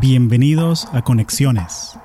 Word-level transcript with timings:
Bienvenidos 0.00 0.88
a 0.92 1.02
Conexiones. 1.02 1.98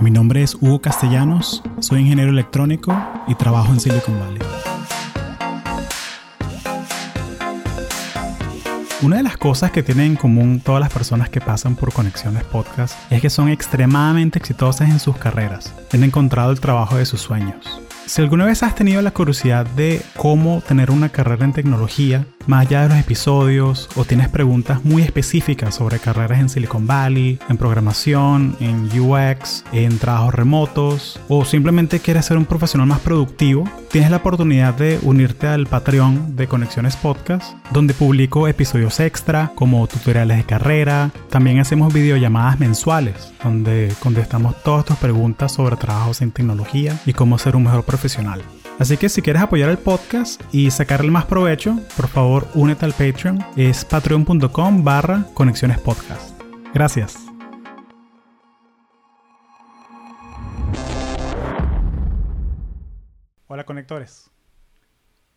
Mi 0.00 0.10
nombre 0.12 0.42
es 0.42 0.54
Hugo 0.54 0.80
Castellanos, 0.80 1.62
soy 1.80 2.02
ingeniero 2.02 2.30
electrónico 2.30 2.96
y 3.26 3.34
trabajo 3.34 3.72
en 3.72 3.80
Silicon 3.80 4.18
Valley. 4.20 4.42
Una 9.02 9.16
de 9.16 9.22
las 9.24 9.36
cosas 9.36 9.72
que 9.72 9.82
tienen 9.82 10.12
en 10.12 10.16
común 10.16 10.60
todas 10.60 10.80
las 10.80 10.92
personas 10.92 11.28
que 11.28 11.40
pasan 11.40 11.74
por 11.74 11.92
Conexiones 11.92 12.44
Podcast 12.44 12.96
es 13.10 13.20
que 13.20 13.30
son 13.30 13.48
extremadamente 13.48 14.38
exitosas 14.38 14.88
en 14.88 15.00
sus 15.00 15.16
carreras. 15.16 15.74
Han 15.92 16.04
encontrado 16.04 16.52
el 16.52 16.60
trabajo 16.60 16.96
de 16.96 17.06
sus 17.06 17.20
sueños. 17.20 17.80
Si 18.06 18.22
alguna 18.22 18.44
vez 18.44 18.62
has 18.62 18.76
tenido 18.76 19.02
la 19.02 19.10
curiosidad 19.10 19.66
de 19.66 20.00
cómo 20.16 20.60
tener 20.60 20.92
una 20.92 21.08
carrera 21.08 21.44
en 21.44 21.52
tecnología, 21.52 22.24
más 22.46 22.64
allá 22.64 22.82
de 22.82 22.90
los 22.90 22.98
episodios, 22.98 23.88
o 23.96 24.04
tienes 24.04 24.28
preguntas 24.28 24.84
muy 24.84 25.02
específicas 25.02 25.74
sobre 25.74 25.98
carreras 25.98 26.38
en 26.38 26.48
Silicon 26.48 26.86
Valley, 26.86 27.40
en 27.48 27.56
programación, 27.56 28.56
en 28.60 28.88
UX, 28.96 29.64
en 29.72 29.98
trabajos 29.98 30.34
remotos, 30.34 31.20
o 31.26 31.44
simplemente 31.44 31.98
quieres 31.98 32.26
ser 32.26 32.36
un 32.36 32.44
profesional 32.44 32.86
más 32.86 33.00
productivo, 33.00 33.68
tienes 33.90 34.12
la 34.12 34.18
oportunidad 34.18 34.74
de 34.74 35.00
unirte 35.02 35.48
al 35.48 35.66
Patreon 35.66 36.36
de 36.36 36.46
Conexiones 36.46 36.94
Podcast, 36.94 37.56
donde 37.72 37.92
publico 37.92 38.46
episodios 38.46 39.00
extra 39.00 39.50
como 39.56 39.84
tutoriales 39.88 40.36
de 40.36 40.44
carrera, 40.44 41.10
también 41.28 41.58
hacemos 41.58 41.92
videollamadas 41.92 42.60
mensuales, 42.60 43.32
donde 43.42 43.92
contestamos 43.98 44.62
todas 44.62 44.84
tus 44.84 44.96
preguntas 44.96 45.50
sobre 45.52 45.74
trabajos 45.74 46.22
en 46.22 46.30
tecnología 46.30 46.96
y 47.04 47.12
cómo 47.12 47.38
ser 47.38 47.56
un 47.56 47.64
mejor 47.64 47.82
profesional. 47.82 47.95
Así 48.78 48.96
que 48.96 49.08
si 49.08 49.22
quieres 49.22 49.42
apoyar 49.42 49.70
el 49.70 49.78
podcast 49.78 50.42
y 50.52 50.70
sacarle 50.70 51.10
más 51.10 51.24
provecho, 51.24 51.80
por 51.96 52.08
favor 52.08 52.46
únete 52.54 52.84
al 52.84 52.92
Patreon. 52.92 53.44
Es 53.56 53.84
patreon.com 53.84 54.84
barra 54.84 55.24
conexiones 55.34 55.78
podcast. 55.80 56.38
Gracias. 56.74 57.16
Hola 63.48 63.64
conectores. 63.64 64.30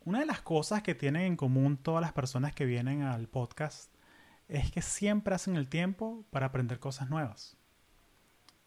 Una 0.03 0.19
de 0.19 0.25
las 0.25 0.41
cosas 0.41 0.81
que 0.81 0.95
tienen 0.95 1.21
en 1.21 1.35
común 1.37 1.77
todas 1.77 2.01
las 2.01 2.11
personas 2.11 2.53
que 2.53 2.65
vienen 2.65 3.03
al 3.03 3.27
podcast 3.27 3.93
es 4.47 4.71
que 4.71 4.81
siempre 4.81 5.35
hacen 5.35 5.55
el 5.55 5.69
tiempo 5.69 6.25
para 6.31 6.47
aprender 6.47 6.79
cosas 6.79 7.09
nuevas. 7.09 7.55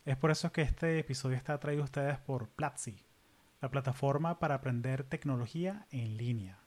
Es 0.04 0.16
por 0.16 0.30
eso 0.30 0.50
que 0.52 0.62
este 0.62 0.98
episodio 0.98 1.36
está 1.36 1.58
traído 1.58 1.82
a 1.82 1.84
ustedes 1.84 2.18
por 2.18 2.48
Platzi, 2.50 3.04
la 3.62 3.70
plataforma 3.70 4.40
para 4.40 4.56
aprender 4.56 5.04
tecnología 5.04 5.86
en 5.90 6.16
línea. 6.16 6.58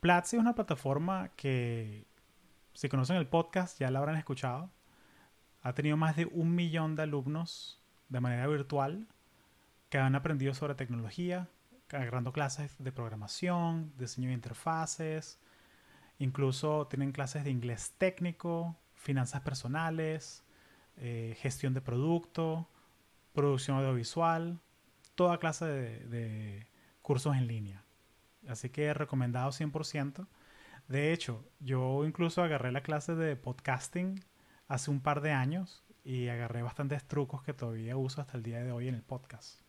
Platzi 0.00 0.36
es 0.36 0.40
una 0.40 0.56
plataforma 0.56 1.30
que, 1.36 2.08
si 2.74 2.88
conocen 2.88 3.16
el 3.16 3.28
podcast, 3.28 3.78
ya 3.78 3.88
la 3.92 4.00
habrán 4.00 4.16
escuchado. 4.16 4.72
Ha 5.62 5.74
tenido 5.74 5.96
más 5.96 6.16
de 6.16 6.26
un 6.26 6.56
millón 6.56 6.96
de 6.96 7.04
alumnos 7.04 7.80
de 8.08 8.20
manera 8.20 8.48
virtual 8.48 9.06
que 9.90 9.98
han 9.98 10.16
aprendido 10.16 10.54
sobre 10.54 10.74
tecnología, 10.74 11.48
agarrando 11.88 12.32
clases 12.32 12.74
de 12.82 12.90
programación, 12.90 13.92
diseño 13.96 14.28
de 14.28 14.34
interfaces, 14.34 15.38
incluso 16.18 16.88
tienen 16.88 17.12
clases 17.12 17.44
de 17.44 17.50
inglés 17.50 17.94
técnico, 17.96 18.76
finanzas 18.94 19.42
personales, 19.42 20.42
eh, 20.96 21.36
gestión 21.38 21.74
de 21.74 21.80
producto, 21.80 22.68
producción 23.34 23.76
audiovisual, 23.76 24.58
toda 25.14 25.38
clase 25.38 25.66
de, 25.66 26.66
cursos 27.02 27.36
en 27.36 27.46
línea. 27.46 27.82
Así 28.48 28.70
que 28.70 28.92
recomendado 28.94 29.50
100%. 29.50 30.26
De 30.88 31.12
hecho, 31.12 31.44
yo 31.60 32.04
incluso 32.04 32.42
agarré 32.42 32.72
la 32.72 32.82
clase 32.82 33.14
de 33.14 33.36
podcasting 33.36 34.20
hace 34.68 34.90
un 34.90 35.00
par 35.00 35.20
de 35.20 35.32
años 35.32 35.84
y 36.04 36.28
agarré 36.28 36.62
bastantes 36.62 37.04
trucos 37.04 37.42
que 37.42 37.54
todavía 37.54 37.96
uso 37.96 38.20
hasta 38.20 38.36
el 38.36 38.42
día 38.42 38.62
de 38.62 38.72
hoy 38.72 38.88
en 38.88 38.94
el 38.94 39.02
podcast. 39.02 39.60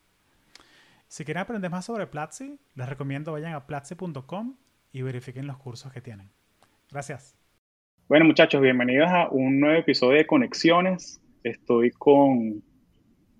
Si 1.07 1.25
quieren 1.25 1.41
aprender 1.41 1.69
más 1.69 1.85
sobre 1.85 2.07
Platzi, 2.07 2.59
les 2.73 2.89
recomiendo 2.89 3.33
vayan 3.33 3.53
a 3.53 3.67
platzi.com 3.67 4.55
y 4.91 5.01
verifiquen 5.03 5.45
los 5.45 5.57
cursos 5.57 5.91
que 5.91 6.01
tienen. 6.01 6.29
Gracias. 6.89 7.35
Bueno 8.07 8.25
muchachos, 8.25 8.61
bienvenidos 8.61 9.09
a 9.09 9.29
un 9.29 9.59
nuevo 9.59 9.79
episodio 9.79 10.17
de 10.17 10.25
Conexiones. 10.25 11.21
Estoy 11.43 11.91
con 11.91 12.63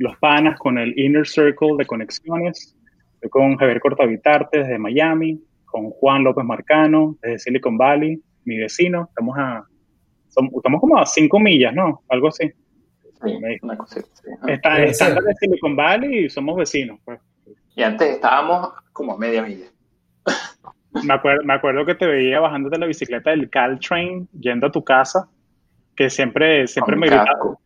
los 0.03 0.18
panas, 0.18 0.59
con 0.59 0.78
el 0.78 0.97
Inner 1.00 1.25
Circle 1.25 1.78
de 1.78 1.86
Conexiones. 1.86 2.75
Estoy 3.16 3.30
con 3.30 3.56
Javier 3.56 3.80
Cortavitarte 3.80 4.59
desde 4.59 4.78
Miami, 4.78 5.41
con 5.66 5.91
Juan 5.91 6.25
López 6.25 6.44
Marcano 6.44 7.16
desde 7.22 7.40
Silicon 7.40 7.78
Valley, 7.78 8.22
mi 8.44 8.58
vecino. 8.58 9.06
Estamos 9.08 9.38
a 9.40 9.66
estamos 10.28 10.81
como 10.81 10.97
a 10.97 11.06
cinco 11.06 11.40
millas, 11.40 11.74
¿no? 11.74 12.02
Algo 12.09 12.28
así. 12.28 12.52
Sí, 13.24 13.40
una 13.62 13.78
cosita, 13.78 14.08
sí. 14.13 14.30
Está, 14.47 14.75
de 14.75 14.94
Silicon 15.40 15.75
Valley 15.75 16.25
y 16.25 16.30
somos 16.30 16.58
vecinos. 16.58 17.00
Pues. 17.06 17.19
Y 17.75 17.84
antes 17.84 18.16
estábamos 18.16 18.74
como 18.92 19.13
a 19.13 19.18
media 19.18 19.42
milla. 19.42 19.68
Me 21.06 21.13
acuerdo, 21.13 21.44
me 21.44 21.53
acuerdo 21.53 21.86
que 21.86 21.96
te 21.96 22.06
veía 22.06 22.40
bajando 22.42 22.69
de 22.69 22.78
la 22.78 22.86
bicicleta 22.86 23.31
del 23.31 23.50
Caltrain, 23.50 24.28
yendo 24.38 24.68
a 24.68 24.72
tu 24.72 24.84
casa, 24.84 25.30
que 25.96 26.09
siempre, 26.09 26.68
siempre 26.68 26.96
me 26.97 27.08
gritaba 27.08 27.58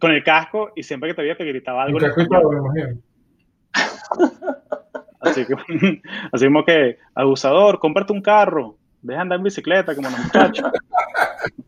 con 0.00 0.12
el 0.12 0.24
casco 0.24 0.72
y 0.74 0.82
siempre 0.82 1.10
que 1.10 1.14
te 1.14 1.22
veía 1.22 1.36
te 1.36 1.44
gritaba 1.44 1.84
algo. 1.84 1.98
así 5.20 5.46
que, 5.46 5.54
así 6.32 6.46
como 6.46 6.64
que, 6.64 6.98
abusador, 7.14 7.78
cómprate 7.78 8.12
un 8.12 8.22
carro, 8.22 8.76
deja 9.02 9.20
andar 9.20 9.38
en 9.38 9.44
bicicleta 9.44 9.94
como 9.94 10.10
los 10.10 10.18
muchachos. 10.18 10.72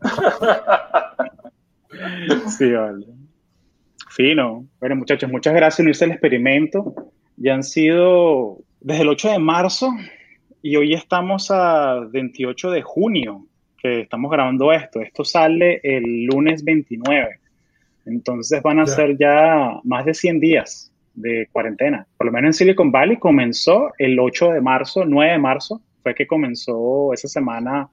sí, 2.57 2.71
vale. 2.71 3.05
Fino. 4.09 4.65
Bueno, 4.79 4.95
muchachos, 4.97 5.29
muchas 5.29 5.53
gracias 5.53 5.77
por 5.77 5.83
unirse 5.83 6.05
al 6.05 6.11
experimento. 6.11 6.95
Ya 7.37 7.53
han 7.53 7.63
sido 7.63 8.57
desde 8.79 9.03
el 9.03 9.09
8 9.09 9.31
de 9.31 9.39
marzo 9.39 9.89
y 10.61 10.75
hoy 10.75 10.93
estamos 10.93 11.49
a 11.49 11.99
28 12.11 12.71
de 12.71 12.81
junio 12.81 13.47
que 13.77 14.01
estamos 14.01 14.31
grabando 14.31 14.71
esto. 14.71 15.01
Esto 15.01 15.23
sale 15.23 15.79
el 15.83 16.25
lunes 16.25 16.63
29. 16.63 17.40
Entonces 18.05 18.61
van 18.61 18.79
a 18.79 18.87
ser 18.87 19.17
ya 19.17 19.79
más 19.83 20.05
de 20.05 20.13
100 20.13 20.39
días 20.39 20.91
de 21.13 21.47
cuarentena. 21.51 22.07
Por 22.17 22.27
lo 22.27 22.31
menos 22.31 22.49
en 22.49 22.53
Silicon 22.53 22.91
Valley 22.91 23.17
comenzó 23.17 23.91
el 23.97 24.19
8 24.19 24.51
de 24.51 24.61
marzo, 24.61 25.05
9 25.05 25.33
de 25.33 25.37
marzo, 25.37 25.81
fue 26.01 26.15
que 26.15 26.25
comenzó 26.25 27.13
esa 27.13 27.27
semana 27.27 27.89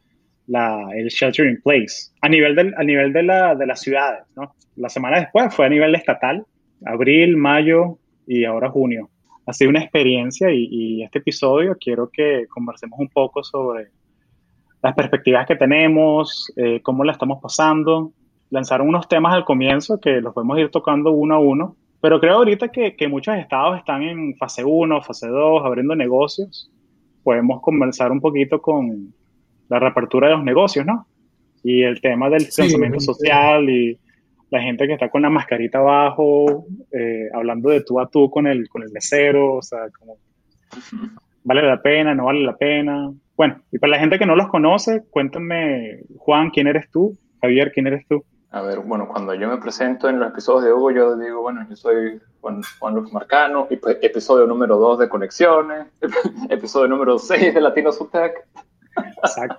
la, 0.47 0.89
el 0.95 1.09
shelter 1.09 1.47
in 1.47 1.61
place. 1.61 2.11
A 2.23 2.29
nivel, 2.29 2.55
del, 2.55 2.75
a 2.77 2.85
nivel 2.85 3.13
de, 3.13 3.23
la, 3.23 3.55
de 3.55 3.67
las 3.67 3.81
ciudades, 3.81 4.25
¿no? 4.35 4.55
La 4.77 4.89
semana 4.89 5.21
después 5.21 5.55
fue 5.55 5.67
a 5.67 5.69
nivel 5.69 5.95
estatal, 5.95 6.47
abril, 6.87 7.37
mayo 7.37 7.99
y 8.27 8.45
ahora 8.45 8.71
junio. 8.71 9.11
Ha 9.47 9.53
sido 9.53 9.71
una 9.71 9.81
experiencia 9.81 10.51
y, 10.51 10.69
y 10.71 11.03
este 11.03 11.19
episodio 11.19 11.77
quiero 11.79 12.09
que 12.11 12.47
conversemos 12.49 12.99
un 12.99 13.09
poco 13.09 13.43
sobre 13.43 13.89
las 14.83 14.95
perspectivas 14.95 15.47
que 15.47 15.57
tenemos, 15.57 16.53
eh, 16.57 16.81
cómo 16.83 17.05
la 17.05 17.13
estamos 17.13 17.41
pasando. 17.43 18.13
Lanzaron 18.51 18.89
unos 18.89 19.09
temas 19.09 19.35
al 19.35 19.45
comienzo 19.45 20.01
que 20.01 20.21
los 20.21 20.33
podemos 20.33 20.59
ir 20.59 20.71
tocando 20.71 21.13
uno 21.13 21.35
a 21.35 21.39
uno, 21.39 21.77
pero 22.01 22.21
creo 22.21 22.37
ahorita 22.37 22.69
que, 22.69 22.97
que 22.97 23.09
muchos 23.09 23.37
estados 23.37 23.79
están 23.79 24.03
en 24.03 24.37
fase 24.37 24.65
1, 24.65 25.03
fase 25.03 25.29
2, 25.29 25.63
abriendo 25.65 25.95
negocios. 25.95 26.71
Podemos 27.23 27.61
conversar 27.61 28.13
un 28.13 28.21
poquito 28.21 28.63
con 28.63 29.13
la 29.69 29.79
reapertura 29.79 30.29
de 30.29 30.35
los 30.35 30.45
negocios, 30.45 30.87
¿no? 30.87 31.07
Y 31.63 31.83
el 31.83 32.01
tema 32.01 32.31
del 32.31 32.45
distanciamiento 32.45 33.01
social 33.01 33.69
y 33.69 33.99
la 34.51 34.63
gente 34.63 34.87
que 34.87 34.95
está 34.95 35.11
con 35.11 35.23
la 35.23 35.31
mascarita 35.31 35.79
abajo, 35.79 36.65
eh, 36.93 37.29
hablando 37.35 37.71
de 37.71 37.83
tú 37.83 38.01
a 38.01 38.09
tú 38.09 38.31
con 38.31 38.47
el, 38.47 38.69
con 38.69 38.83
el 38.83 38.91
mesero, 38.91 39.57
o 39.57 39.63
sea, 39.63 39.81
como, 39.99 40.17
¿vale 41.45 41.63
la 41.63 41.83
pena? 41.83 42.15
¿No 42.15 42.27
vale 42.27 42.41
la 42.41 42.57
pena? 42.57 43.13
Bueno, 43.37 43.61
y 43.71 43.79
para 43.79 43.93
la 43.93 43.99
gente 43.99 44.19
que 44.19 44.27
no 44.27 44.37
los 44.37 44.49
conoce, 44.49 45.03
cuéntame, 45.11 46.01
Juan, 46.17 46.51
¿quién 46.51 46.67
eres 46.67 46.91
tú? 46.91 47.19
Javier, 47.43 47.73
¿quién 47.73 47.87
eres 47.87 48.07
tú? 48.09 48.25
A 48.51 48.63
ver, 48.63 48.81
bueno, 48.81 49.07
cuando 49.07 49.35
yo 49.35 49.49
me 49.49 49.59
presento 49.59 50.09
en 50.09 50.19
los 50.19 50.31
episodios 50.31 50.65
de 50.65 50.73
Hugo, 50.73 50.91
yo 50.91 51.17
digo, 51.17 51.43
bueno, 51.43 51.67
yo 51.69 51.77
soy 51.77 52.19
Juan, 52.41 52.63
Juan 52.79 52.95
López 52.95 53.13
Marcano, 53.13 53.69
episodio 53.71 54.47
número 54.47 54.79
2 54.79 55.01
de 55.01 55.09
Conexiones, 55.09 55.87
episodio 56.49 56.89
número 56.89 57.19
6 57.19 57.55
de 57.55 57.61
Latino 57.61 57.93
Subtech. 57.93 58.35
Exacto. 59.23 59.59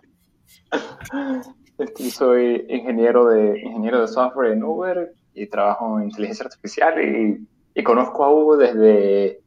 Este, 1.80 2.12
soy 2.12 2.66
ingeniero 2.68 3.30
de, 3.30 3.58
ingeniero 3.58 4.02
de 4.02 4.10
software 4.10 4.52
en 4.52 4.66
Uber 4.66 5.14
y 5.34 5.48
trabajo 5.48 5.98
en 5.98 6.10
inteligencia 6.10 6.44
artificial 6.44 7.02
y, 7.02 7.48
y 7.74 7.84
conozco 7.84 8.26
a 8.26 8.34
Hugo 8.34 8.58
desde 8.58 9.40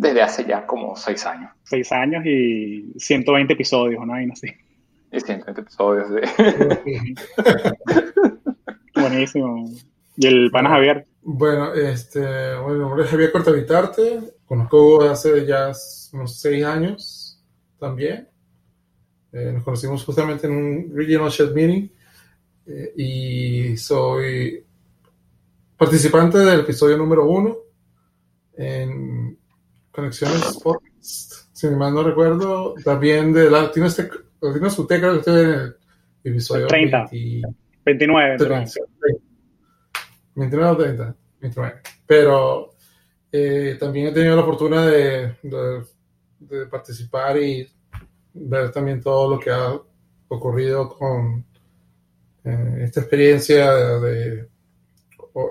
desde 0.00 0.22
hace 0.22 0.46
ya 0.46 0.66
como 0.66 0.96
seis 0.96 1.26
años. 1.26 1.50
Seis 1.62 1.92
años 1.92 2.24
y 2.24 2.90
120 2.96 3.52
episodios, 3.52 4.06
¿no? 4.06 4.18
Y 4.20 4.30
así. 4.30 4.48
Y 5.12 5.20
120 5.20 5.60
episodios 5.60 6.10
de... 6.10 6.22
Buenísimo. 9.10 9.68
¿Y 10.16 10.26
el 10.26 10.50
pana 10.52 10.70
Javier? 10.70 11.06
Bueno, 11.22 11.74
este, 11.74 12.20
bueno, 12.20 12.74
mi 12.74 12.78
nombre 12.78 13.04
es 13.04 13.10
Javier 13.10 13.32
Cortavitarte, 13.32 14.20
conozco 14.46 15.02
hace 15.02 15.44
ya 15.44 15.72
unos 16.12 16.38
seis 16.38 16.64
años 16.64 17.42
también. 17.78 18.28
Eh, 19.32 19.50
nos 19.52 19.64
conocimos 19.64 20.04
justamente 20.04 20.46
en 20.46 20.52
un 20.52 20.92
Regional 20.94 21.30
Chat 21.30 21.52
Meeting 21.52 21.90
eh, 22.66 22.92
y 22.96 23.76
soy 23.76 24.64
participante 25.76 26.38
del 26.38 26.60
episodio 26.60 26.96
número 26.96 27.26
uno 27.26 27.56
en 28.56 29.36
Conexiones 29.90 30.58
Podcast, 30.62 31.32
si 31.52 31.66
mal 31.68 31.92
no 31.94 32.02
recuerdo, 32.02 32.74
también 32.84 33.32
de 33.32 33.50
Latino, 33.50 33.86
Latino 34.40 34.68
creo 35.00 35.14
que 35.14 35.18
estoy 35.18 35.40
en 35.40 35.48
el 35.48 35.76
episodio 36.22 36.66
30, 36.68 37.10
29, 37.94 38.36
29, 38.38 38.66
29 40.34 40.70
o 40.70 40.76
30, 40.76 41.16
29. 41.40 41.80
Pero 42.06 42.70
eh, 43.32 43.76
también 43.78 44.08
he 44.08 44.12
tenido 44.12 44.36
la 44.36 44.44
fortuna 44.44 44.86
de, 44.86 45.36
de, 45.42 45.84
de, 46.38 46.66
participar 46.66 47.36
y 47.36 47.68
ver 48.32 48.70
también 48.70 49.00
todo 49.00 49.34
lo 49.34 49.40
que 49.40 49.50
ha 49.50 49.78
ocurrido 50.28 50.88
con 50.88 51.44
eh, 52.44 52.80
esta 52.82 53.00
experiencia 53.00 53.72
de, 53.72 54.00
de, 54.00 54.48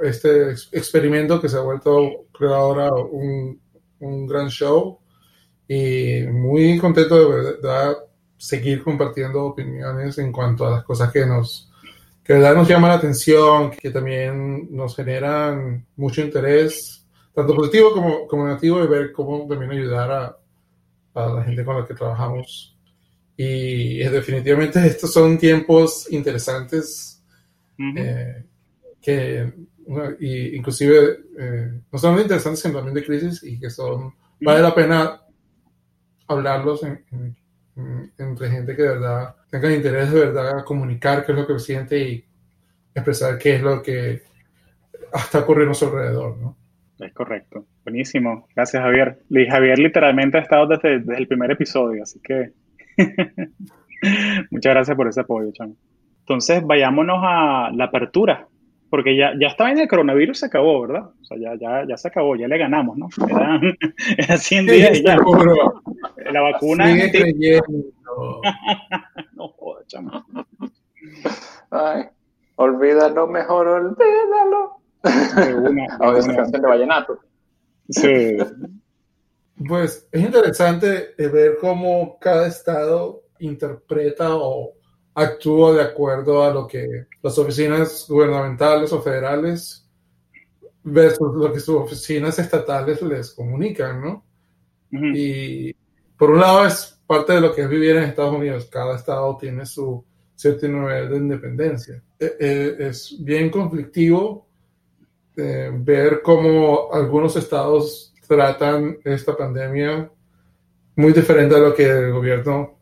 este 0.03 0.51
experimento 0.71 1.39
que 1.39 1.49
se 1.49 1.57
ha 1.57 1.61
vuelto 1.61 2.25
creo 2.31 2.53
ahora 2.53 2.93
un, 2.93 3.59
un 3.99 4.27
gran 4.27 4.49
show. 4.49 4.99
Y 5.67 6.23
muy 6.23 6.79
contento 6.79 7.15
de 7.15 7.43
verdad 7.43 7.97
seguir 8.37 8.83
compartiendo 8.83 9.45
opiniones 9.45 10.17
en 10.17 10.31
cuanto 10.31 10.65
a 10.65 10.71
las 10.71 10.83
cosas 10.83 11.11
que 11.11 11.25
nos 11.25 11.68
que 12.29 12.35
de 12.35 12.41
verdad 12.41 12.57
nos 12.57 12.67
llaman 12.67 12.91
la 12.91 12.97
atención, 12.97 13.71
que 13.71 13.89
también 13.89 14.67
nos 14.69 14.95
generan 14.95 15.83
mucho 15.95 16.21
interés, 16.21 17.03
tanto 17.33 17.55
positivo 17.55 17.91
como, 17.91 18.27
como 18.27 18.45
negativo, 18.45 18.79
de 18.79 18.85
ver 18.85 19.11
cómo 19.11 19.47
también 19.47 19.71
ayudar 19.71 20.11
a, 20.11 20.37
a 21.15 21.27
la 21.33 21.43
gente 21.43 21.65
con 21.65 21.79
la 21.79 21.87
que 21.87 21.95
trabajamos. 21.95 22.77
Y 23.35 23.99
es, 23.99 24.11
definitivamente 24.11 24.85
estos 24.85 25.11
son 25.11 25.39
tiempos 25.39 26.05
interesantes 26.11 27.23
uh 27.79 27.81
-huh. 27.81 27.93
eh, 27.97 28.45
que 29.01 29.51
y 30.19 30.55
inclusive 30.55 31.21
eh, 31.35 31.81
no 31.91 31.97
solamente 31.97 32.27
interesantes 32.27 32.63
en 32.63 32.73
también 32.73 32.93
de 32.93 33.05
crisis 33.05 33.41
y 33.41 33.59
que 33.59 33.71
son 33.71 34.13
vale 34.39 34.61
la 34.61 34.75
pena 34.75 35.19
hablarlos 36.27 36.83
en, 36.83 37.03
en, 37.11 37.35
entre 38.17 38.49
gente 38.49 38.75
que 38.75 38.81
de 38.81 38.89
verdad 38.89 39.35
tenga 39.49 39.73
interés 39.73 40.11
de 40.11 40.19
verdad 40.19 40.63
comunicar 40.65 41.25
qué 41.25 41.31
es 41.31 41.37
lo 41.37 41.47
que 41.47 41.59
siente 41.59 41.99
y 41.99 42.25
expresar 42.93 43.37
qué 43.37 43.55
es 43.55 43.61
lo 43.61 43.81
que 43.81 44.21
está 45.13 45.39
ocurriendo 45.39 45.71
a 45.71 45.75
su 45.75 45.85
alrededor, 45.85 46.37
¿no? 46.37 46.57
Es 46.99 47.13
correcto. 47.13 47.65
Buenísimo. 47.83 48.47
Gracias, 48.55 48.83
Javier. 48.83 49.19
Y 49.29 49.47
Javier 49.47 49.79
literalmente 49.79 50.37
ha 50.37 50.41
estado 50.41 50.67
desde, 50.67 50.99
desde 50.99 51.17
el 51.17 51.27
primer 51.27 51.51
episodio, 51.51 52.03
así 52.03 52.19
que 52.21 52.51
muchas 54.51 54.73
gracias 54.73 54.97
por 54.97 55.07
ese 55.07 55.21
apoyo, 55.21 55.51
Chan. 55.53 55.75
Entonces, 56.19 56.63
vayámonos 56.63 57.19
a 57.23 57.71
la 57.73 57.85
apertura, 57.85 58.47
porque 58.89 59.15
ya, 59.15 59.33
ya 59.39 59.47
estaba 59.47 59.71
en 59.71 59.79
el 59.79 59.87
coronavirus, 59.87 60.39
se 60.39 60.45
acabó, 60.47 60.81
¿verdad? 60.81 61.09
O 61.21 61.25
sea, 61.25 61.37
ya, 61.37 61.55
ya, 61.59 61.85
ya 61.87 61.97
se 61.97 62.07
acabó, 62.07 62.35
ya 62.35 62.47
le 62.47 62.57
ganamos, 62.57 62.97
¿no? 62.97 63.07
Eran, 63.27 63.77
era 64.17 64.37
100 64.37 64.65
días 64.65 64.99
y 64.99 65.03
ya. 65.03 65.17
La 66.31 66.41
vacuna. 66.41 66.87
Sigue 66.87 67.11
creyendo. 67.11 67.91
no 69.33 69.47
jodas, 69.49 69.87
chamo. 69.87 70.25
Ay, 71.71 72.05
olvídalo 72.55 73.27
mejor, 73.27 73.67
olvídalo. 73.67 74.79
Una, 75.69 75.97
o 75.99 76.17
esa 76.17 76.35
canción 76.35 76.61
de 76.61 76.67
Vallenato. 76.67 77.19
Sí. 77.89 78.37
Pues 79.67 80.07
es 80.11 80.21
interesante 80.21 81.13
ver 81.17 81.57
cómo 81.59 82.17
cada 82.19 82.47
estado 82.47 83.23
interpreta 83.39 84.35
o 84.35 84.73
actúa 85.13 85.73
de 85.73 85.81
acuerdo 85.81 86.43
a 86.43 86.53
lo 86.53 86.67
que 86.67 87.07
las 87.21 87.37
oficinas 87.37 88.05
gubernamentales 88.07 88.91
o 88.93 89.01
federales 89.01 89.85
versus 90.83 91.35
lo 91.35 91.51
que 91.51 91.59
sus 91.59 91.75
oficinas 91.75 92.39
estatales 92.39 93.01
les 93.01 93.31
comunican, 93.31 94.01
¿no? 94.01 94.25
Uh 94.91 94.97
-huh. 94.97 95.17
Y 95.17 95.75
por 96.17 96.31
un 96.31 96.39
lado 96.39 96.65
es 96.65 96.99
parte 97.05 97.33
de 97.33 97.41
lo 97.41 97.53
que 97.53 97.63
es 97.63 97.69
vivir 97.69 97.95
en 97.95 98.03
Estados 98.03 98.35
Unidos. 98.35 98.69
Cada 98.71 98.95
estado 98.95 99.37
tiene 99.37 99.65
su 99.65 100.03
cierto 100.35 100.67
nivel 100.67 101.09
de 101.09 101.17
independencia. 101.17 102.01
Es 102.17 103.15
bien 103.19 103.49
conflictivo 103.49 104.47
eh, 105.35 105.71
ver 105.73 106.21
cómo 106.21 106.89
algunos 106.93 107.35
estados 107.35 108.13
tratan 108.27 108.97
esta 109.03 109.35
pandemia 109.35 110.09
muy 110.95 111.13
diferente 111.13 111.55
a 111.55 111.59
lo 111.59 111.73
que 111.73 111.89
el 111.89 112.11
gobierno 112.11 112.78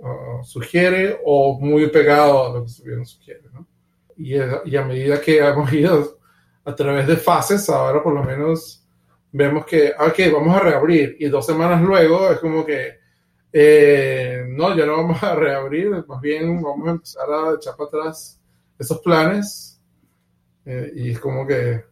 uh, 0.00 0.44
sugiere 0.44 1.18
o 1.24 1.58
muy 1.60 1.88
pegado 1.88 2.46
a 2.46 2.48
lo 2.54 2.64
que 2.64 2.70
el 2.70 2.78
gobierno 2.78 3.04
sugiere. 3.04 3.42
¿no? 3.52 3.66
Y, 4.16 4.36
a 4.36 4.84
medida 4.84 5.20
que 5.20 5.38
hemos 5.38 5.72
ido 5.72 6.18
a 6.64 6.74
través 6.74 7.06
de 7.06 7.16
fases, 7.16 7.68
ahora 7.68 8.02
por 8.02 8.14
lo 8.14 8.22
menos 8.22 8.86
vemos 9.32 9.64
que, 9.64 9.92
ok, 9.98 10.32
vamos 10.32 10.56
a 10.56 10.60
reabrir 10.60 11.16
y 11.18 11.28
dos 11.28 11.46
semanas 11.46 11.80
luego 11.82 12.30
es 12.30 12.38
como 12.38 12.64
que, 12.64 12.98
eh, 13.52 14.44
no, 14.48 14.76
ya 14.76 14.86
no 14.86 14.98
vamos 14.98 15.22
a 15.22 15.34
reabrir, 15.34 16.04
más 16.06 16.20
bien 16.20 16.60
vamos 16.62 16.88
a 16.88 16.90
empezar 16.92 17.30
a 17.30 17.54
echar 17.54 17.76
para 17.76 17.88
atrás 17.88 18.40
esos 18.78 19.00
planes 19.00 19.80
eh, 20.64 20.92
y 20.94 21.10
es 21.10 21.18
como 21.18 21.46
que, 21.46 21.84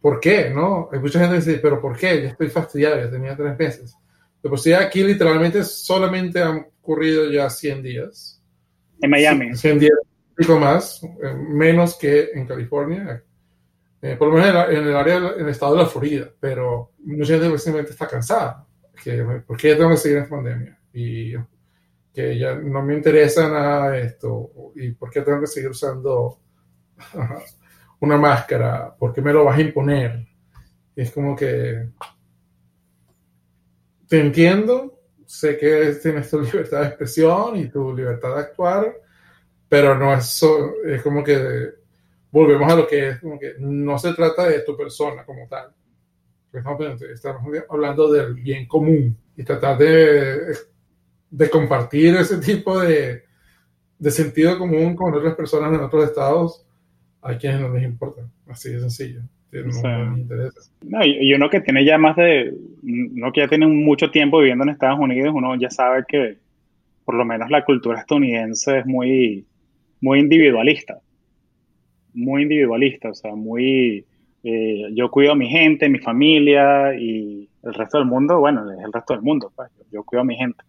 ¿por 0.00 0.20
qué? 0.20 0.50
¿No? 0.50 0.88
Hay 0.92 0.98
mucha 0.98 1.18
gente 1.18 1.38
que 1.38 1.44
dice, 1.44 1.58
pero 1.62 1.80
¿por 1.80 1.96
qué? 1.96 2.22
Ya 2.22 2.28
estoy 2.28 2.48
fastidiado, 2.48 2.96
ya 3.00 3.10
tenía 3.10 3.36
tres 3.36 3.58
meses. 3.58 3.96
De 4.44 4.50
por 4.50 4.60
sí 4.60 4.74
aquí 4.74 5.02
literalmente 5.02 5.64
solamente 5.64 6.42
han 6.42 6.66
ocurrido 6.82 7.30
ya 7.32 7.48
100 7.48 7.82
días. 7.82 8.42
En 9.00 9.08
Miami. 9.08 9.56
100 9.56 9.78
días 9.78 9.98
y 10.36 10.52
más, 10.52 11.02
eh, 11.02 11.34
menos 11.34 11.96
que 11.96 12.28
en 12.34 12.46
California. 12.46 13.24
Eh, 14.02 14.16
por 14.18 14.28
lo 14.28 14.34
menos 14.34 14.68
en, 14.68 14.86
el 14.86 14.94
área, 14.94 15.16
en 15.16 15.40
el 15.40 15.48
estado 15.48 15.76
de 15.76 15.82
la 15.82 15.88
Florida. 15.88 16.30
Pero 16.38 16.92
mucha 16.98 17.38
gente 17.38 17.56
simplemente 17.56 17.92
está 17.92 18.06
cansada. 18.06 18.66
Que, 19.02 19.24
¿Por 19.46 19.56
qué 19.56 19.76
tengo 19.76 19.88
que 19.92 19.96
seguir 19.96 20.18
en 20.18 20.24
esta 20.24 20.36
pandemia? 20.36 20.78
Y 20.92 21.32
que 22.12 22.38
ya 22.38 22.54
no 22.54 22.82
me 22.82 22.96
interesa 22.96 23.48
nada 23.48 23.96
esto. 23.96 24.72
¿Y 24.76 24.90
por 24.90 25.08
qué 25.08 25.22
tengo 25.22 25.40
que 25.40 25.46
seguir 25.46 25.70
usando 25.70 26.38
una 28.00 28.18
máscara? 28.18 28.94
¿Por 28.94 29.10
qué 29.14 29.22
me 29.22 29.32
lo 29.32 29.46
vas 29.46 29.56
a 29.56 29.62
imponer? 29.62 30.28
Es 30.94 31.12
como 31.12 31.34
que 31.34 31.88
te 34.14 34.20
entiendo, 34.20 35.00
sé 35.26 35.58
que 35.58 35.96
tienes 36.00 36.30
tu 36.30 36.40
libertad 36.40 36.82
de 36.82 36.86
expresión 36.86 37.56
y 37.56 37.68
tu 37.68 37.92
libertad 37.96 38.36
de 38.36 38.42
actuar, 38.42 38.96
pero 39.68 39.98
no 39.98 40.14
es, 40.14 40.26
so, 40.26 40.72
es 40.84 41.02
como 41.02 41.24
que 41.24 41.70
volvemos 42.30 42.72
a 42.72 42.76
lo 42.76 42.86
que 42.86 43.08
es, 43.08 43.18
como 43.18 43.40
que 43.40 43.54
no 43.58 43.98
se 43.98 44.14
trata 44.14 44.46
de 44.46 44.60
tu 44.60 44.76
persona 44.76 45.24
como 45.24 45.48
tal. 45.48 45.74
Estamos 46.52 47.42
hablando 47.68 48.12
del 48.12 48.34
bien 48.34 48.68
común 48.68 49.18
y 49.36 49.42
tratar 49.42 49.78
de, 49.78 50.54
de 51.28 51.50
compartir 51.50 52.14
ese 52.14 52.38
tipo 52.38 52.78
de, 52.78 53.24
de 53.98 54.10
sentido 54.12 54.56
común 54.56 54.94
con 54.94 55.12
otras 55.12 55.34
personas 55.34 55.74
en 55.74 55.80
otros 55.80 56.04
estados 56.04 56.64
a 57.20 57.36
quienes 57.36 57.62
no 57.62 57.74
les 57.74 57.82
importa. 57.82 58.22
Así 58.46 58.70
de 58.70 58.78
sencillo. 58.78 59.22
No, 59.50 59.68
o 59.68 59.72
sea, 59.72 60.14
no 60.82 61.04
y, 61.04 61.32
uno 61.32 61.48
que 61.48 61.60
tiene 61.60 61.84
ya 61.84 61.96
más 61.96 62.16
de, 62.16 62.54
uno 62.86 63.32
que 63.32 63.40
ya 63.40 63.48
tiene 63.48 63.66
mucho 63.66 64.10
tiempo 64.10 64.38
viviendo 64.38 64.64
en 64.64 64.70
Estados 64.70 64.98
Unidos, 64.98 65.32
uno 65.34 65.56
ya 65.56 65.70
sabe 65.70 66.04
que 66.06 66.38
por 67.04 67.14
lo 67.14 67.24
menos 67.24 67.50
la 67.50 67.64
cultura 67.64 68.00
estadounidense 68.00 68.78
es 68.78 68.86
muy, 68.86 69.46
muy 70.00 70.20
individualista. 70.20 70.98
Muy 72.14 72.42
individualista, 72.42 73.10
o 73.10 73.14
sea, 73.14 73.34
muy, 73.34 74.04
eh, 74.42 74.88
yo 74.92 75.10
cuido 75.10 75.32
a 75.32 75.36
mi 75.36 75.48
gente, 75.48 75.88
mi 75.88 75.98
familia 75.98 76.94
y 76.94 77.48
el 77.62 77.74
resto 77.74 77.98
del 77.98 78.06
mundo, 78.06 78.38
bueno, 78.38 78.70
es 78.70 78.84
el 78.84 78.92
resto 78.92 79.14
del 79.14 79.22
mundo, 79.22 79.52
pues, 79.54 79.70
yo 79.90 80.04
cuido 80.04 80.22
a 80.22 80.24
mi 80.24 80.36
gente. 80.36 80.62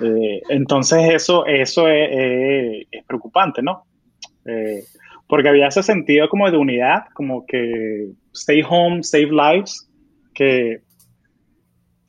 Eh, 0.00 0.42
entonces 0.48 1.14
eso, 1.14 1.46
eso 1.46 1.88
es, 1.88 2.86
es 2.90 3.04
preocupante, 3.04 3.62
¿no? 3.62 3.84
Eh, 4.44 4.82
porque 5.26 5.48
había 5.48 5.68
ese 5.68 5.82
sentido 5.82 6.28
como 6.28 6.50
de 6.50 6.56
unidad, 6.56 7.04
como 7.14 7.46
que 7.46 8.10
stay 8.32 8.62
home, 8.68 9.02
save 9.02 9.30
lives, 9.30 9.88
que 10.34 10.80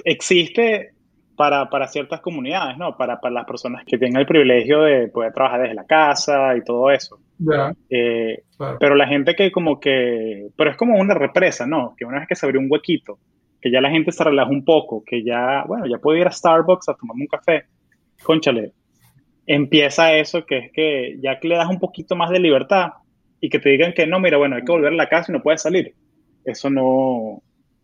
existe 0.04 0.92
para, 1.36 1.70
para 1.70 1.88
ciertas 1.88 2.22
comunidades, 2.22 2.78
¿no? 2.78 2.98
Para, 2.98 3.20
para, 3.20 3.34
las 3.34 3.46
personas 3.46 3.84
que 3.86 3.98
tengan 3.98 4.22
el 4.22 4.28
privilegio 4.28 4.82
de 4.82 5.08
poder 5.08 5.32
trabajar 5.34 5.62
desde 5.62 5.76
la 5.76 5.86
casa 5.86 6.56
y 6.58 6.64
todo 6.64 6.92
eso. 6.92 7.20
Yeah. 7.40 7.74
Eh, 7.90 8.44
claro. 8.58 8.78
Pero 8.80 8.96
la 8.96 9.08
gente 9.08 9.36
que 9.36 9.52
como 9.52 9.80
que, 9.80 10.50
pero 10.58 10.72
es 10.72 10.78
como 10.78 10.98
una 10.98 11.14
represa, 11.14 11.66
¿no? 11.66 11.96
Que 11.98 12.06
una 12.06 12.20
vez 12.20 12.28
que 12.28 12.36
se 12.36 12.46
abrió 12.46 12.60
un 12.60 12.68
huequito, 12.70 13.20
que 13.62 13.72
ya 13.72 13.80
la 13.80 13.90
gente 13.90 14.12
se 14.12 14.24
relaja 14.24 14.50
un 14.50 14.66
poco, 14.66 15.04
que 15.06 15.24
ya, 15.24 15.64
bueno, 15.66 15.86
ya 15.88 15.98
puedo 15.98 16.18
ir 16.18 16.28
a 16.28 16.32
Starbucks 16.32 16.90
a 16.90 16.96
tomarme 16.96 17.24
un 17.24 17.28
café, 17.28 17.66
conchale, 18.24 18.74
empieza 19.46 20.14
eso 20.14 20.46
que 20.46 20.58
es 20.58 20.72
que 20.74 21.18
ya 21.22 21.40
que 21.40 21.48
le 21.48 21.56
das 21.56 21.70
un 21.70 21.80
poquito 21.80 22.16
más 22.16 22.30
de 22.32 22.40
libertad, 22.40 22.90
y 23.42 23.50
que 23.50 23.60
te 23.60 23.70
digan 23.70 23.94
que 23.94 24.06
no, 24.06 24.20
mira, 24.20 24.38
bueno, 24.38 24.56
hay 24.56 24.64
que 24.64 24.72
volver 24.72 24.94
a 24.94 24.96
la 24.96 25.10
casa 25.10 25.32
y 25.32 25.34
no 25.34 25.42
puedes 25.42 25.62
salir. 25.62 25.94
Eso 26.44 26.70
no, 26.70 27.42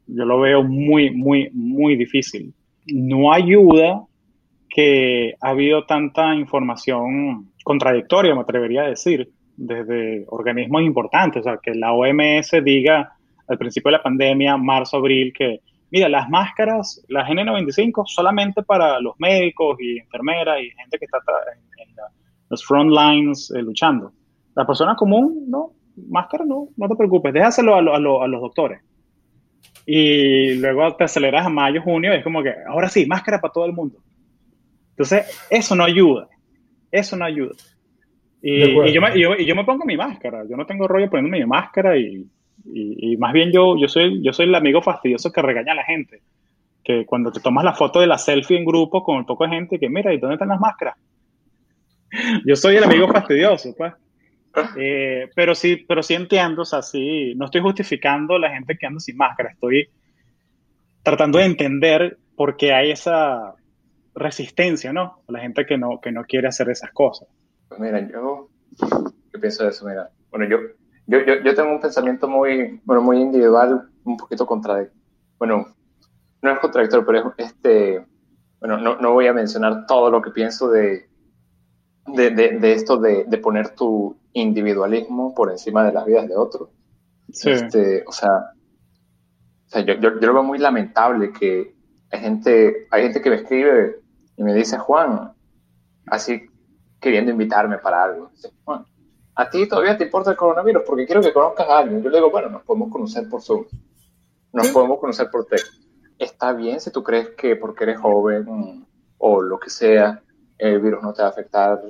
yo 0.08 0.26
lo 0.26 0.40
veo 0.40 0.64
muy, 0.64 1.12
muy, 1.12 1.50
muy 1.54 1.96
difícil. 1.96 2.54
No 2.88 3.34
ayuda 3.34 4.04
que 4.70 5.36
ha 5.42 5.50
habido 5.50 5.86
tanta 5.86 6.36
información 6.36 7.52
contradictoria, 7.64 8.36
me 8.36 8.42
atrevería 8.42 8.84
a 8.84 8.90
decir, 8.90 9.32
desde 9.58 10.26
organismos 10.28 10.82
importantes, 10.84 11.42
o 11.42 11.44
sea, 11.44 11.60
que 11.62 11.74
la 11.74 11.94
OMS 11.94 12.52
diga 12.64 13.14
al 13.48 13.58
principio 13.58 13.90
de 13.90 13.98
la 13.98 14.04
pandemia, 14.04 14.58
marzo, 14.58 14.98
abril, 14.98 15.32
que 15.34 15.62
mira, 15.92 16.10
las 16.10 16.30
máscaras, 16.30 17.04
las 17.08 17.30
N95 17.30 18.04
solamente 18.06 18.64
para 18.64 19.00
los 19.00 19.16
médicos 19.18 19.78
y 19.80 20.00
enfermeras 20.00 20.60
y 20.62 20.70
gente 20.72 20.98
que 21.00 21.06
está 21.06 21.20
en, 21.20 21.96
los 22.48 22.64
front 22.64 22.92
lines 22.92 23.52
eh, 23.56 23.62
luchando. 23.62 24.12
La 24.56 24.68
persona 24.68 24.96
común, 24.96 25.46
no, 25.48 25.72
máscara 26.10 26.46
no, 26.46 26.68
no 26.78 26.88
te 26.88 26.96
preocupes, 26.96 27.34
déjaselo 27.34 27.76
a, 27.76 27.80
a, 27.80 27.96
a 27.96 28.28
los 28.28 28.42
doctores. 28.42 28.82
Y 29.86 30.56
luego 30.56 30.96
te 30.96 31.04
aceleras 31.04 31.46
a 31.46 31.50
mayo, 31.50 31.82
junio, 31.82 32.14
y 32.14 32.18
es 32.18 32.24
como 32.24 32.42
que, 32.42 32.54
ahora 32.68 32.90
sí, 32.90 33.06
máscara 33.06 33.40
para 33.40 33.54
todo 33.54 33.66
el 33.66 33.74
mundo. 33.74 34.00
Entonces, 34.92 35.46
eso 35.50 35.76
no 35.76 35.84
ayuda. 35.84 36.28
Eso 36.92 37.18
no 37.18 37.26
ayuda. 37.26 37.56
Y, 38.42 38.94
yo 38.94 39.02
me, 39.02 39.20
yo, 39.20 39.36
yo 39.36 39.56
me, 39.56 39.64
pongo 39.64 39.86
mi 39.86 39.98
máscara. 39.98 40.44
Yo 40.48 40.56
no 40.56 40.66
tengo 40.66 40.88
rollo 40.88 41.10
poniéndome 41.10 41.40
mi 41.40 41.46
máscara 41.46 41.98
y, 41.98 42.28
y, 42.64 43.18
más 43.18 43.34
bien 43.34 43.52
yo, 43.52 43.78
yo, 43.78 43.88
soy, 43.88 44.22
yo 44.24 44.34
soy 44.34 44.48
el 44.48 44.56
amigo 44.56 44.82
fastidioso 44.82 45.32
que 45.32 45.42
regaña 45.42 45.74
a 45.74 45.76
la 45.76 45.84
gente. 45.84 46.22
Que 46.84 47.06
cuando 47.06 47.32
te 47.32 47.40
tomas 47.40 47.66
la 47.66 47.74
foto 47.74 48.00
de 48.00 48.08
la 48.08 48.18
selfie 48.18 48.58
en 48.58 48.66
grupo 48.66 49.04
con 49.04 49.18
un 49.18 49.26
poco 49.26 49.46
de 49.46 49.52
gente, 49.52 49.80
que 49.80 49.90
mira, 49.90 50.14
¿y 50.14 50.20
dónde 50.20 50.36
están 50.36 50.50
las 50.50 50.60
máscaras? 50.60 50.96
yo 52.46 52.56
soy 52.56 52.76
el 52.76 52.84
amigo 52.84 53.08
fastidioso, 53.08 53.74
pues. 53.76 53.94
Eh, 54.78 55.30
pero 55.36 55.56
sí, 55.56 55.86
pero 55.88 56.02
sí 56.02 56.14
entiendo, 56.14 56.62
o 56.62 56.66
sea, 56.66 56.82
sí, 56.82 57.34
no 57.36 57.46
estoy 57.46 57.62
justificando 57.62 58.38
la 58.38 58.52
gente 58.52 58.78
que 58.78 58.86
anda 58.86 59.00
sin 59.00 59.18
máscara, 59.18 59.52
estoy 59.52 59.90
tratando 61.04 61.38
de 61.40 61.46
entender 61.46 62.18
por 62.36 62.58
qué 62.58 62.74
hay 62.74 62.92
esa 62.92 63.56
resistencia, 64.14 64.94
¿no? 64.94 65.22
La 65.28 65.40
gente 65.40 65.66
que 65.66 65.78
no, 65.78 66.00
que 66.02 66.12
no 66.12 66.24
quiere 66.24 66.48
hacer 66.48 66.70
esas 66.70 66.92
cosas. 66.92 67.28
Pues 67.68 67.80
mira, 67.80 68.00
yo, 68.08 68.50
yo 68.80 69.40
pienso 69.40 69.64
de 69.64 69.70
eso, 69.70 69.86
mira, 69.86 70.10
bueno, 70.30 70.46
yo, 70.48 70.58
yo, 71.08 71.20
yo, 71.44 71.56
tengo 71.56 71.72
un 71.72 71.82
pensamiento 71.82 72.28
muy, 72.28 72.80
bueno, 72.84 73.02
muy 73.02 73.20
individual, 73.20 73.90
un 74.04 74.18
poquito 74.18 74.46
contradictorio, 74.46 75.02
bueno, 75.38 75.68
no 76.42 76.52
es 76.52 76.60
contradictorio, 76.60 77.06
pero 77.06 77.34
es 77.38 77.48
este, 77.48 78.06
bueno, 78.60 78.78
no, 78.78 78.98
no 78.98 79.14
voy 79.14 79.28
a 79.28 79.34
mencionar 79.34 79.86
todo 79.86 80.10
lo 80.10 80.22
que 80.22 80.32
pienso 80.32 80.70
de, 80.70 81.08
de, 82.08 82.32
de, 82.32 82.74
esto 82.74 82.98
de, 82.98 83.26
de, 83.26 83.38
poner 83.38 83.70
tu 83.76 84.18
individualismo 84.36 85.34
por 85.34 85.50
encima 85.50 85.84
de 85.86 85.94
las 85.94 86.06
vidas 86.06 86.28
de 86.28 86.36
otros. 86.36 86.70
Este, 87.30 88.04
o 88.06 88.12
sea, 88.12 88.30
o 89.66 89.70
sea 89.70 89.82
yo, 89.82 89.96
yo, 89.96 90.20
yo, 90.20 90.28
lo 90.28 90.34
veo 90.34 90.44
muy 90.44 90.60
lamentable 90.60 91.32
que 91.32 91.74
hay 92.12 92.20
gente, 92.20 92.88
hay 92.92 93.04
gente 93.04 93.22
que 93.22 93.30
me 93.30 93.38
escribe 93.38 94.02
y 94.38 94.44
me 94.44 94.54
dice, 94.54 94.78
Juan, 94.78 95.34
así 96.08 96.50
queriendo 97.00 97.32
invitarme 97.32 97.78
para 97.78 98.04
algo. 98.04 98.30
Juan, 98.66 98.86
¿a 99.36 99.50
ti 99.50 99.68
todavía 99.68 99.98
te 99.98 100.04
importa 100.04 100.32
el 100.32 100.38
coronavirus? 100.38 100.84
Porque 100.86 101.06
quiero 101.06 101.22
que 101.22 101.34
conozcas 101.34 101.68
a 101.70 101.80
alguien. 101.80 102.04
Yo 102.04 102.10
le 102.10 102.18
digo, 102.18 102.30
bueno, 102.30 102.50
nos 102.50 102.64
podemos 102.64 102.92
conocer 102.92 103.30
por 103.30 103.42
Zoom. 103.42 103.66
Nos 104.52 104.68
podemos 104.70 105.00
conocer 105.00 105.30
por 105.32 105.46
texto. 105.46 105.78
Está 106.20 106.52
bien 106.52 106.80
si 106.80 106.92
tú 106.92 107.04
crees 107.04 107.30
que 107.30 107.56
porque 107.56 107.86
eres 107.86 108.00
joven 108.00 108.86
o 109.18 109.42
lo 109.42 109.60
que 109.60 109.70
sea, 109.70 110.22
el 110.58 110.80
virus 110.80 111.02
no 111.02 111.14
te 111.14 111.22
va 111.22 111.30
a 111.30 111.32
afectar 111.32 111.82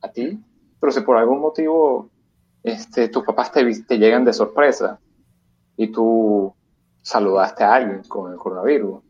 a 0.00 0.12
ti, 0.12 0.40
pero 0.80 0.92
si 0.92 1.00
por 1.00 1.16
algún 1.16 1.40
motivo 1.40 2.10
este, 2.62 3.08
tus 3.08 3.24
papás 3.24 3.52
te, 3.52 3.64
te 3.82 3.98
llegan 3.98 4.24
de 4.24 4.32
sorpresa 4.32 4.98
y 5.76 5.90
tú 5.92 6.54
saludaste 7.02 7.64
a 7.64 7.74
alguien 7.74 8.02
con 8.04 8.32
el 8.32 8.38
coronavirus, 8.38 9.00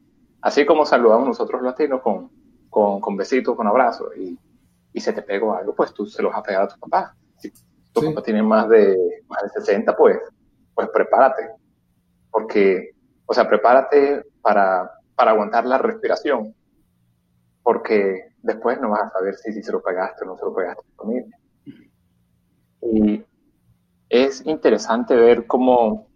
así 0.43 0.65
como 0.67 0.85
saludamos 0.85 1.29
nosotros 1.29 1.63
los 1.63 1.73
latinos 1.73 2.01
con, 2.03 2.31
con, 2.71 3.01
con 3.01 3.17
besitos, 3.17 3.57
con 3.57 3.67
abrazos, 3.67 4.17
y, 4.17 4.39
y, 4.93 5.01
se 5.01 5.13
te 5.13 5.23
pegó 5.23 5.55
algo, 5.55 5.75
pues 5.75 5.93
tú 5.93 6.07
se 6.07 6.23
los 6.23 6.33
vas 6.33 6.41
a 6.41 6.43
pegar 6.43 6.63
a 6.63 6.69
tu 6.69 6.79
papá. 6.79 7.15
Si 7.39 7.53
tu 7.93 8.03
papá 8.03 8.23
tiene 8.23 8.43
más 8.43 8.69
de, 8.69 9.25
más 9.29 9.43
de 9.43 9.49
60, 9.61 9.97
pues, 9.97 10.19
pues 10.75 10.89
prepárate, 10.91 11.51
porque, 12.31 12.95
o 13.27 13.35
sea, 13.35 13.49
prepárate 13.49 14.25
para, 14.43 14.91
para 15.15 15.33
aguantar 15.33 15.67
la 15.67 15.79
respiración, 15.79 16.55
porque 17.63 18.33
después 18.43 18.81
no 18.81 18.91
vas 18.91 19.03
a 19.03 19.11
saber 19.11 19.35
si, 19.37 19.53
si 19.53 19.63
se 19.63 19.73
lo 19.73 19.83
pegaste 19.83 20.25
o 20.25 20.29
no 20.29 20.37
se 20.37 20.45
lo 20.45 20.55
pegaste 20.55 20.81
a 20.81 20.85
tu 20.85 21.03
familia. 21.03 21.38
Y 22.83 23.25
es 24.09 24.45
interesante 24.47 25.15
ver 25.15 25.47
cómo, 25.47 26.09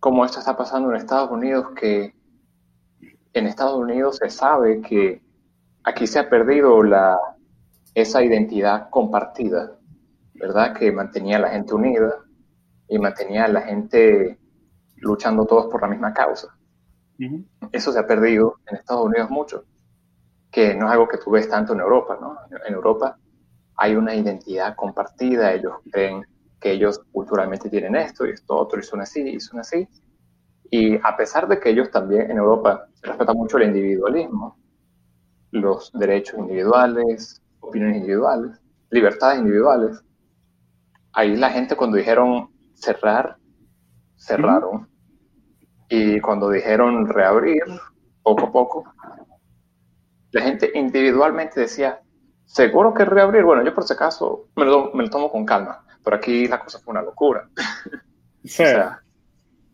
cómo 0.00 0.24
esto 0.24 0.38
está 0.38 0.56
pasando 0.56 0.90
en 0.90 0.96
Estados 0.96 1.30
Unidos, 1.30 1.68
que 1.74 2.14
en 3.32 3.46
Estados 3.46 3.76
Unidos 3.76 4.16
se 4.16 4.30
sabe 4.30 4.80
que 4.80 5.22
aquí 5.84 6.06
se 6.06 6.18
ha 6.18 6.28
perdido 6.28 6.82
la, 6.82 7.18
esa 7.94 8.22
identidad 8.22 8.88
compartida, 8.90 9.76
¿verdad? 10.34 10.76
Que 10.76 10.92
mantenía 10.92 11.36
a 11.36 11.40
la 11.40 11.50
gente 11.50 11.74
unida 11.74 12.14
y 12.88 12.98
mantenía 12.98 13.44
a 13.44 13.48
la 13.48 13.62
gente 13.62 14.38
luchando 14.96 15.44
todos 15.44 15.66
por 15.66 15.82
la 15.82 15.88
misma 15.88 16.12
causa. 16.12 16.48
Eso 17.72 17.92
se 17.92 17.98
ha 17.98 18.06
perdido 18.06 18.56
en 18.66 18.76
Estados 18.76 19.04
Unidos 19.04 19.30
mucho 19.30 19.64
que 20.50 20.74
no 20.74 20.86
es 20.86 20.92
algo 20.92 21.08
que 21.08 21.18
tú 21.18 21.30
ves 21.30 21.48
tanto 21.48 21.74
en 21.74 21.80
Europa, 21.80 22.16
¿no? 22.20 22.36
En 22.66 22.72
Europa 22.72 23.18
hay 23.76 23.94
una 23.94 24.14
identidad 24.14 24.74
compartida, 24.76 25.52
ellos 25.52 25.74
creen 25.90 26.24
que 26.60 26.72
ellos 26.72 27.00
culturalmente 27.12 27.68
tienen 27.68 27.96
esto 27.96 28.26
y 28.26 28.30
esto 28.30 28.56
otro 28.56 28.80
y 28.80 28.82
son 28.82 29.00
así 29.00 29.20
y 29.20 29.40
son 29.40 29.60
así. 29.60 29.86
Y 30.70 30.96
a 30.96 31.16
pesar 31.16 31.46
de 31.46 31.60
que 31.60 31.70
ellos 31.70 31.90
también 31.90 32.30
en 32.30 32.38
Europa 32.38 32.88
se 32.94 33.06
respeta 33.06 33.32
mucho 33.34 33.58
el 33.58 33.64
individualismo, 33.64 34.58
los 35.52 35.92
derechos 35.92 36.38
individuales, 36.38 37.42
opiniones 37.60 37.98
individuales, 37.98 38.60
libertades 38.90 39.38
individuales, 39.38 40.02
ahí 41.12 41.36
la 41.36 41.50
gente 41.50 41.76
cuando 41.76 41.96
dijeron 41.96 42.50
cerrar, 42.74 43.36
cerraron. 44.16 44.88
Y 45.88 46.20
cuando 46.20 46.50
dijeron 46.50 47.06
reabrir, 47.06 47.62
poco 48.22 48.46
a 48.46 48.52
poco, 48.52 48.84
la 50.32 50.42
gente 50.42 50.72
individualmente 50.74 51.60
decía, 51.60 52.00
seguro 52.46 52.94
que 52.94 53.04
reabrir. 53.04 53.44
Bueno, 53.44 53.62
yo 53.64 53.74
por 53.74 53.84
si 53.84 53.92
acaso 53.92 54.48
me 54.56 54.64
lo, 54.64 54.92
me 54.94 55.04
lo 55.04 55.10
tomo 55.10 55.30
con 55.30 55.44
calma, 55.44 55.84
pero 56.02 56.16
aquí 56.16 56.48
la 56.48 56.58
cosa 56.60 56.78
fue 56.78 56.92
una 56.92 57.02
locura. 57.02 57.48
Sí. 58.44 58.62
o 58.62 58.66
sea, 58.66 59.02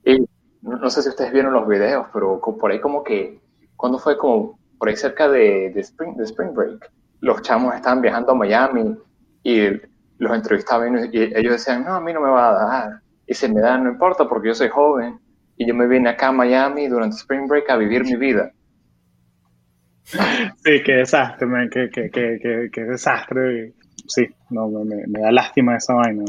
y 0.02 0.26
no 0.62 0.88
sé 0.88 1.02
si 1.02 1.10
ustedes 1.10 1.30
vieron 1.30 1.52
los 1.52 1.68
videos, 1.68 2.06
pero 2.10 2.40
por 2.40 2.70
ahí 2.70 2.80
como 2.80 3.04
que, 3.04 3.38
cuando 3.76 3.98
fue 3.98 4.16
como 4.16 4.58
por 4.78 4.88
ahí 4.88 4.96
cerca 4.96 5.28
de, 5.28 5.70
de, 5.74 5.80
Spring, 5.80 6.16
de 6.16 6.24
Spring 6.24 6.54
Break, 6.54 6.90
los 7.20 7.42
chamos 7.42 7.74
estaban 7.74 8.00
viajando 8.00 8.32
a 8.32 8.34
Miami 8.34 8.96
y 9.42 9.68
los 10.18 10.32
entrevistaban 10.32 11.10
y 11.12 11.18
ellos 11.18 11.52
decían, 11.52 11.84
no, 11.84 11.94
a 11.94 12.00
mí 12.00 12.12
no 12.12 12.20
me 12.20 12.30
va 12.30 12.48
a 12.48 12.52
dar. 12.52 13.02
Y 13.26 13.34
se 13.34 13.48
me 13.48 13.60
da, 13.60 13.76
no 13.76 13.90
importa 13.90 14.28
porque 14.28 14.48
yo 14.48 14.54
soy 14.54 14.68
joven 14.68 15.20
y 15.56 15.66
yo 15.66 15.74
me 15.74 15.86
vine 15.86 16.08
acá 16.08 16.28
a 16.28 16.32
Miami 16.32 16.88
durante 16.88 17.16
Spring 17.16 17.46
Break 17.46 17.68
a 17.70 17.76
vivir 17.76 18.04
mi 18.04 18.16
vida. 18.16 18.52
Sí, 20.04 20.82
qué 20.84 20.92
desastre, 20.92 21.48
qué, 21.70 21.90
qué, 21.90 22.10
qué, 22.10 22.70
qué, 22.72 22.80
desastre. 22.82 23.74
Sí, 24.06 24.26
no, 24.50 24.68
me, 24.68 25.06
me, 25.06 25.20
da 25.20 25.30
lástima 25.30 25.76
esa 25.76 25.94
vaina. 25.94 26.24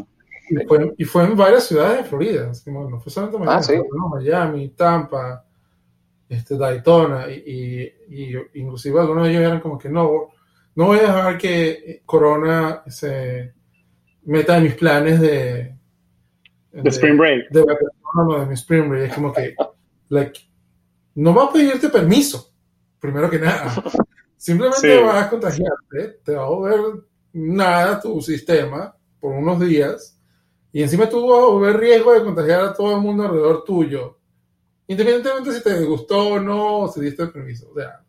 Y 0.50 0.56
fue, 0.68 0.94
y 0.98 1.04
fue, 1.06 1.24
en 1.24 1.36
varias 1.36 1.68
ciudades 1.68 1.98
de 1.98 2.04
Florida, 2.04 2.52
no 2.68 3.00
fue 3.00 3.12
solamente 3.12 3.40
Miami, 3.40 3.58
ah, 3.58 3.64
¿sí? 3.64 3.74
Miami, 4.12 4.70
Tampa, 4.70 5.46
este, 6.30 6.58
Daytona, 6.58 7.28
y, 7.30 7.44
y, 8.08 8.36
y, 8.36 8.36
inclusive 8.56 9.00
algunos 9.00 9.24
de 9.24 9.32
ellos 9.32 9.44
eran 9.44 9.60
como 9.60 9.78
que 9.78 9.90
no, 9.90 10.30
no 10.76 10.86
voy 10.86 11.00
a 11.00 11.04
dejar 11.04 11.38
que 11.38 12.02
Corona 12.06 12.84
se 12.88 13.54
meta 14.26 14.58
en 14.58 14.64
mis 14.64 14.76
planes 14.76 15.20
de... 15.20 15.76
De, 16.72 16.90
Spring 16.90 17.18
Break. 17.18 17.50
De, 17.52 17.62
de, 17.62 18.46
mi 18.46 18.54
Spring 18.54 18.90
Break, 18.90 19.10
es 19.10 19.16
como 19.16 19.32
que, 19.32 19.56
like, 20.10 20.40
no 21.16 21.34
va 21.34 21.46
a 21.46 21.54
pedirte 21.54 21.90
permiso 21.90 22.53
primero 23.04 23.30
que 23.30 23.38
nada. 23.38 23.84
Simplemente 24.38 25.02
vas 25.02 25.26
a 25.26 25.30
contagiarte, 25.30 26.20
te 26.24 26.36
va 26.36 26.44
a 26.44 26.50
volver 26.50 27.04
nada 27.34 28.00
tu 28.00 28.22
sistema 28.22 28.96
por 29.20 29.34
unos 29.34 29.60
días 29.60 30.18
y 30.72 30.82
encima 30.82 31.10
tú 31.10 31.28
vas 31.28 31.44
a 31.44 31.48
volver 31.48 31.78
riesgo 31.78 32.14
de 32.14 32.24
contagiar 32.24 32.62
a 32.62 32.74
todo 32.74 32.96
el 32.96 33.02
mundo 33.02 33.24
alrededor 33.24 33.66
tuyo, 33.66 34.18
independientemente 34.88 35.54
si 35.54 35.62
te 35.62 35.84
gustó 35.84 36.30
o 36.30 36.40
no, 36.40 36.80
o 36.80 36.88
si 36.88 37.02
diste 37.02 37.24
el 37.24 37.32
permiso. 37.32 37.70
O 37.72 37.76
sea, 37.76 38.02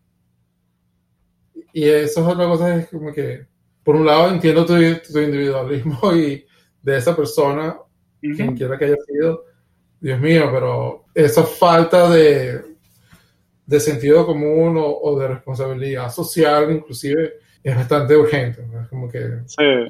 y 1.73 1.85
eso 1.89 2.21
es 2.21 2.27
otra 2.27 2.47
cosa, 2.47 2.77
es 2.77 2.89
como 2.89 3.13
que, 3.13 3.47
por 3.83 3.97
un 3.97 4.07
lado 4.07 4.31
entiendo 4.31 4.65
tu, 4.65 4.75
tu 4.75 5.19
individualismo 5.19 5.99
y 6.15 6.47
de 6.83 6.97
esa 6.97 7.17
persona, 7.17 7.77
quien 8.21 8.57
quiera 8.57 8.79
que 8.79 8.85
haya 8.87 8.97
sido, 9.07 9.45
Dios 10.01 10.21
mío, 10.21 10.49
pero 10.53 11.05
esa 11.15 11.43
falta 11.43 12.09
de 12.11 12.74
de 13.66 13.80
sentido 13.80 14.26
común 14.26 14.76
o, 14.78 15.18
de 15.18 15.28
responsabilidad 15.28 16.11
social, 16.11 16.71
inclusive, 16.71 17.35
es 17.62 17.75
bastante 17.75 18.16
urgente. 18.16 18.62
Es 18.83 18.88
como 18.88 19.09
que, 19.09 19.21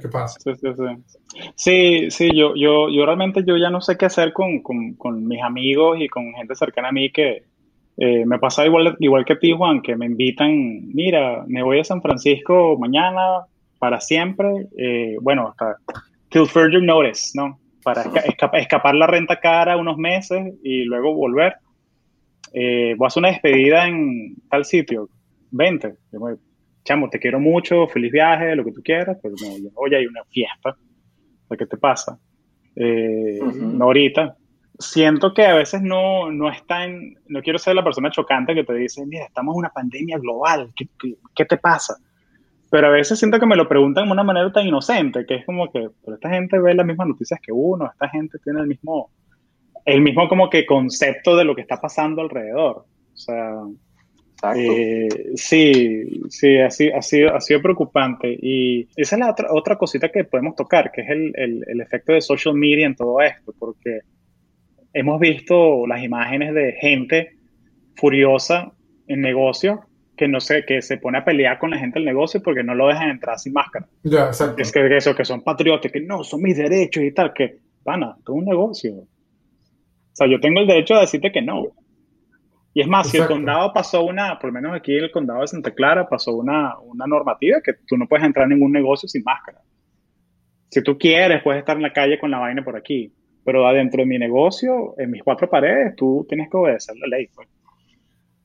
¿qué 0.00 0.08
pasa? 0.08 0.38
Sí, 0.40 0.52
sí, 0.54 0.68
sí. 0.76 1.40
Sí, 1.56 2.10
sí 2.10 2.30
yo, 2.34 2.54
yo, 2.54 2.88
yo 2.88 3.04
realmente 3.04 3.42
yo 3.44 3.56
ya 3.56 3.70
no 3.70 3.80
sé 3.80 3.96
qué 3.96 4.06
hacer 4.06 4.32
con, 4.32 4.62
con, 4.62 4.94
con 4.94 5.26
mis 5.26 5.42
amigos 5.42 5.98
y 6.00 6.08
con 6.08 6.32
gente 6.34 6.54
cercana 6.54 6.88
a 6.88 6.92
mí 6.92 7.10
que 7.10 7.42
eh, 7.96 8.24
me 8.26 8.38
pasa 8.38 8.66
igual, 8.66 8.96
igual 8.98 9.24
que 9.24 9.34
a 9.34 9.38
ti, 9.38 9.52
Juan, 9.52 9.80
que 9.80 9.96
me 9.96 10.06
invitan, 10.06 10.88
mira, 10.92 11.44
me 11.46 11.62
voy 11.62 11.78
a 11.78 11.84
San 11.84 12.02
Francisco 12.02 12.76
mañana 12.78 13.46
para 13.78 14.00
siempre. 14.00 14.68
Eh, 14.76 15.16
bueno, 15.20 15.48
hasta 15.48 15.76
till 16.30 16.46
further 16.46 16.82
notice, 16.82 17.30
¿no? 17.34 17.58
Para 17.82 18.04
escapar 18.54 18.94
la 18.94 19.06
renta 19.06 19.38
cara 19.38 19.76
unos 19.76 19.96
meses 19.96 20.54
y 20.62 20.84
luego 20.84 21.14
volver. 21.14 21.54
Eh, 22.56 22.94
voy 22.96 23.06
a 23.06 23.08
hacer 23.08 23.20
una 23.20 23.30
despedida 23.30 23.88
en 23.88 24.36
tal 24.48 24.64
sitio, 24.64 25.08
vente. 25.50 25.96
Chamo, 26.84 27.10
te 27.10 27.18
quiero 27.18 27.40
mucho, 27.40 27.88
feliz 27.88 28.12
viaje, 28.12 28.54
lo 28.54 28.64
que 28.64 28.70
tú 28.70 28.80
quieras, 28.80 29.18
pero 29.20 29.34
no, 29.42 29.70
hoy 29.74 29.94
hay 29.94 30.06
una 30.06 30.22
fiesta. 30.24 30.76
¿Qué 31.58 31.66
te 31.66 31.76
pasa? 31.76 32.18
Eh, 32.76 33.38
no 33.60 33.84
ahorita. 33.86 34.36
Siento 34.78 35.32
que 35.34 35.46
a 35.46 35.54
veces 35.54 35.82
no, 35.82 36.30
no 36.32 36.50
en 36.50 37.14
no 37.28 37.42
quiero 37.42 37.58
ser 37.58 37.76
la 37.76 37.84
persona 37.84 38.10
chocante 38.10 38.54
que 38.54 38.64
te 38.64 38.74
dice, 38.74 39.06
mira, 39.06 39.26
estamos 39.26 39.54
en 39.54 39.58
una 39.60 39.70
pandemia 39.70 40.18
global, 40.18 40.72
¿qué, 40.74 40.88
qué, 41.34 41.44
te 41.44 41.56
pasa? 41.58 41.96
Pero 42.70 42.88
a 42.88 42.90
veces 42.90 43.18
siento 43.18 43.38
que 43.38 43.46
me 43.46 43.54
lo 43.54 43.68
preguntan 43.68 44.06
de 44.06 44.12
una 44.12 44.24
manera 44.24 44.52
tan 44.52 44.66
inocente, 44.66 45.24
que 45.26 45.36
es 45.36 45.46
como 45.46 45.70
que, 45.70 45.90
pero 46.04 46.16
esta 46.16 46.28
gente 46.28 46.58
ve 46.58 46.74
las 46.74 46.86
mismas 46.86 47.06
noticias 47.06 47.38
que 47.40 47.52
uno, 47.52 47.88
esta 47.88 48.08
gente 48.08 48.38
tiene 48.42 48.62
el 48.62 48.66
mismo, 48.66 49.10
el 49.84 50.00
mismo 50.00 50.28
como 50.28 50.50
que 50.50 50.66
concepto 50.66 51.36
de 51.36 51.44
lo 51.44 51.54
que 51.54 51.62
está 51.62 51.80
pasando 51.80 52.22
alrededor. 52.22 52.84
O 53.12 53.16
sea, 53.16 53.62
eh, 54.56 55.08
sí, 55.36 56.22
sí, 56.28 56.58
ha 56.58 56.70
sido, 56.70 56.96
ha, 56.96 57.02
sido, 57.02 57.34
ha 57.34 57.40
sido 57.40 57.62
preocupante. 57.62 58.36
Y 58.40 58.88
esa 58.96 59.16
es 59.16 59.20
la 59.20 59.30
otra, 59.30 59.48
otra 59.52 59.76
cosita 59.76 60.10
que 60.10 60.24
podemos 60.24 60.56
tocar, 60.56 60.90
que 60.92 61.02
es 61.02 61.10
el, 61.10 61.32
el, 61.36 61.64
el, 61.66 61.80
efecto 61.80 62.12
de 62.12 62.20
social 62.20 62.54
media 62.54 62.86
en 62.86 62.96
todo 62.96 63.20
esto, 63.20 63.54
porque 63.58 64.00
hemos 64.92 65.20
visto 65.20 65.86
las 65.86 66.02
imágenes 66.02 66.54
de 66.54 66.72
gente 66.80 67.36
furiosa 67.94 68.72
en 69.06 69.20
negocio 69.20 69.86
que 70.16 70.28
no 70.28 70.40
sé, 70.40 70.64
que 70.64 70.80
se 70.82 70.98
pone 70.98 71.18
a 71.18 71.24
pelear 71.24 71.58
con 71.58 71.70
la 71.70 71.78
gente 71.78 71.98
del 71.98 72.06
negocio 72.06 72.40
porque 72.42 72.62
no 72.62 72.74
lo 72.74 72.88
dejan 72.88 73.10
entrar 73.10 73.38
sin 73.38 73.52
máscara. 73.52 73.86
Ya, 74.02 74.26
exacto. 74.26 74.62
Es 74.62 74.70
que 74.70 74.96
eso, 74.96 75.14
que 75.14 75.24
son 75.24 75.42
patriotas, 75.42 75.90
que 75.90 76.00
no, 76.00 76.22
son 76.22 76.42
mis 76.42 76.56
derechos 76.56 77.02
y 77.02 77.12
tal, 77.12 77.32
que, 77.32 77.58
pana, 77.82 78.16
es 78.20 78.28
un 78.28 78.44
negocio. 78.44 79.06
O 80.14 80.16
sea, 80.16 80.28
yo 80.28 80.40
tengo 80.40 80.60
el 80.60 80.68
derecho 80.68 80.94
de 80.94 81.00
decirte 81.00 81.32
que 81.32 81.42
no. 81.42 81.64
Y 82.72 82.80
es 82.80 82.86
más, 82.86 83.08
si 83.08 83.16
el 83.18 83.26
condado 83.26 83.72
pasó 83.72 84.04
una, 84.04 84.38
por 84.38 84.50
lo 84.50 84.54
menos 84.54 84.74
aquí 84.74 84.96
en 84.96 85.04
el 85.04 85.10
condado 85.10 85.40
de 85.40 85.48
Santa 85.48 85.72
Clara, 85.72 86.08
pasó 86.08 86.36
una, 86.36 86.78
una 86.78 87.04
normativa 87.06 87.60
que 87.60 87.74
tú 87.86 87.96
no 87.96 88.06
puedes 88.06 88.24
entrar 88.24 88.44
en 88.44 88.58
ningún 88.58 88.70
negocio 88.72 89.08
sin 89.08 89.24
máscara. 89.24 89.60
Si 90.70 90.82
tú 90.82 90.96
quieres, 90.96 91.42
puedes 91.42 91.60
estar 91.60 91.76
en 91.76 91.82
la 91.82 91.92
calle 91.92 92.18
con 92.18 92.30
la 92.30 92.38
vaina 92.38 92.64
por 92.64 92.76
aquí. 92.76 93.12
Pero 93.44 93.66
adentro 93.66 94.02
de 94.02 94.06
mi 94.06 94.18
negocio, 94.18 94.94
en 94.98 95.10
mis 95.10 95.22
cuatro 95.22 95.50
paredes, 95.50 95.94
tú 95.96 96.24
tienes 96.28 96.48
que 96.48 96.56
obedecer 96.56 96.96
la 96.96 97.06
ley. 97.06 97.28
Pues. 97.34 97.48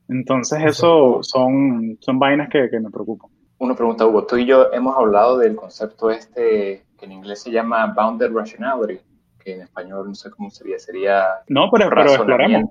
Entonces, 0.08 0.60
eso 0.64 1.20
son, 1.22 1.98
son 2.00 2.18
vainas 2.18 2.48
que, 2.48 2.68
que 2.68 2.80
me 2.80 2.90
preocupan. 2.90 3.30
Una 3.58 3.76
pregunta, 3.76 4.06
Hugo. 4.06 4.26
Tú 4.26 4.36
y 4.38 4.46
yo 4.46 4.72
hemos 4.72 4.96
hablado 4.96 5.38
del 5.38 5.54
concepto 5.54 6.10
este 6.10 6.82
que 6.98 7.06
en 7.06 7.12
inglés 7.12 7.42
se 7.42 7.50
llama 7.50 7.92
bounded 7.96 8.32
rationality, 8.32 9.00
que 9.42 9.54
en 9.54 9.62
español 9.62 10.08
no 10.08 10.14
sé 10.14 10.30
cómo 10.30 10.50
sería, 10.50 10.78
sería... 10.78 11.26
No, 11.48 11.70
pero, 11.70 11.88
pero 11.88 12.02
exploremos. 12.02 12.70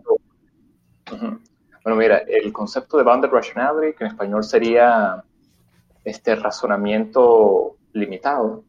Bueno, 1.10 1.98
mira, 1.98 2.18
el 2.28 2.54
concepto 2.54 2.98
de 2.98 3.04
bounded 3.04 3.30
rationality, 3.30 3.98
que 3.98 4.04
en 4.04 4.12
español 4.12 4.44
sería 4.44 5.24
este 6.04 6.36
razonamiento 6.36 7.78
limitado, 7.94 8.64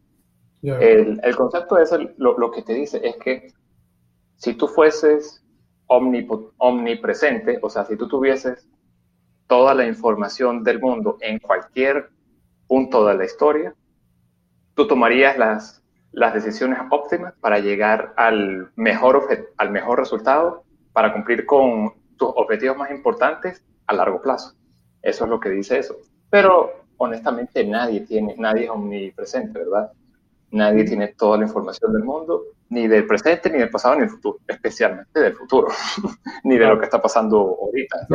el, 0.62 1.20
el, 1.22 1.36
concepto 1.36 1.78
es 1.78 1.90
lo, 2.18 2.36
lo, 2.36 2.50
que 2.50 2.62
te 2.62 2.74
dice 2.74 3.00
es 3.02 3.16
que 3.16 3.52
si 4.36 4.54
tú 4.54 4.68
fueses 4.68 5.42
omnipresente, 5.86 7.58
o 7.62 7.70
sea, 7.70 7.84
si 7.86 7.96
tú 7.96 8.08
tuvieses 8.08 8.68
toda 9.46 9.74
la 9.74 9.86
información 9.86 10.62
del 10.62 10.80
mundo 10.80 11.16
en 11.20 11.38
cualquier 11.38 12.10
punto 12.68 13.06
de 13.06 13.14
la 13.14 13.24
historia, 13.24 13.74
tú 14.74 14.86
tomarías 14.86 15.36
las, 15.36 15.79
las 16.12 16.34
decisiones 16.34 16.78
óptimas 16.90 17.34
para 17.40 17.58
llegar 17.58 18.12
al 18.16 18.70
mejor, 18.76 19.28
al 19.56 19.70
mejor 19.70 19.98
resultado, 19.98 20.64
para 20.92 21.12
cumplir 21.12 21.46
con 21.46 21.92
tus 22.16 22.28
objetivos 22.34 22.76
más 22.76 22.90
importantes 22.90 23.64
a 23.86 23.94
largo 23.94 24.20
plazo. 24.20 24.54
Eso 25.02 25.24
es 25.24 25.30
lo 25.30 25.40
que 25.40 25.50
dice 25.50 25.78
eso. 25.78 25.96
Pero 26.28 26.84
honestamente 26.96 27.64
nadie 27.64 28.00
tiene, 28.00 28.34
nadie 28.38 28.64
es 28.64 28.70
omnipresente, 28.70 29.58
¿verdad? 29.58 29.90
Nadie 30.52 30.84
tiene 30.84 31.08
toda 31.08 31.38
la 31.38 31.44
información 31.44 31.92
del 31.92 32.02
mundo, 32.02 32.42
ni 32.70 32.88
del 32.88 33.06
presente, 33.06 33.50
ni 33.50 33.58
del 33.58 33.70
pasado, 33.70 33.94
ni 33.94 34.00
del 34.02 34.10
futuro, 34.10 34.38
especialmente 34.46 35.20
del 35.20 35.34
futuro, 35.34 35.68
ni 36.44 36.58
de 36.58 36.66
lo 36.66 36.78
que 36.78 36.84
está 36.84 37.00
pasando 37.00 37.56
ahorita. 37.62 38.06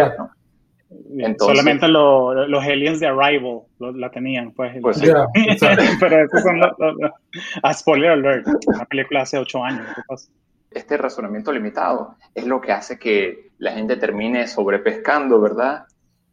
Solamente 1.40 1.88
los 1.88 2.64
aliens 2.64 3.00
de 3.00 3.08
Arrival 3.08 3.62
la 3.80 4.12
tenían, 4.12 4.52
pues. 4.52 4.78
pues 4.82 4.98
sí. 4.98 5.08
Pero 6.00 6.26
esos 6.26 6.42
son 6.44 6.60
los, 6.60 6.72
ah, 7.64 7.74
spoiler 7.74 8.12
alert, 8.12 8.48
una 8.68 8.86
película 8.86 9.22
hace 9.22 9.38
ocho 9.38 9.64
años. 9.64 9.86
¿qué 9.96 10.02
pasa? 10.08 10.30
este 10.76 10.98
razonamiento 10.98 11.52
limitado 11.52 12.16
es 12.36 12.46
lo 12.46 12.62
que 12.62 12.74
hace 12.74 13.00
que 13.00 13.50
la 13.58 13.72
gente 13.72 13.96
termine 13.96 14.46
sobrepescando, 14.46 15.40
¿verdad? 15.40 15.86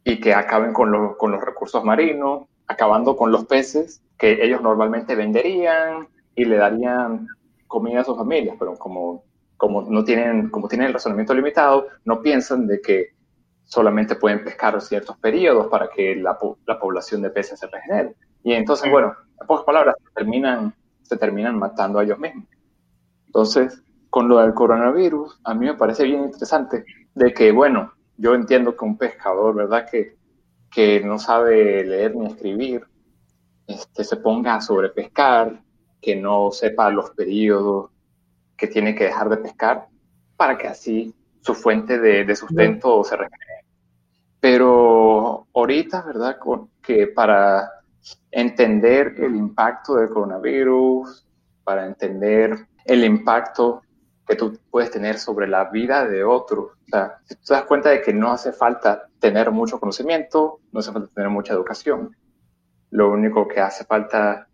Y 0.03 0.19
que 0.19 0.33
acaben 0.33 0.73
con, 0.73 1.15
con 1.15 1.31
los 1.31 1.41
recursos 1.41 1.83
marinos, 1.83 2.43
acabando 2.67 3.15
con 3.15 3.31
los 3.31 3.45
peces 3.45 4.03
que 4.17 4.43
ellos 4.43 4.61
normalmente 4.61 5.15
venderían 5.15 6.07
y 6.35 6.45
le 6.45 6.57
darían 6.57 7.27
comida 7.67 8.01
a 8.01 8.03
sus 8.03 8.17
familias, 8.17 8.55
pero 8.59 8.75
como, 8.75 9.23
como, 9.57 9.81
no 9.83 10.03
tienen, 10.03 10.49
como 10.49 10.67
tienen 10.67 10.87
el 10.87 10.93
razonamiento 10.93 11.33
limitado, 11.33 11.87
no 12.03 12.21
piensan 12.21 12.67
de 12.67 12.81
que 12.81 13.12
solamente 13.73 14.15
pueden 14.15 14.43
pescar 14.43 14.79
ciertos 14.81 15.17
periodos 15.17 15.65
para 15.65 15.89
que 15.89 16.15
la, 16.15 16.37
la 16.67 16.79
población 16.79 17.23
de 17.23 17.31
peces 17.31 17.59
se 17.59 17.65
regenere. 17.65 18.13
Y 18.43 18.53
entonces, 18.53 18.91
bueno, 18.91 19.15
en 19.41 19.47
pocas 19.47 19.65
palabras, 19.65 19.95
terminan, 20.13 20.75
se 21.01 21.17
terminan 21.17 21.57
matando 21.57 21.97
a 21.97 22.03
ellos 22.03 22.19
mismos. 22.19 22.45
Entonces, 23.25 23.81
con 24.11 24.29
lo 24.29 24.37
del 24.37 24.53
coronavirus, 24.53 25.39
a 25.43 25.55
mí 25.55 25.65
me 25.65 25.73
parece 25.73 26.03
bien 26.03 26.21
interesante 26.21 26.85
de 27.15 27.33
que, 27.33 27.51
bueno, 27.51 27.93
yo 28.17 28.35
entiendo 28.35 28.77
que 28.77 28.85
un 28.85 28.95
pescador, 28.95 29.55
¿verdad? 29.55 29.87
Que, 29.89 30.17
que 30.69 30.99
no 30.99 31.17
sabe 31.17 31.83
leer 31.83 32.15
ni 32.15 32.27
escribir, 32.27 32.85
este, 33.65 34.03
se 34.03 34.17
ponga 34.17 34.53
a 34.53 34.61
sobrepescar, 34.61 35.63
que 35.99 36.15
no 36.15 36.51
sepa 36.51 36.91
los 36.91 37.09
periodos 37.09 37.89
que 38.55 38.67
tiene 38.67 38.93
que 38.93 39.05
dejar 39.05 39.29
de 39.29 39.37
pescar, 39.37 39.87
para 40.37 40.59
que 40.59 40.67
así 40.67 41.15
su 41.41 41.55
fuente 41.55 41.97
de, 41.97 42.35
sustento 42.35 43.03
se 43.03 43.17
regenere. 43.17 43.52
Pero 44.43 45.47
ahorita, 45.53 46.01
¿verdad? 46.01 46.37
Que 46.81 47.07
para 47.07 47.71
entender 48.29 49.15
el 49.17 49.37
impacto 49.37 49.95
del 49.95 50.09
coronavirus, 50.09 51.25
para 51.63 51.85
entender 51.85 52.67
el 52.83 53.05
impacto 53.05 53.83
que 54.27 54.35
tú 54.35 54.59
puedes 54.69 54.91
tener 54.91 55.17
sobre 55.17 55.47
la 55.47 55.69
vida 55.69 56.05
de 56.05 56.25
otros. 56.25 56.71
O 56.73 56.89
sea, 56.89 57.19
si 57.23 57.35
tú 57.35 57.41
te 57.47 57.53
das 57.53 57.63
cuenta 57.63 57.91
de 57.91 58.01
que 58.01 58.11
no 58.11 58.33
hace 58.33 58.51
falta 58.51 59.07
tener 59.17 59.49
mucho 59.51 59.79
conocimiento, 59.79 60.59
no 60.73 60.81
hace 60.81 60.91
falta 60.91 61.13
tener 61.13 61.29
mucha 61.29 61.53
educación. 61.53 62.13
Lo 62.89 63.11
único 63.11 63.47
que 63.47 63.61
hace 63.61 63.85
falta 63.85 64.49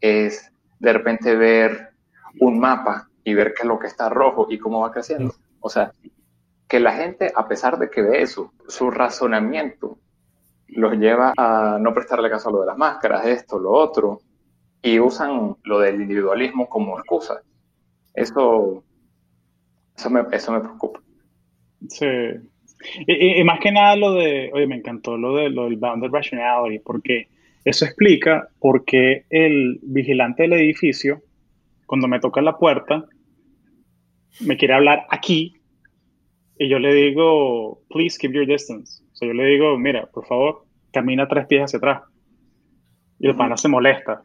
es 0.00 0.52
de 0.78 0.92
repente 0.92 1.34
ver 1.34 1.94
un 2.38 2.60
mapa 2.60 3.08
y 3.24 3.34
ver 3.34 3.54
qué 3.54 3.62
es 3.62 3.68
lo 3.68 3.80
que 3.80 3.88
está 3.88 4.08
rojo 4.08 4.46
y 4.48 4.60
cómo 4.60 4.82
va 4.82 4.92
creciendo. 4.92 5.34
O 5.58 5.68
sea, 5.68 5.90
que 6.72 6.80
la 6.80 6.92
gente, 6.92 7.30
a 7.36 7.46
pesar 7.46 7.78
de 7.78 7.90
que 7.90 8.00
ve 8.00 8.22
eso, 8.22 8.54
su 8.66 8.90
razonamiento 8.90 9.98
los 10.68 10.94
lleva 10.94 11.34
a 11.36 11.76
no 11.78 11.92
prestarle 11.92 12.30
caso 12.30 12.48
a 12.48 12.52
lo 12.52 12.60
de 12.60 12.66
las 12.68 12.78
máscaras, 12.78 13.26
esto, 13.26 13.58
lo 13.58 13.72
otro, 13.72 14.22
y 14.80 14.98
usan 14.98 15.54
lo 15.64 15.80
del 15.80 16.00
individualismo 16.00 16.70
como 16.70 16.98
excusa. 16.98 17.42
Eso 18.14 18.84
eso 19.98 20.08
me, 20.08 20.22
eso 20.32 20.50
me 20.50 20.60
preocupa. 20.60 21.02
Sí. 21.90 22.06
Y, 23.06 23.44
más 23.44 23.60
que 23.60 23.70
nada 23.70 23.94
lo 23.94 24.14
de, 24.14 24.50
oye, 24.54 24.66
me 24.66 24.76
encantó 24.76 25.18
lo, 25.18 25.36
de, 25.36 25.50
lo 25.50 25.64
del 25.64 25.76
bounded 25.76 26.08
rationality, 26.10 26.78
porque 26.78 27.28
eso 27.66 27.84
explica 27.84 28.48
por 28.58 28.86
qué 28.86 29.26
el 29.28 29.78
vigilante 29.82 30.44
del 30.44 30.54
edificio, 30.54 31.20
cuando 31.84 32.08
me 32.08 32.18
toca 32.18 32.40
la 32.40 32.56
puerta, 32.56 33.04
me 34.40 34.56
quiere 34.56 34.72
hablar 34.72 35.04
aquí 35.10 35.61
y 36.62 36.68
yo 36.68 36.78
le 36.78 36.94
digo, 36.94 37.82
please 37.88 38.16
keep 38.16 38.32
your 38.32 38.46
distance. 38.46 39.02
O 39.12 39.16
sea, 39.16 39.26
yo 39.26 39.34
le 39.34 39.46
digo, 39.46 39.76
mira, 39.76 40.06
por 40.06 40.24
favor, 40.26 40.64
camina 40.92 41.26
tres 41.26 41.46
pies 41.48 41.64
hacia 41.64 41.78
atrás. 41.78 42.02
Y 43.18 43.26
el 43.26 43.34
pana 43.34 43.56
se 43.56 43.66
molesta. 43.66 44.22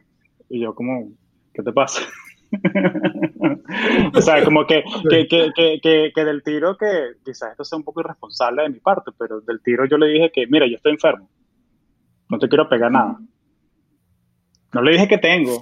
Y 0.48 0.60
yo 0.60 0.72
como, 0.72 1.10
¿qué 1.52 1.64
te 1.64 1.72
pasa? 1.72 2.00
o 4.14 4.22
sea, 4.22 4.44
como 4.44 4.64
que, 4.68 4.84
que, 5.10 6.24
del 6.24 6.42
tiro, 6.44 6.76
que 6.76 6.86
quizás 7.24 7.50
esto 7.50 7.64
sea 7.64 7.76
un 7.76 7.82
poco 7.82 8.02
irresponsable 8.02 8.62
de 8.62 8.68
mi 8.68 8.78
parte, 8.78 9.10
pero 9.18 9.40
del 9.40 9.60
tiro 9.60 9.84
yo 9.86 9.98
le 9.98 10.06
dije 10.06 10.30
que, 10.32 10.46
mira, 10.46 10.68
yo 10.68 10.76
estoy 10.76 10.92
enfermo, 10.92 11.28
no 12.28 12.38
te 12.38 12.48
quiero 12.48 12.68
pegar 12.68 12.92
nada. 12.92 13.18
No 14.72 14.82
le 14.82 14.92
dije 14.92 15.08
que 15.08 15.18
tengo, 15.18 15.60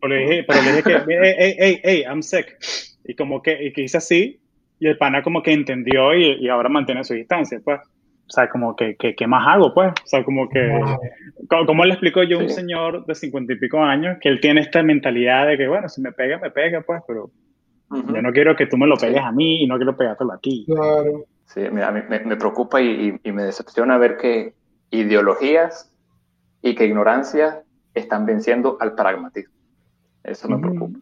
pero 0.00 0.14
le 0.14 0.20
dije, 0.20 0.44
pero 0.46 0.62
le 0.62 0.70
dije 0.76 0.82
que, 0.84 1.04
hey, 1.08 1.56
hey, 1.58 1.80
hey, 1.82 2.04
I'm 2.06 2.22
sick. 2.22 2.56
Y 3.04 3.16
como 3.16 3.42
que, 3.42 3.66
y 3.66 3.72
que 3.72 3.82
hice 3.82 3.96
así, 3.96 4.40
y 4.78 4.86
el 4.86 4.98
pana 4.98 5.22
como 5.22 5.42
que 5.42 5.52
entendió 5.52 6.14
y, 6.14 6.44
y 6.44 6.48
ahora 6.48 6.68
mantiene 6.68 7.04
su 7.04 7.14
distancia, 7.14 7.60
pues. 7.64 7.80
o 7.80 8.30
sea, 8.30 8.48
como 8.48 8.74
que, 8.74 8.96
¿qué 8.96 9.26
más 9.26 9.46
hago, 9.46 9.72
pues? 9.72 9.92
O 9.92 10.06
sea, 10.06 10.24
como 10.24 10.48
que, 10.48 10.80
¿cómo, 11.48 11.84
le 11.84 11.92
explico 11.92 12.22
yo 12.22 12.38
a 12.38 12.42
un 12.42 12.50
señor 12.50 13.06
de 13.06 13.14
cincuenta 13.14 13.52
y 13.52 13.56
pico 13.56 13.82
años 13.82 14.18
que 14.20 14.28
él 14.28 14.40
tiene 14.40 14.60
esta 14.60 14.82
mentalidad 14.82 15.46
de 15.46 15.56
que, 15.56 15.68
bueno, 15.68 15.88
si 15.88 16.00
me 16.00 16.12
pega, 16.12 16.38
me 16.38 16.50
pega, 16.50 16.82
pues, 16.82 17.02
pero 17.06 17.30
yo 17.90 18.22
no 18.22 18.32
quiero 18.32 18.56
que 18.56 18.66
tú 18.66 18.76
me 18.76 18.86
lo 18.86 18.96
pegues 18.96 19.22
a 19.22 19.30
mí 19.30 19.62
y 19.62 19.66
no 19.66 19.76
quiero 19.76 19.96
pegártelo 19.96 20.32
a 20.32 20.38
ti. 20.38 20.64
Claro. 20.66 21.24
Sí, 21.46 21.60
mira, 21.70 21.92
me, 21.92 22.02
me, 22.02 22.36
preocupa 22.36 22.80
y, 22.80 23.20
y, 23.22 23.32
me 23.32 23.44
decepciona 23.44 23.98
ver 23.98 24.16
que 24.16 24.54
ideologías 24.90 25.92
y 26.62 26.74
que 26.74 26.86
ignorancia 26.86 27.62
están 27.92 28.26
venciendo 28.26 28.78
al 28.80 28.94
pragmatismo. 28.94 29.54
Eso 30.24 30.48
me 30.48 30.58
preocupa. 30.58 30.98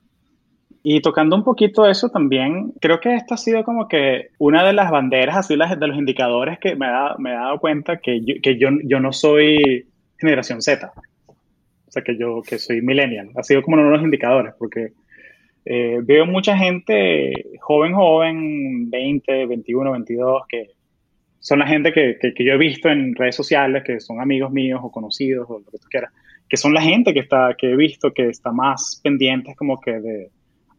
Y 0.84 1.00
tocando 1.00 1.36
un 1.36 1.44
poquito 1.44 1.86
eso 1.86 2.08
también, 2.08 2.72
creo 2.80 2.98
que 2.98 3.14
esto 3.14 3.34
ha 3.34 3.36
sido 3.36 3.62
como 3.62 3.86
que 3.86 4.30
una 4.38 4.64
de 4.64 4.72
las 4.72 4.90
banderas, 4.90 5.36
así 5.36 5.54
las, 5.54 5.78
de 5.78 5.86
los 5.86 5.96
indicadores 5.96 6.58
que 6.58 6.74
me, 6.74 6.86
ha, 6.86 7.14
me 7.18 7.30
he 7.30 7.34
dado 7.34 7.58
cuenta 7.60 7.98
que, 7.98 8.20
yo, 8.24 8.34
que 8.42 8.58
yo, 8.58 8.68
yo 8.82 8.98
no 8.98 9.12
soy 9.12 9.86
generación 10.18 10.60
Z. 10.60 10.92
O 11.28 11.90
sea, 11.92 12.02
que 12.02 12.16
yo 12.16 12.42
que 12.42 12.58
soy 12.58 12.80
millennial. 12.82 13.30
Ha 13.36 13.42
sido 13.42 13.62
como 13.62 13.76
uno 13.76 13.86
de 13.86 13.96
los 13.96 14.02
indicadores, 14.02 14.54
porque 14.58 14.92
eh, 15.64 16.00
veo 16.02 16.26
mucha 16.26 16.56
gente 16.56 17.32
joven, 17.60 17.94
joven, 17.94 18.90
20, 18.90 19.46
21, 19.46 19.92
22, 19.92 20.42
que 20.48 20.70
son 21.38 21.60
la 21.60 21.66
gente 21.66 21.92
que, 21.92 22.18
que, 22.18 22.44
yo 22.44 22.54
he 22.54 22.58
visto 22.58 22.88
en 22.88 23.14
redes 23.14 23.36
sociales, 23.36 23.84
que 23.84 24.00
son 24.00 24.20
amigos 24.20 24.50
míos 24.50 24.80
o 24.82 24.90
conocidos 24.90 25.46
o 25.48 25.58
lo 25.58 25.64
que 25.70 25.78
tú 25.78 25.86
quieras, 25.90 26.12
que 26.48 26.56
son 26.56 26.74
la 26.74 26.82
gente 26.82 27.12
que, 27.12 27.20
está, 27.20 27.54
que 27.56 27.72
he 27.72 27.76
visto 27.76 28.12
que 28.12 28.28
está 28.28 28.52
más 28.52 29.00
pendiente 29.02 29.54
como 29.54 29.80
que 29.80 30.00
de 30.00 30.30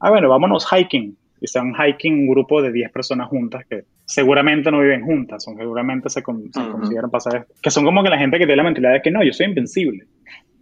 ah, 0.03 0.09
bueno, 0.09 0.29
vámonos 0.29 0.67
hiking. 0.71 1.17
Y 1.39 1.59
un 1.59 1.75
hiking 1.75 2.19
un 2.19 2.27
grupo 2.27 2.61
de 2.61 2.71
10 2.71 2.91
personas 2.91 3.27
juntas 3.27 3.65
que 3.65 3.83
seguramente 4.05 4.71
no 4.71 4.79
viven 4.79 5.03
juntas, 5.03 5.43
son, 5.43 5.57
seguramente 5.57 6.09
se, 6.09 6.23
consideran 6.23 7.09
pasar 7.09 7.47
Que 7.61 7.69
son 7.69 7.83
como 7.83 8.01
que 8.01 8.09
la 8.09 8.17
gente 8.17 8.37
que 8.37 8.45
tiene 8.45 8.57
la 8.57 8.63
mentalidad 8.63 8.93
de 8.93 9.01
que 9.01 9.11
no, 9.11 9.23
yo 9.23 9.33
soy 9.33 9.47
invencible. 9.47 10.05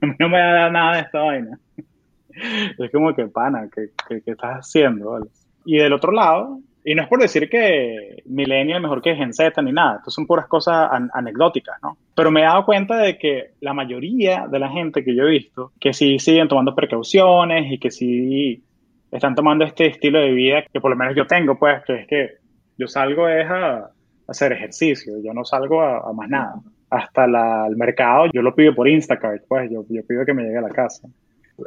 No 0.17 0.29
me 0.29 0.39
da 0.39 0.71
nada 0.71 0.95
de 0.95 1.01
esta 1.01 1.19
vaina. 1.19 1.59
Es 2.79 2.89
como 2.91 3.13
que, 3.13 3.27
pana, 3.27 3.69
¿qué, 3.75 3.91
estás 4.25 4.59
haciendo? 4.59 5.19
Y 5.65 5.77
del 5.77 5.93
otro 5.93 6.11
lado, 6.11 6.59
y 6.83 6.95
no 6.95 7.03
es 7.03 7.09
por 7.09 7.19
decir 7.19 7.49
que 7.49 8.23
Millennial 8.25 8.77
es 8.77 8.81
mejor 8.81 9.01
que 9.01 9.15
Gen 9.15 9.33
Z 9.33 9.61
ni 9.61 9.71
nada, 9.71 9.97
esto 9.97 10.09
son 10.09 10.25
puras 10.25 10.47
cosas 10.47 10.89
anecdóticas, 11.13 11.75
¿no? 11.83 11.97
Pero 12.15 12.31
me 12.31 12.41
he 12.41 12.45
dado 12.45 12.65
cuenta 12.65 12.97
de 12.97 13.17
que 13.17 13.51
la 13.59 13.73
mayoría 13.73 14.47
de 14.47 14.59
la 14.59 14.69
gente 14.69 15.03
que 15.03 15.13
yo 15.13 15.23
he 15.23 15.29
visto, 15.29 15.73
que 15.79 15.93
sí 15.93 16.17
siguen 16.17 16.47
tomando 16.47 16.73
precauciones 16.73 17.71
y 17.71 17.77
que 17.77 17.91
sí 17.91 18.63
están 19.11 19.35
tomando 19.35 19.65
este 19.65 19.87
estilo 19.87 20.19
de 20.19 20.31
vida 20.31 20.63
que 20.71 20.79
por 20.79 20.91
lo 20.91 20.97
menos 20.97 21.15
yo 21.15 21.27
tengo, 21.27 21.57
pues, 21.57 21.83
que 21.85 22.01
es 22.01 22.07
que 22.07 22.29
yo 22.77 22.87
salgo 22.87 23.27
es 23.27 23.45
a, 23.49 23.91
hacer 24.27 24.53
ejercicio, 24.53 25.13
yo 25.21 25.33
no 25.33 25.43
salgo 25.43 25.81
a, 25.81 26.11
más 26.13 26.29
nada. 26.29 26.55
Hasta 26.89 27.25
el 27.25 27.75
mercado 27.75 28.27
yo 28.33 28.41
lo 28.41 28.55
pido 28.55 28.73
por 28.73 28.87
Instacart, 28.87 29.43
pues, 29.47 29.69
yo, 29.69 29.85
yo 29.89 30.05
pido 30.05 30.25
que 30.25 30.33
me 30.33 30.43
llegue 30.43 30.57
a 30.57 30.61
la 30.61 30.69
casa. 30.69 31.07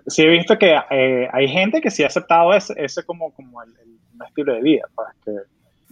Sí 0.06 0.22
he 0.22 0.28
visto 0.28 0.58
que 0.58 0.74
eh, 0.90 1.28
hay 1.30 1.48
gente 1.48 1.80
que 1.80 1.90
sí 1.90 2.02
ha 2.02 2.08
aceptado 2.08 2.52
ese, 2.52 2.74
ese 2.76 3.04
como, 3.04 3.32
como 3.32 3.62
el, 3.62 3.70
estilo 4.26 4.54
de 4.54 4.62
vida, 4.62 4.82
pues, 4.94 5.08
que, 5.24 5.32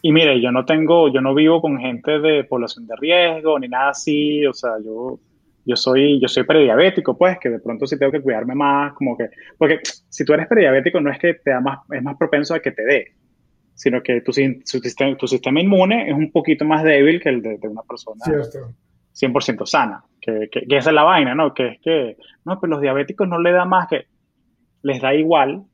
y 0.02 0.12
mire, 0.12 0.40
yo 0.40 0.50
no 0.50 0.64
tengo, 0.64 1.12
yo 1.12 1.20
no 1.20 1.34
vivo 1.34 1.60
con 1.60 1.78
gente 1.78 2.18
de 2.18 2.44
población 2.44 2.86
de 2.86 2.96
riesgo 2.96 3.58
ni 3.58 3.68
nada 3.68 3.90
así, 3.90 4.44
o 4.46 4.52
sea, 4.52 4.72
yo 4.84 5.18
yo 5.64 5.76
soy, 5.76 6.20
yo 6.20 6.28
soy 6.28 6.44
prediabético, 6.44 7.16
pues, 7.16 7.38
que 7.38 7.50
de 7.50 7.60
pronto 7.60 7.86
sí 7.86 7.98
tengo 7.98 8.12
que 8.12 8.20
cuidarme 8.20 8.54
más, 8.54 8.92
como 8.94 9.16
que, 9.16 9.30
porque 9.58 9.80
si 10.08 10.24
tú 10.24 10.32
eres 10.32 10.46
prediabético 10.46 11.00
no 11.00 11.10
es 11.10 11.18
que 11.18 11.34
te 11.34 11.50
da 11.50 11.60
más, 11.60 11.80
es 11.90 12.02
más 12.02 12.16
propenso 12.16 12.54
a 12.54 12.60
que 12.60 12.72
te 12.72 12.82
dé, 12.82 13.12
sino 13.74 14.02
que 14.02 14.20
tu, 14.20 14.32
sistema, 14.32 15.16
tu 15.16 15.26
sistema 15.26 15.60
inmune 15.60 16.08
es 16.08 16.14
un 16.14 16.30
poquito 16.30 16.64
más 16.64 16.82
débil 16.82 17.20
que 17.20 17.28
el 17.28 17.42
de, 17.42 17.58
una 17.62 17.82
persona 17.82 18.20
100% 19.14 19.66
sana, 19.66 20.04
que, 20.20 20.48
que, 20.50 20.64
esa 20.76 20.90
es 20.90 20.94
la 20.94 21.04
vaina, 21.04 21.34
¿no? 21.34 21.54
Que 21.54 21.68
es 21.68 21.80
que, 21.80 22.16
no, 22.44 22.58
pues 22.58 22.70
los 22.70 22.80
diabéticos 22.80 23.28
no 23.28 23.38
le 23.38 23.52
da 23.52 23.64
más 23.64 23.88
que, 23.88 24.06
les 24.82 25.00
da 25.00 25.14
igual, 25.14 25.64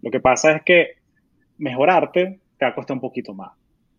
lo 0.00 0.10
que 0.10 0.20
pasa 0.20 0.56
es 0.56 0.62
que 0.62 0.96
mejorarte 1.58 2.40
te 2.58 2.64
va 2.64 2.70
a 2.70 2.74
costar 2.74 2.94
un 2.94 3.00
poquito 3.00 3.34
más. 3.34 3.52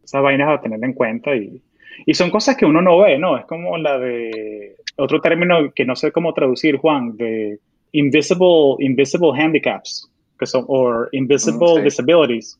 Esas 0.03 0.21
vainas 0.21 0.49
a 0.49 0.61
tener 0.61 0.83
en 0.83 0.93
cuenta 0.93 1.35
y, 1.35 1.61
y 2.05 2.13
son 2.13 2.29
cosas 2.29 2.57
que 2.57 2.65
uno 2.65 2.81
no 2.81 2.99
ve, 2.99 3.17
¿no? 3.17 3.37
Es 3.37 3.45
como 3.45 3.77
la 3.77 3.97
de 3.97 4.75
otro 4.97 5.21
término 5.21 5.71
que 5.73 5.85
no 5.85 5.95
sé 5.95 6.11
cómo 6.11 6.33
traducir, 6.33 6.77
Juan, 6.77 7.15
de 7.17 7.59
invisible, 7.91 8.75
invisible 8.79 9.31
handicaps, 9.39 10.09
que 10.37 10.45
son, 10.45 10.65
o 10.67 11.05
invisible 11.11 11.81
mm, 11.81 11.83
disabilities, 11.83 12.59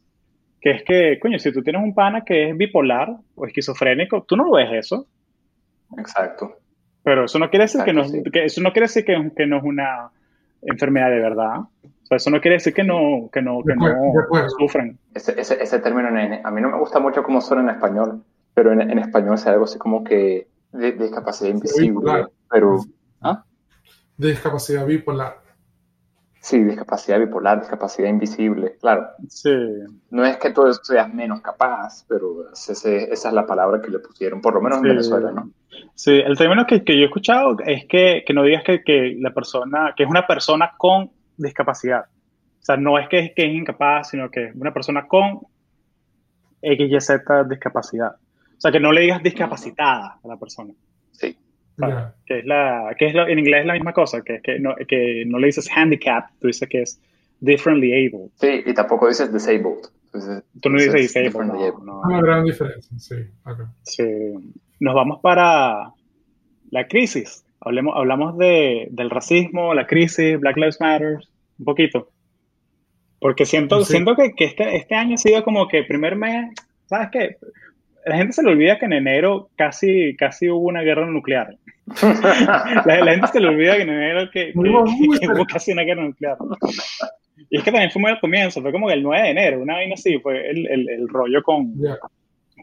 que 0.61 0.71
es 0.71 0.83
que, 0.83 1.19
coño, 1.19 1.39
si 1.39 1.51
tú 1.51 1.61
tienes 1.61 1.83
un 1.83 1.93
pana 1.93 2.23
que 2.23 2.49
es 2.49 2.57
bipolar 2.57 3.15
o 3.35 3.45
esquizofrénico, 3.45 4.23
tú 4.23 4.37
no 4.37 4.45
lo 4.45 4.51
ves 4.53 4.69
eso. 4.73 5.07
Exacto. 5.97 6.53
Pero 7.03 7.25
eso 7.25 7.37
no 7.37 7.49
quiere 7.49 7.65
decir, 7.65 7.83
que, 7.83 7.93
no, 7.93 8.03
que, 8.31 8.45
eso 8.45 8.61
no 8.61 8.71
quiere 8.71 8.85
decir 8.85 9.03
que, 9.03 9.31
que, 9.35 9.45
no 9.45 9.57
es 9.57 9.63
una 9.63 10.09
enfermedad 10.61 11.09
de 11.09 11.19
verdad. 11.19 11.57
O 11.59 12.05
sea, 12.05 12.17
eso 12.17 12.29
no 12.29 12.39
quiere 12.39 12.55
decir 12.55 12.73
que 12.73 12.83
no, 12.83 13.29
que 13.31 13.41
no, 13.41 13.61
que 13.61 13.75
no 13.75 14.49
sufren. 14.57 14.97
Ese, 15.13 15.39
ese, 15.39 15.61
ese 15.61 15.79
término, 15.79 16.07
a 16.07 16.51
mí 16.51 16.61
no 16.61 16.69
me 16.69 16.77
gusta 16.77 16.99
mucho 16.99 17.23
cómo 17.23 17.41
suena 17.41 17.63
en 17.63 17.69
español, 17.69 18.23
pero 18.53 18.71
en, 18.71 18.81
en 18.81 18.99
español 18.99 19.35
es 19.35 19.45
algo 19.47 19.65
así 19.65 19.77
como 19.77 20.03
que 20.03 20.47
de, 20.71 20.91
discapacidad 20.93 21.51
invisible, 21.51 22.27
pero... 22.49 22.79
¿ah? 23.21 23.43
discapacidad 24.17 24.85
bipolar. 24.85 25.41
Sí, 26.39 26.61
discapacidad 26.61 27.19
bipolar, 27.19 27.61
discapacidad 27.61 28.09
invisible, 28.09 28.75
claro. 28.81 29.07
Sí. 29.29 29.49
No 30.09 30.25
es 30.25 30.35
que 30.37 30.51
tú 30.51 30.63
seas 30.83 31.13
menos 31.13 31.41
capaz, 31.41 32.05
pero 32.09 32.51
esa 32.51 32.73
es 32.73 33.33
la 33.33 33.45
palabra 33.45 33.81
que 33.81 33.89
le 33.89 33.99
pusieron, 33.99 34.41
por 34.41 34.53
lo 34.53 34.61
menos 34.61 34.79
en 34.79 34.83
Venezuela, 34.83 35.31
¿no? 35.31 35.51
Sí, 35.95 36.11
el 36.11 36.37
término 36.37 36.65
que, 36.65 36.83
que 36.83 36.97
yo 36.97 37.03
he 37.03 37.05
escuchado 37.05 37.55
es 37.65 37.85
que, 37.85 38.23
que 38.25 38.33
no 38.33 38.43
digas 38.43 38.63
que, 38.65 38.83
que, 38.83 39.15
la 39.19 39.33
persona, 39.33 39.93
que 39.95 40.03
es 40.03 40.09
una 40.09 40.27
persona 40.27 40.73
con 40.77 41.11
discapacidad. 41.37 42.05
O 42.07 42.65
sea, 42.65 42.75
no 42.75 42.99
es 42.99 43.07
que, 43.07 43.33
que 43.33 43.45
es 43.45 43.53
incapaz, 43.53 44.09
sino 44.09 44.29
que 44.29 44.47
es 44.47 44.55
una 44.55 44.73
persona 44.73 45.07
con 45.07 45.39
XYZ 46.61 47.47
discapacidad. 47.47 48.15
O 48.63 48.65
sea, 48.65 48.71
que 48.71 48.79
no 48.79 48.93
le 48.93 49.01
digas 49.01 49.21
discapacitada 49.21 50.19
a 50.23 50.25
la 50.25 50.37
persona. 50.37 50.73
Sí. 51.11 51.35
Que 52.25 52.39
es 52.39 52.45
la, 52.45 52.95
que 52.97 53.07
es 53.07 53.13
en 53.13 53.37
inglés 53.37 53.59
es 53.59 53.65
la 53.65 53.73
misma 53.73 53.91
cosa, 53.91 54.21
que, 54.21 54.39
que, 54.41 54.57
no, 54.57 54.73
que 54.87 55.25
no 55.27 55.37
le 55.37 55.47
dices 55.47 55.69
handicap, 55.69 56.29
tú 56.39 56.47
dices 56.47 56.69
que 56.69 56.83
es 56.83 57.01
differently 57.41 57.91
able. 57.91 58.29
Sí, 58.35 58.63
y 58.65 58.73
tampoco 58.73 59.09
dices 59.09 59.33
disabled. 59.33 59.81
tú 60.61 60.69
no 60.69 60.77
dices 60.79 60.93
disabled. 60.93 61.33
No, 61.83 62.03
Una 62.05 62.21
gran 62.21 62.45
diferencia, 62.45 62.97
sí. 62.97 63.15
sí. 63.81 64.03
Nos 64.79 64.95
vamos 64.95 65.19
para 65.21 65.91
la 66.71 66.87
crisis. 66.87 67.43
Hablemos, 67.59 67.93
hablamos 67.97 68.37
de, 68.37 68.87
del 68.91 69.09
racismo, 69.09 69.73
la 69.73 69.87
crisis, 69.87 70.39
Black 70.39 70.55
Lives 70.55 70.79
Matter, 70.79 71.17
un 71.59 71.65
poquito. 71.65 72.11
Porque 73.19 73.45
siento, 73.45 73.83
siento 73.83 74.15
que, 74.15 74.35
que 74.35 74.45
este, 74.45 74.77
este 74.77 74.95
año 74.95 75.15
ha 75.15 75.17
sido 75.17 75.43
como 75.43 75.67
que 75.67 75.83
primer 75.83 76.15
mes, 76.15 76.49
¿sabes 76.85 77.09
qué? 77.11 77.37
La 78.05 78.17
gente 78.17 78.33
se 78.33 78.43
le 78.43 78.51
olvida 78.51 78.77
que 78.77 78.85
en 78.85 78.93
enero 78.93 79.49
casi, 79.55 80.15
casi 80.15 80.49
hubo 80.49 80.67
una 80.67 80.81
guerra 80.81 81.05
nuclear. 81.05 81.57
la, 82.85 83.11
gente 83.11 83.27
se 83.27 83.39
le 83.39 83.49
olvida 83.49 83.75
que 83.75 83.83
en 83.83 83.89
enero 83.89 84.29
que, 84.31 84.51
hubo 84.55 85.45
casi 85.45 85.71
una 85.71 85.83
guerra 85.83 86.03
nuclear. 86.03 86.37
Y 87.49 87.57
es 87.57 87.63
que 87.63 87.71
también 87.71 87.91
fue 87.91 88.01
muy 88.01 88.11
al 88.11 88.19
comienzo, 88.19 88.61
fue 88.61 88.71
como 88.71 88.87
que 88.87 88.93
el 88.93 89.03
9 89.03 89.23
de 89.23 89.29
enero, 89.29 89.61
una 89.61 89.75
vaina 89.75 89.93
así, 89.95 90.17
fue 90.19 90.49
el, 90.49 90.67
el, 90.67 90.89
el 90.89 91.07
rollo 91.07 91.41
con, 91.43 91.73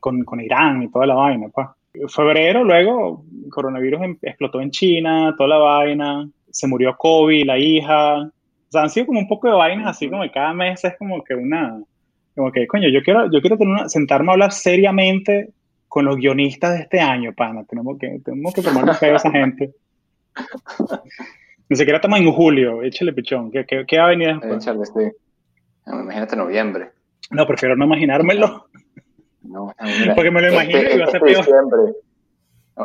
con, 0.01 0.25
con, 0.25 0.41
Irán 0.41 0.83
y 0.83 0.91
toda 0.91 1.07
la 1.07 1.15
vaina. 1.15 1.49
Pues. 1.49 1.69
Febrero, 2.15 2.65
luego, 2.65 3.25
el 3.45 3.51
coronavirus 3.51 4.03
em, 4.03 4.19
explotó 4.23 4.61
en 4.61 4.71
China, 4.71 5.35
toda 5.37 5.49
la 5.49 5.59
vaina, 5.59 6.29
se 6.51 6.67
murió 6.67 6.97
Kobe, 6.97 7.45
la 7.45 7.59
hija. 7.59 8.19
O 8.23 8.31
sea, 8.71 8.83
han 8.83 8.91
sido 8.91 9.07
como 9.07 9.21
un 9.21 9.29
poco 9.29 9.49
de 9.49 9.55
vainas 9.55 9.89
así 9.89 10.09
como 10.09 10.23
que 10.23 10.31
cada 10.31 10.53
mes 10.55 10.85
es 10.85 10.97
como 10.97 11.23
que 11.25 11.35
una, 11.35 11.83
como 12.35 12.53
que, 12.53 12.67
coño, 12.67 12.89
yo 12.89 13.03
quiero, 13.03 13.31
yo 13.31 13.41
quiero 13.41 13.57
tener 13.57 13.89
sentarme 13.89 14.31
a 14.31 14.33
hablar 14.33 14.53
seriamente 14.53 15.51
con 15.89 16.05
los 16.05 16.17
guionistas 16.17 16.75
de 16.75 16.83
este 16.83 17.01
año, 17.01 17.33
pana. 17.35 17.65
Tenemos 17.65 17.99
que, 17.99 18.21
tenemos 18.25 18.55
que 18.55 18.63
tomarnos 18.63 18.99
fe 18.99 19.11
a 19.11 19.17
esa 19.17 19.31
gente. 19.31 19.75
Ni 21.69 21.77
siquiera 21.77 21.97
estamos 21.99 22.21
en 22.21 22.33
julio, 22.33 22.83
échale 22.83 23.13
pichón. 23.13 23.51
¿Qué, 23.51 23.65
qué, 23.67 23.85
qué 23.87 23.99
va 23.99 24.07
a 24.07 24.09
venir 24.11 24.29
después? 24.29 24.57
Échale, 24.57 24.87
sí. 24.87 25.17
imagínate 25.87 26.37
noviembre. 26.37 26.91
No, 27.31 27.47
prefiero 27.47 27.77
no 27.77 27.87
imaginármelo. 27.87 28.67
No, 29.43 29.75
Porque 30.15 30.31
me 30.31 30.43
lo 30.43 30.53
imagino 30.53 30.79
este, 30.79 30.95
y 30.95 30.99
va 30.99 31.05
a 31.07 31.11
ser 31.11 31.23
este 31.25 31.39
Diciembre, 31.39 31.81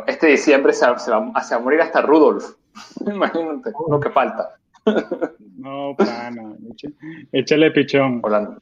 este 0.06 0.26
diciembre 0.26 0.72
se, 0.72 0.86
se, 0.98 1.10
va, 1.10 1.32
a 1.34 1.58
morir 1.58 1.80
hasta 1.80 2.02
Rudolf. 2.02 2.44
Imagínate 3.06 3.70
lo 3.88 4.00
que 4.00 4.10
falta. 4.10 4.56
No, 5.56 5.94
pana, 5.96 6.54
échale 7.32 7.70
pichón. 7.70 8.20
Hola 8.22 8.58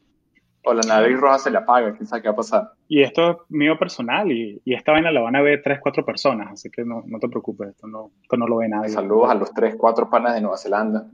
o 0.64 0.74
la 0.74 0.82
nariz 0.82 1.18
roja 1.18 1.38
se 1.38 1.50
le 1.50 1.58
apaga, 1.58 1.92
quién 1.92 2.06
sabe 2.06 2.22
qué 2.22 2.28
va 2.28 2.32
a 2.32 2.36
pasar. 2.36 2.70
Y 2.88 3.02
esto 3.02 3.30
es 3.30 3.36
mío 3.50 3.78
personal 3.78 4.32
y, 4.32 4.60
y, 4.64 4.74
esta 4.74 4.92
vaina 4.92 5.10
la 5.10 5.20
van 5.20 5.36
a 5.36 5.42
ver 5.42 5.60
tres, 5.62 5.78
cuatro 5.80 6.04
personas, 6.04 6.52
así 6.52 6.70
que 6.70 6.84
no, 6.84 7.02
no 7.06 7.18
te 7.18 7.28
preocupes, 7.28 7.68
esto 7.68 7.86
no, 7.86 8.10
esto 8.22 8.36
no 8.36 8.46
lo 8.46 8.56
ve 8.56 8.68
nadie. 8.68 8.88
Saludos 8.88 9.30
a 9.30 9.34
los 9.34 9.52
tres, 9.52 9.74
cuatro 9.76 10.08
panas 10.08 10.34
de 10.34 10.40
Nueva 10.40 10.56
Zelanda. 10.56 11.06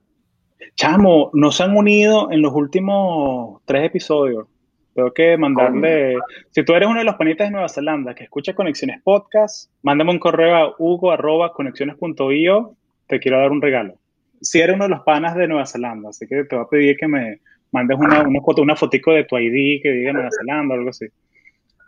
Chamo, 0.77 1.31
nos 1.33 1.61
han 1.61 1.77
unido 1.77 2.31
en 2.31 2.43
los 2.43 2.53
últimos 2.55 3.61
tres 3.65 3.85
episodios. 3.85 4.47
Tengo 4.95 5.13
que 5.13 5.37
mandarle. 5.37 6.17
Si 6.51 6.65
tú 6.65 6.75
eres 6.75 6.89
uno 6.89 6.99
de 6.99 7.05
los 7.05 7.15
panitas 7.17 7.49
de 7.49 7.53
Nueva 7.53 7.69
Zelanda 7.69 8.15
que 8.15 8.25
escucha 8.25 8.55
Conexiones 8.55 9.01
Podcast, 9.03 9.71
mándame 9.83 10.11
un 10.11 10.19
correo 10.19 10.57
a 10.57 10.75
hugo.conexiones.io. 10.79 12.75
Te 13.07 13.21
quiero 13.21 13.39
dar 13.39 13.53
un 13.53 13.63
regalo. 13.63 13.95
Si 14.41 14.61
eres 14.61 14.75
uno 14.75 14.85
de 14.85 14.91
los 14.91 15.03
panas 15.03 15.35
de 15.37 15.49
Nueva 15.49 15.67
Zelanda, 15.67 16.11
así 16.11 16.27
que 16.27 16.45
te 16.45 16.57
voy 16.57 16.65
a 16.65 16.69
pedir 16.69 16.97
que 16.97 17.09
me 17.09 17.41
mandes 17.73 17.99
una, 17.99 18.23
una 18.23 18.41
foto, 18.41 18.63
una 18.63 18.77
fotico 18.77 19.13
de 19.13 19.25
tu 19.25 19.39
ID 19.39 19.83
que 19.83 19.91
diga 19.91 20.13
Nueva 20.13 20.31
Zelanda 20.31 20.75
o 20.75 20.79
algo 20.79 20.91
así. 20.91 21.07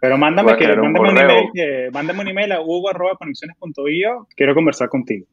Pero 0.00 0.18
mándame, 0.18 0.56
que, 0.56 0.66
mándame, 0.66 0.98
un, 0.98 1.18
email, 1.18 1.50
que, 1.54 1.88
mándame 1.92 2.22
un 2.22 2.28
email 2.28 2.52
a 2.52 2.60
hugo.conexiones.io. 2.60 4.26
Quiero 4.34 4.52
conversar 4.52 4.88
contigo. 4.88 5.26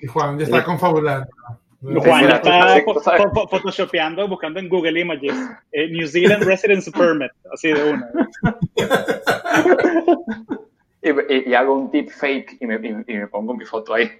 Y 0.00 0.06
Juan 0.06 0.38
ya 0.38 0.44
está 0.44 0.62
confabulando. 0.62 1.26
Juan 1.80 2.28
ya 2.28 2.36
está 2.36 2.82
photoshopeando, 3.50 4.28
buscando 4.28 4.60
en 4.60 4.68
Google 4.68 5.00
Images. 5.00 5.34
Eh, 5.72 5.88
New 5.88 6.06
Zealand 6.06 6.44
Residence 6.44 6.90
Permit, 6.92 7.32
así 7.52 7.72
de 7.72 7.90
una. 7.92 8.08
y, 11.02 11.50
y, 11.50 11.54
hago 11.54 11.74
un 11.74 11.90
deepfake 11.90 12.58
y 12.60 12.66
me, 12.66 12.76
y, 12.76 13.14
me 13.14 13.26
pongo 13.26 13.54
mi 13.54 13.64
foto 13.64 13.94
ahí. 13.94 14.10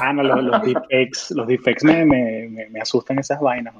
ah, 0.00 0.12
no, 0.12 0.22
los, 0.22 0.42
los 0.42 0.62
deepfakes, 0.62 1.34
los 1.34 1.46
deepfakes 1.46 1.84
me, 1.84 2.04
me, 2.04 2.68
me, 2.68 2.80
asustan 2.80 3.18
esas 3.18 3.40
vainas. 3.40 3.74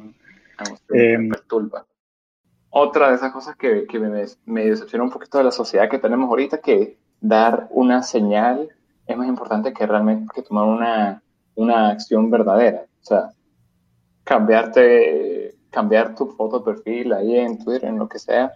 Eh, 0.94 1.18
me 1.18 1.28
perturba. 1.30 1.86
Otra 2.70 3.08
de 3.08 3.16
esas 3.16 3.32
cosas 3.32 3.56
que, 3.56 3.86
que 3.86 3.98
me, 3.98 4.24
me 4.44 4.64
decepciona 4.66 5.04
un 5.04 5.10
poquito 5.10 5.38
de 5.38 5.44
la 5.44 5.50
sociedad 5.50 5.88
que 5.88 5.98
tenemos 5.98 6.28
ahorita, 6.28 6.58
que 6.58 6.98
dar 7.20 7.68
una 7.70 8.02
señal 8.02 8.68
es 9.06 9.16
más 9.16 9.28
importante 9.28 9.72
que 9.72 9.86
realmente 9.86 10.32
que 10.34 10.42
tomar 10.42 10.64
una, 10.64 11.22
una 11.56 11.90
acción 11.90 12.30
verdadera. 12.30 12.86
O 13.00 13.04
sea, 13.04 13.30
cambiarte, 14.24 15.56
cambiar 15.70 16.14
tu 16.14 16.28
foto 16.28 16.60
de 16.60 16.64
perfil 16.64 17.12
ahí 17.12 17.36
en 17.36 17.58
Twitter, 17.58 17.88
en 17.88 17.98
lo 17.98 18.08
que 18.08 18.18
sea, 18.18 18.52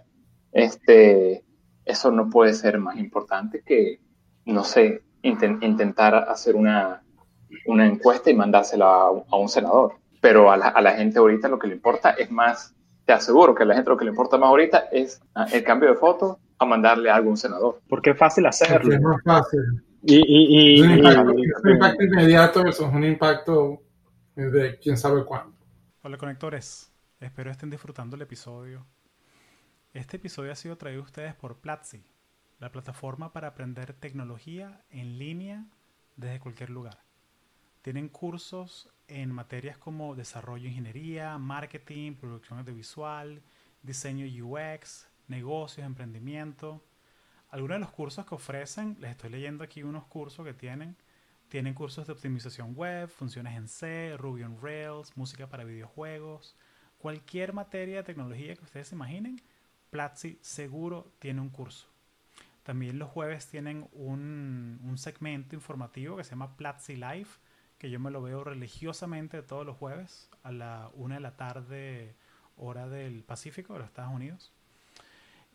este, 0.51 1.43
eso 1.83 2.11
no 2.11 2.29
puede 2.29 2.53
ser 2.53 2.79
más 2.79 2.97
importante 2.97 3.61
que, 3.65 3.99
no 4.45 4.63
sé, 4.63 5.03
intentar 5.21 6.15
hacer 6.15 6.55
una, 6.55 7.03
una 7.65 7.85
encuesta 7.85 8.29
y 8.29 8.35
mandársela 8.35 8.85
a, 8.87 9.35
un 9.35 9.49
senador. 9.49 9.95
Pero 10.25 10.49
a 10.49 10.57
la, 10.57 10.69
a 10.69 10.81
la, 10.81 10.93
gente 10.93 11.19
ahorita 11.19 11.47
lo 11.47 11.59
que 11.59 11.67
le 11.67 11.75
importa 11.75 12.09
es 12.09 12.31
más, 12.31 12.73
te 13.05 13.13
aseguro 13.13 13.53
que 13.53 13.61
a 13.61 13.65
la 13.67 13.75
gente 13.75 13.91
lo 13.91 13.95
que 13.95 14.05
le 14.05 14.09
importa 14.09 14.39
más 14.39 14.49
ahorita 14.49 14.85
es 14.91 15.21
ah, 15.35 15.45
el 15.53 15.63
cambio 15.63 15.87
de 15.89 15.95
foto 15.97 16.39
a 16.57 16.65
mandarle 16.65 17.11
a 17.11 17.15
algún 17.17 17.37
senador. 17.37 17.79
Porque 17.87 18.09
es 18.09 18.17
fácil 18.17 18.47
hacerlo. 18.47 18.91
es 18.91 19.01
más 19.01 19.21
fácil. 19.23 19.59
Y, 20.01 20.15
y, 20.15 20.77
y, 20.77 20.81
un, 20.81 20.93
impacto, 20.93 21.31
un 21.31 21.69
impacto 21.69 22.03
inmediato 22.03 22.63
versus 22.63 22.87
un 22.91 23.03
impacto 23.03 23.83
de 24.35 24.79
quién 24.79 24.97
sabe 24.97 25.23
cuándo. 25.23 25.55
Hola 26.01 26.17
conectores, 26.17 26.91
espero 27.19 27.51
estén 27.51 27.69
disfrutando 27.69 28.15
el 28.15 28.23
episodio. 28.23 28.83
Este 29.93 30.17
episodio 30.17 30.51
ha 30.51 30.55
sido 30.55 30.75
traído 30.75 31.01
a 31.01 31.05
ustedes 31.05 31.35
por 31.35 31.57
Platzi, 31.57 32.03
la 32.57 32.71
plataforma 32.71 33.31
para 33.31 33.49
aprender 33.49 33.93
tecnología 33.93 34.81
en 34.89 35.19
línea 35.19 35.67
desde 36.15 36.39
cualquier 36.39 36.71
lugar. 36.71 36.97
Tienen 37.83 38.09
cursos 38.09 38.89
en 39.07 39.31
materias 39.31 39.77
como 39.77 40.15
desarrollo, 40.15 40.67
ingeniería, 40.67 41.37
marketing, 41.37 42.13
producción 42.15 42.59
audiovisual, 42.59 43.41
diseño 43.83 44.25
UX, 44.25 45.07
negocios, 45.27 45.85
emprendimiento 45.85 46.81
algunos 47.55 47.75
de 47.75 47.79
los 47.79 47.91
cursos 47.91 48.25
que 48.25 48.35
ofrecen, 48.35 48.97
les 48.99 49.11
estoy 49.11 49.29
leyendo 49.29 49.63
aquí 49.63 49.81
unos 49.81 50.03
cursos 50.07 50.45
que 50.45 50.53
tienen. 50.53 50.97
Tienen 51.47 51.73
cursos 51.73 52.05
de 52.05 52.11
optimización 52.11 52.75
web, 52.75 53.07
funciones 53.07 53.55
en 53.55 53.69
C, 53.69 54.17
Ruby 54.17 54.43
on 54.43 54.61
Rails, 54.61 55.15
música 55.15 55.47
para 55.47 55.63
videojuegos. 55.63 56.57
Cualquier 56.97 57.53
materia 57.53 57.95
de 57.95 58.03
tecnología 58.03 58.55
que 58.55 58.63
ustedes 58.65 58.89
se 58.89 58.95
imaginen, 58.95 59.41
Platzi 59.89 60.37
seguro 60.41 61.13
tiene 61.19 61.39
un 61.39 61.49
curso. 61.49 61.87
También 62.63 62.99
los 62.99 63.09
jueves 63.09 63.47
tienen 63.47 63.87
un, 63.93 64.81
un 64.83 64.97
segmento 64.97 65.55
informativo 65.55 66.17
que 66.17 66.25
se 66.25 66.31
llama 66.31 66.57
Platzi 66.57 66.95
Live, 66.95 67.29
que 67.77 67.89
yo 67.89 67.99
me 67.99 68.11
lo 68.11 68.21
veo 68.21 68.43
religiosamente 68.43 69.41
todos 69.41 69.65
los 69.65 69.77
jueves 69.77 70.29
a 70.43 70.51
la 70.51 70.89
una 70.93 71.15
de 71.15 71.21
la 71.21 71.35
tarde, 71.35 72.15
hora 72.57 72.87
del 72.87 73.23
Pacífico, 73.23 73.73
de 73.73 73.79
los 73.79 73.87
Estados 73.87 74.13
Unidos. 74.13 74.53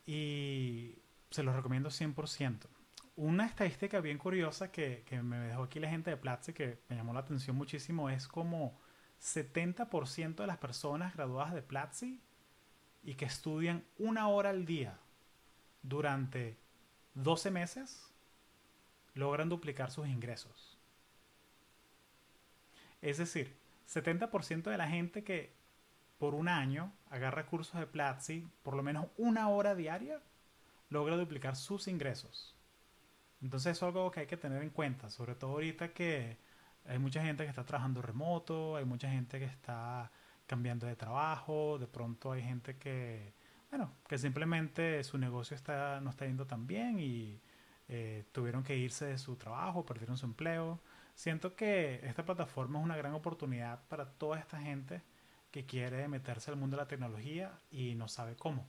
Y 0.06 0.96
se 1.30 1.42
los 1.42 1.54
recomiendo 1.54 1.90
100%. 1.90 2.66
Una 3.16 3.46
estadística 3.46 4.00
bien 4.00 4.18
curiosa 4.18 4.70
que, 4.72 5.04
me 5.22 5.38
dejó 5.38 5.64
aquí 5.64 5.78
la 5.78 5.90
gente 5.90 6.10
de 6.10 6.16
Platzi 6.16 6.52
que 6.52 6.80
me 6.88 6.96
llamó 6.96 7.12
la 7.12 7.20
atención 7.20 7.56
muchísimo 7.56 8.08
es 8.08 8.26
como 8.26 8.78
70% 9.20 10.36
de 10.36 10.46
las 10.46 10.58
personas 10.58 11.14
graduadas 11.14 11.54
de 11.54 11.62
Platzi 11.62 12.20
y 13.02 13.14
que 13.14 13.26
estudian 13.26 13.84
una 13.98 14.28
hora 14.28 14.50
al 14.50 14.64
día 14.64 14.98
durante 15.82 16.58
12 17.14 17.50
meses 17.50 18.10
logran 19.14 19.48
duplicar 19.48 19.90
sus 19.90 20.08
ingresos. 20.08 20.69
Es 23.02 23.18
decir, 23.18 23.56
70% 23.88 24.70
de 24.70 24.78
la 24.78 24.88
gente 24.88 25.24
que 25.24 25.52
por 26.18 26.34
un 26.34 26.48
año 26.48 26.92
agarra 27.10 27.46
cursos 27.46 27.80
de 27.80 27.86
Platzi 27.86 28.46
por 28.62 28.74
lo 28.74 28.82
menos 28.82 29.06
una 29.16 29.48
hora 29.48 29.74
diaria 29.74 30.20
logra 30.90 31.16
duplicar 31.16 31.56
sus 31.56 31.88
ingresos. 31.88 32.54
Entonces 33.40 33.72
eso 33.72 33.88
es 33.88 33.94
algo 33.94 34.10
que 34.10 34.20
hay 34.20 34.26
que 34.26 34.36
tener 34.36 34.62
en 34.62 34.70
cuenta, 34.70 35.08
sobre 35.08 35.34
todo 35.34 35.52
ahorita 35.52 35.92
que 35.94 36.36
hay 36.84 36.98
mucha 36.98 37.22
gente 37.22 37.44
que 37.44 37.50
está 37.50 37.64
trabajando 37.64 38.02
remoto, 38.02 38.76
hay 38.76 38.84
mucha 38.84 39.08
gente 39.10 39.38
que 39.38 39.46
está 39.46 40.10
cambiando 40.46 40.86
de 40.86 40.96
trabajo, 40.96 41.78
de 41.78 41.86
pronto 41.86 42.32
hay 42.32 42.42
gente 42.42 42.76
que, 42.76 43.32
bueno, 43.70 43.94
que 44.08 44.18
simplemente 44.18 45.02
su 45.04 45.16
negocio 45.16 45.54
está, 45.54 46.00
no 46.00 46.10
está 46.10 46.26
yendo 46.26 46.46
tan 46.46 46.66
bien 46.66 46.98
y 46.98 47.40
eh, 47.88 48.24
tuvieron 48.32 48.62
que 48.62 48.76
irse 48.76 49.06
de 49.06 49.18
su 49.18 49.36
trabajo, 49.36 49.86
perdieron 49.86 50.16
su 50.16 50.26
empleo. 50.26 50.80
Siento 51.14 51.54
que 51.54 52.00
esta 52.04 52.24
plataforma 52.24 52.78
es 52.78 52.84
una 52.84 52.96
gran 52.96 53.14
oportunidad 53.14 53.82
para 53.88 54.06
toda 54.06 54.38
esta 54.38 54.60
gente 54.60 55.02
que 55.50 55.66
quiere 55.66 56.08
meterse 56.08 56.50
al 56.50 56.56
mundo 56.56 56.76
de 56.76 56.82
la 56.82 56.88
tecnología 56.88 57.52
y 57.70 57.94
no 57.94 58.08
sabe 58.08 58.36
cómo. 58.36 58.66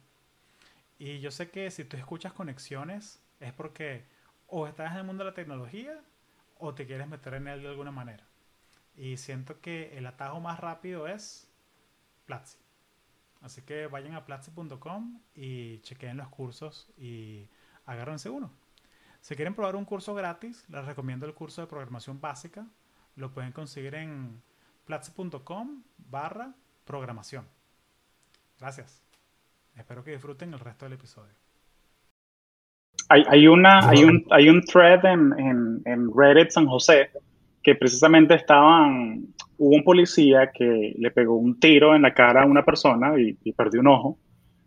Y 0.98 1.20
yo 1.20 1.32
sé 1.32 1.50
que 1.50 1.72
si 1.72 1.84
tú 1.86 1.98
escuchas 1.98 2.34
conexiones 2.34 3.22
es 3.40 3.54
porque 3.54 4.06
o 4.48 4.68
estás 4.68 4.92
en 4.92 4.98
el 4.98 5.04
mundo 5.04 5.24
de 5.24 5.32
la 5.32 5.36
tecnología 5.36 6.00
o 6.58 6.76
te 6.76 6.86
quieres 6.86 7.08
meter 7.08 7.36
en 7.36 7.48
él 7.48 7.64
de 7.64 7.70
alguna 7.70 7.92
manera. 7.92 8.26
Y 8.96 9.18
siento 9.18 9.62
que 9.62 9.98
el 9.98 10.06
atajo 10.06 10.40
más 10.40 10.60
rápido 10.60 11.08
es 11.08 11.48
Platzi. 12.26 12.58
Así 13.42 13.64
que 13.64 13.88
vayan 13.88 14.14
a 14.14 14.26
platzi.com 14.26 15.20
y 15.34 15.80
chequen 15.80 16.18
los 16.18 16.30
cursos 16.30 16.90
y 16.98 17.48
agárrense 17.86 18.30
uno. 18.30 18.52
Si 19.22 19.36
quieren 19.36 19.54
probar 19.54 19.76
un 19.76 19.86
curso 19.86 20.14
gratis, 20.16 20.66
les 20.70 20.84
recomiendo 20.86 21.26
el 21.26 21.34
curso 21.34 21.62
de 21.62 21.68
programación 21.68 22.20
básica. 22.20 22.66
Lo 23.16 23.32
pueden 23.32 23.52
conseguir 23.52 23.96
en 23.96 24.42
platzi.com 24.86 25.84
barra 25.98 26.54
programación. 26.86 27.46
Gracias. 28.60 29.04
Espero 29.78 30.04
que 30.04 30.12
disfruten 30.12 30.54
el 30.54 30.60
resto 30.60 30.86
del 30.86 30.94
episodio. 30.94 31.34
Hay, 33.10 33.24
hay 33.28 33.48
una, 33.48 33.88
hay, 33.90 34.04
un, 34.04 34.26
hay 34.32 34.50
un 34.50 34.62
thread 34.62 35.06
en, 35.06 35.34
en, 35.38 35.82
en, 35.86 36.12
Reddit 36.16 36.50
San 36.50 36.66
José 36.66 37.10
que 37.62 37.76
precisamente 37.76 38.34
estaban, 38.36 39.28
hubo 39.58 39.76
un 39.76 39.84
policía 39.84 40.52
que 40.52 40.96
le 40.98 41.12
pegó 41.12 41.36
un 41.36 41.60
tiro 41.60 41.96
en 41.96 42.02
la 42.02 42.14
cara 42.14 42.44
a 42.44 42.46
una 42.46 42.66
persona 42.66 43.14
y, 43.20 43.52
perdió 43.54 43.82
un 43.82 43.88
ojo 43.88 44.18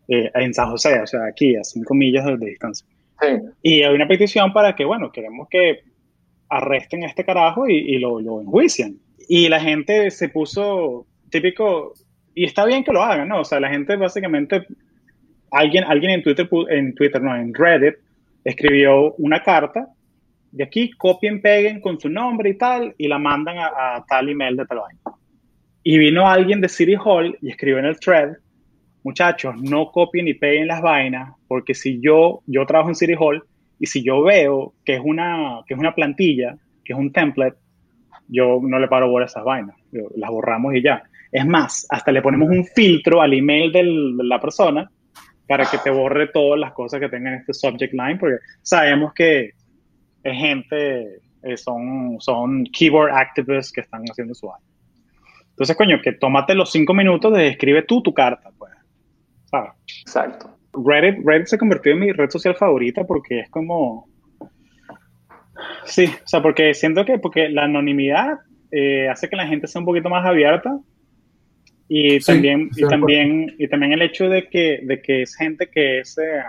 eh, 0.09 0.31
en 0.35 0.55
San 0.55 0.71
José, 0.71 1.01
o 1.01 1.07
sea, 1.07 1.27
aquí 1.27 1.57
a 1.57 1.64
cinco 1.64 1.95
millas 1.95 2.25
de, 2.25 2.37
distancia. 2.37 2.87
Y 3.62 3.83
hay 3.83 3.94
una 3.94 4.07
petición 4.07 4.53
para 4.53 4.74
que, 4.77 4.85
bueno, 4.85 5.11
queremos 5.11 5.48
que 5.48 5.81
arresten 6.48 7.05
a 7.05 7.07
este 7.07 7.24
carajo 7.24 7.68
y, 7.68 7.74
y 7.77 7.98
lo, 7.98 8.20
lo 8.20 8.40
enjuicien. 8.40 8.98
Y 9.29 9.48
la 9.48 9.61
gente 9.61 10.11
se 10.11 10.29
puso 10.29 11.07
típico, 11.31 11.94
y 12.35 12.44
está 12.44 12.64
bien 12.64 12.85
que 12.85 12.92
lo 12.92 13.03
hagan, 13.03 13.29
¿no? 13.29 13.40
O 13.40 13.44
sea, 13.44 13.61
la 13.61 13.70
gente 13.70 13.96
básicamente 13.96 14.66
alguien, 15.50 15.85
alguien 15.85 16.12
en 16.12 16.22
Twitter, 16.22 16.48
en 16.68 16.94
Twitter, 16.94 17.22
no, 17.22 17.35
en 17.35 17.55
Reddit, 17.55 17.94
escribió 18.44 19.14
una 19.14 19.42
carta 19.42 19.88
de 20.50 20.64
aquí, 20.64 20.90
copien, 20.92 21.40
peguen 21.40 21.81
con 21.81 21.98
su 21.98 22.09
nombre 22.09 22.50
y 22.50 22.55
tal, 22.59 22.94
y 22.96 23.09
la 23.09 23.18
mandan 23.18 23.57
a, 23.59 24.05
tal 24.09 24.29
email 24.29 24.57
de 24.57 24.66
tal 24.66 24.79
vaina. 24.79 25.00
Y 25.83 25.98
vino 25.98 26.29
alguien 26.29 26.61
de 26.61 26.68
City 26.68 26.94
Hall 27.03 27.37
y 27.42 27.50
escribió 27.50 27.79
en 27.79 27.87
el 27.87 27.98
thread, 27.98 28.37
muchachos, 29.03 29.55
no 29.61 29.90
copien 29.90 30.27
ni 30.27 30.35
peguen 30.35 30.68
las 30.68 30.81
vainas, 30.81 31.35
porque 31.55 31.73
si 31.73 32.01
yo, 32.01 32.43
yo 32.47 32.67
trabajo 32.67 32.88
en 32.88 32.97
City 32.97 33.14
Hall, 33.17 33.45
y 33.79 33.87
si 33.87 34.03
yo 34.03 34.25
veo 34.25 34.75
que 34.85 34.95
es 34.95 35.01
una, 35.05 35.61
que 35.69 35.75
es 35.75 35.79
una 35.79 35.95
plantilla, 35.95 36.57
que 36.85 36.95
es 36.95 36.99
un 36.99 37.12
template, 37.12 37.57
yo 38.27 38.59
no 38.61 38.81
le 38.81 38.88
paro 38.88 39.09
bola 39.09 39.27
a 39.27 39.29
esas 39.29 39.45
vainas, 39.45 39.77
las 40.17 40.31
borramos 40.31 40.75
y 40.75 40.83
ya. 40.83 41.05
Es 41.31 41.47
más, 41.47 41.87
hasta 41.90 42.11
le 42.11 42.23
ponemos 42.23 42.49
un 42.49 42.64
filtro 42.64 43.23
al 43.23 43.35
email 43.35 43.71
de 43.71 43.85
la 44.25 44.40
persona 44.40 44.90
para 45.47 45.64
que 45.64 45.79
te 45.79 45.90
borre 45.90 46.27
todas 46.27 46.59
las 46.59 46.73
cosas 46.73 46.99
que 46.99 47.09
tengan 47.09 47.35
este 47.35 47.55
subject 47.55 47.93
line, 47.93 48.17
porque 48.19 48.38
sabemos 48.61 49.14
que 49.14 49.53
es 50.25 50.37
gente, 50.37 51.21
eh, 51.45 51.57
son, 51.57 52.17
son 52.19 52.64
keyboard 52.64 53.12
activists 53.12 53.71
que 53.71 53.83
están 53.83 54.03
haciendo 54.11 54.35
su 54.35 54.53
año. 54.53 54.64
Entonces, 55.51 55.77
coño, 55.77 56.01
que 56.03 56.14
tómate 56.14 56.57
los 56.57 56.73
cinco 56.73 56.95
minutos 56.95 57.33
de 57.33 57.47
escribe 57.47 57.83
tú 57.83 58.03
tu 58.03 58.12
carta, 58.12 58.51
pues. 58.59 58.73
Exacto. 60.01 60.54
Reddit, 60.75 61.25
Reddit 61.25 61.47
se 61.47 61.59
convirtió 61.59 61.93
en 61.93 62.01
mi 62.01 62.13
red 62.13 62.31
social 62.31 62.57
favorita 62.57 63.05
porque 63.05 63.41
es 63.41 63.51
como... 63.51 64.09
Sí, 65.85 66.07
o 66.07 66.27
sea, 66.27 66.43
porque 66.43 66.75
siento 66.75 67.05
que 67.05 67.19
porque 67.19 67.49
la 67.49 67.65
anonimidad 67.65 68.39
eh, 68.71 69.09
hace 69.09 69.29
que 69.29 69.37
la 69.37 69.47
gente 69.47 69.67
sea 69.67 69.81
un 69.81 69.87
poquito 69.87 70.09
más 70.09 70.27
abierta 70.27 70.79
y 71.89 72.21
Sí, 72.21 72.27
también 72.27 72.71
y 72.75 72.83
también 72.89 73.55
y 73.59 73.69
también 73.69 73.93
el 73.93 74.03
hecho 74.03 74.29
de 74.29 74.49
que 74.49 74.81
de 74.83 75.01
que 75.01 75.23
es 75.23 75.37
gente 75.37 75.69
que 75.69 76.01
es 76.01 76.19
eh, 76.19 76.43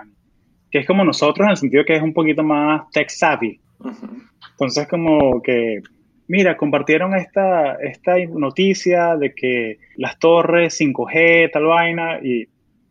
que 0.70 0.78
es 0.78 0.86
como 0.86 1.04
nosotros 1.04 1.44
en 1.44 1.50
el 1.50 1.56
sentido 1.56 1.84
que 1.84 1.94
es 1.94 2.02
un 2.02 2.12
poquito 2.12 2.42
más 2.42 2.90
tech 2.90 3.10
savvy. 3.10 3.60
Ujú. 3.78 4.08
Entonces 4.52 4.88
como 4.88 5.40
que 5.42 5.82
mira, 6.26 6.56
compartieron 6.56 7.14
esta 7.14 7.74
esta 7.76 8.16
noticia 8.34 9.16
de 9.16 9.34
que 9.34 9.78
las 9.96 10.18
torres 10.18 10.80
5G 10.80 11.52
tal 11.52 11.66
vaina 11.66 12.18
y 12.22 12.48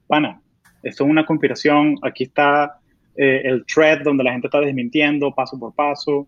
pana, 0.07 0.41
esto 0.85 1.03
es 1.03 1.09
una 1.09 1.25
conspiración, 1.25 1.95
aquí 2.01 2.25
está 2.25 2.79
eh, 3.15 3.41
el 3.43 3.65
thread 3.65 4.03
donde 4.03 4.23
la 4.23 4.31
gente 4.31 4.47
está 4.47 4.59
desmintiendo 4.59 5.33
paso 5.33 5.59
por 5.59 5.73
paso, 5.73 6.27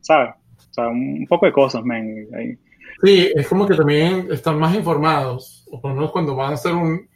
¿sabes? 0.00 0.30
O 0.56 0.72
sea, 0.72 0.88
un, 0.88 1.18
un 1.20 1.26
poco 1.26 1.46
de 1.46 1.52
cosas, 1.52 1.82
ahí. 1.90 2.56
Sí, 3.02 3.32
es 3.34 3.46
como 3.48 3.66
que 3.66 3.74
también 3.74 4.28
están 4.30 4.58
más 4.58 4.74
informados, 4.74 5.64
o 5.70 5.80
por 5.80 5.90
lo 5.90 5.96
menos 5.96 6.12
cuando 6.12 6.34
van 6.34 6.52
a 6.52 6.54
hacer 6.54 6.72
un, 6.72 7.08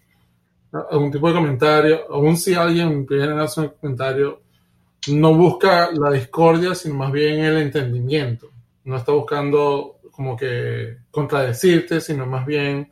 algún 0.90 1.11
tipo 1.11 1.29
de 1.29 1.35
comentario, 1.35 2.01
aún 2.11 2.37
si 2.37 2.55
alguien 2.55 3.07
viene 3.07 3.33
a 3.33 3.42
hacer 3.42 3.64
un 3.64 3.71
comentario, 3.81 4.42
no 5.09 5.35
busca 5.35 5.90
la 5.92 6.11
discordia, 6.11 6.75
sino 6.75 6.95
más 6.95 7.12
bien 7.12 7.40
el 7.40 7.59
entendimiento. 7.59 8.51
No 8.85 8.97
está 8.97 9.12
buscando 9.12 9.99
como 10.11 10.37
que 10.37 10.97
contradecirte, 11.11 12.01
sino 12.01 12.27
más 12.27 12.47
bien, 12.47 12.90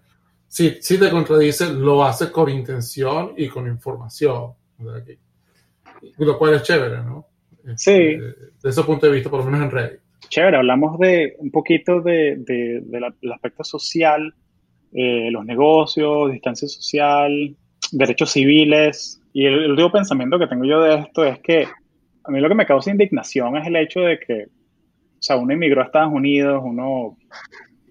si, 0.51 0.83
si 0.83 0.99
te 0.99 1.11
contradice, 1.11 1.73
lo 1.73 2.03
hace 2.05 2.31
con 2.33 2.49
intención 2.51 3.35
y 3.37 3.47
con 3.49 3.69
información. 3.69 4.53
Lo 6.19 6.39
cual 6.39 6.55
es 6.55 6.63
chévere, 6.65 6.99
¿no? 7.05 7.27
Sí. 7.77 7.91
Este, 7.93 8.19
De 8.63 8.71
ese 8.71 8.83
punto 8.83 9.07
de 9.07 9.13
vista, 9.13 9.31
por 9.31 9.41
lo 9.45 9.47
menos 9.51 9.63
en 9.63 9.71
Reddit. 9.71 10.01
Chévere, 10.29 10.57
hablamos 10.57 10.99
de 10.99 11.37
un 11.39 11.51
poquito 11.51 12.01
de, 12.01 12.37
de- 12.39 12.81
de 12.85 13.01
la- 13.01 13.15
del 13.23 13.33
aspecto 13.33 13.63
social, 13.65 14.35
eh, 14.93 15.31
los 15.31 15.45
negocios, 15.45 16.33
distancia 16.33 16.67
social, 16.69 17.55
derechos 17.93 18.31
civiles. 18.31 19.21
Y 19.33 19.47
el, 19.47 19.55
el 19.65 19.71
último 19.71 19.93
pensamiento 19.93 20.39
que 20.39 20.47
tengo 20.49 20.65
yo 20.65 20.81
de 20.83 20.97
esto 20.97 21.25
es 21.25 21.39
que 21.41 21.67
a 22.25 22.31
mí 22.31 22.41
lo 22.41 22.49
que 22.49 22.55
me 22.57 22.67
causa 22.67 22.91
indignación 22.91 23.57
es 23.57 23.67
el 23.67 23.77
hecho 23.77 24.01
de 24.01 24.19
que, 24.19 24.45
o 24.45 25.23
sea, 25.23 25.37
uno 25.37 25.53
emigró 25.53 25.81
a 25.83 25.85
Estados 25.85 26.13
Unidos, 26.13 26.61
uno 26.65 27.17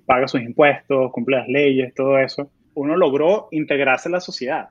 paga 0.09 0.27
sus 0.27 0.41
impuestos, 0.41 1.11
cumple 1.11 1.37
las 1.37 1.47
leyes, 1.47 1.93
todo 1.93 2.17
eso. 2.17 2.49
Uno 2.73 2.97
logró 2.97 3.47
integrarse 3.51 4.09
en 4.09 4.13
la 4.13 4.19
sociedad. 4.19 4.69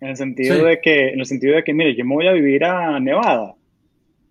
En 0.00 0.08
el 0.08 0.16
sentido 0.16 0.56
Sí. 0.56 0.64
de 0.64 0.80
que, 0.80 1.10
en 1.10 1.20
el 1.20 1.26
sentido 1.26 1.56
de 1.56 1.62
que, 1.62 1.74
mire, 1.74 1.94
yo 1.94 2.06
me 2.06 2.14
voy 2.14 2.26
a 2.26 2.32
vivir 2.32 2.64
a 2.64 2.98
Nevada 2.98 3.54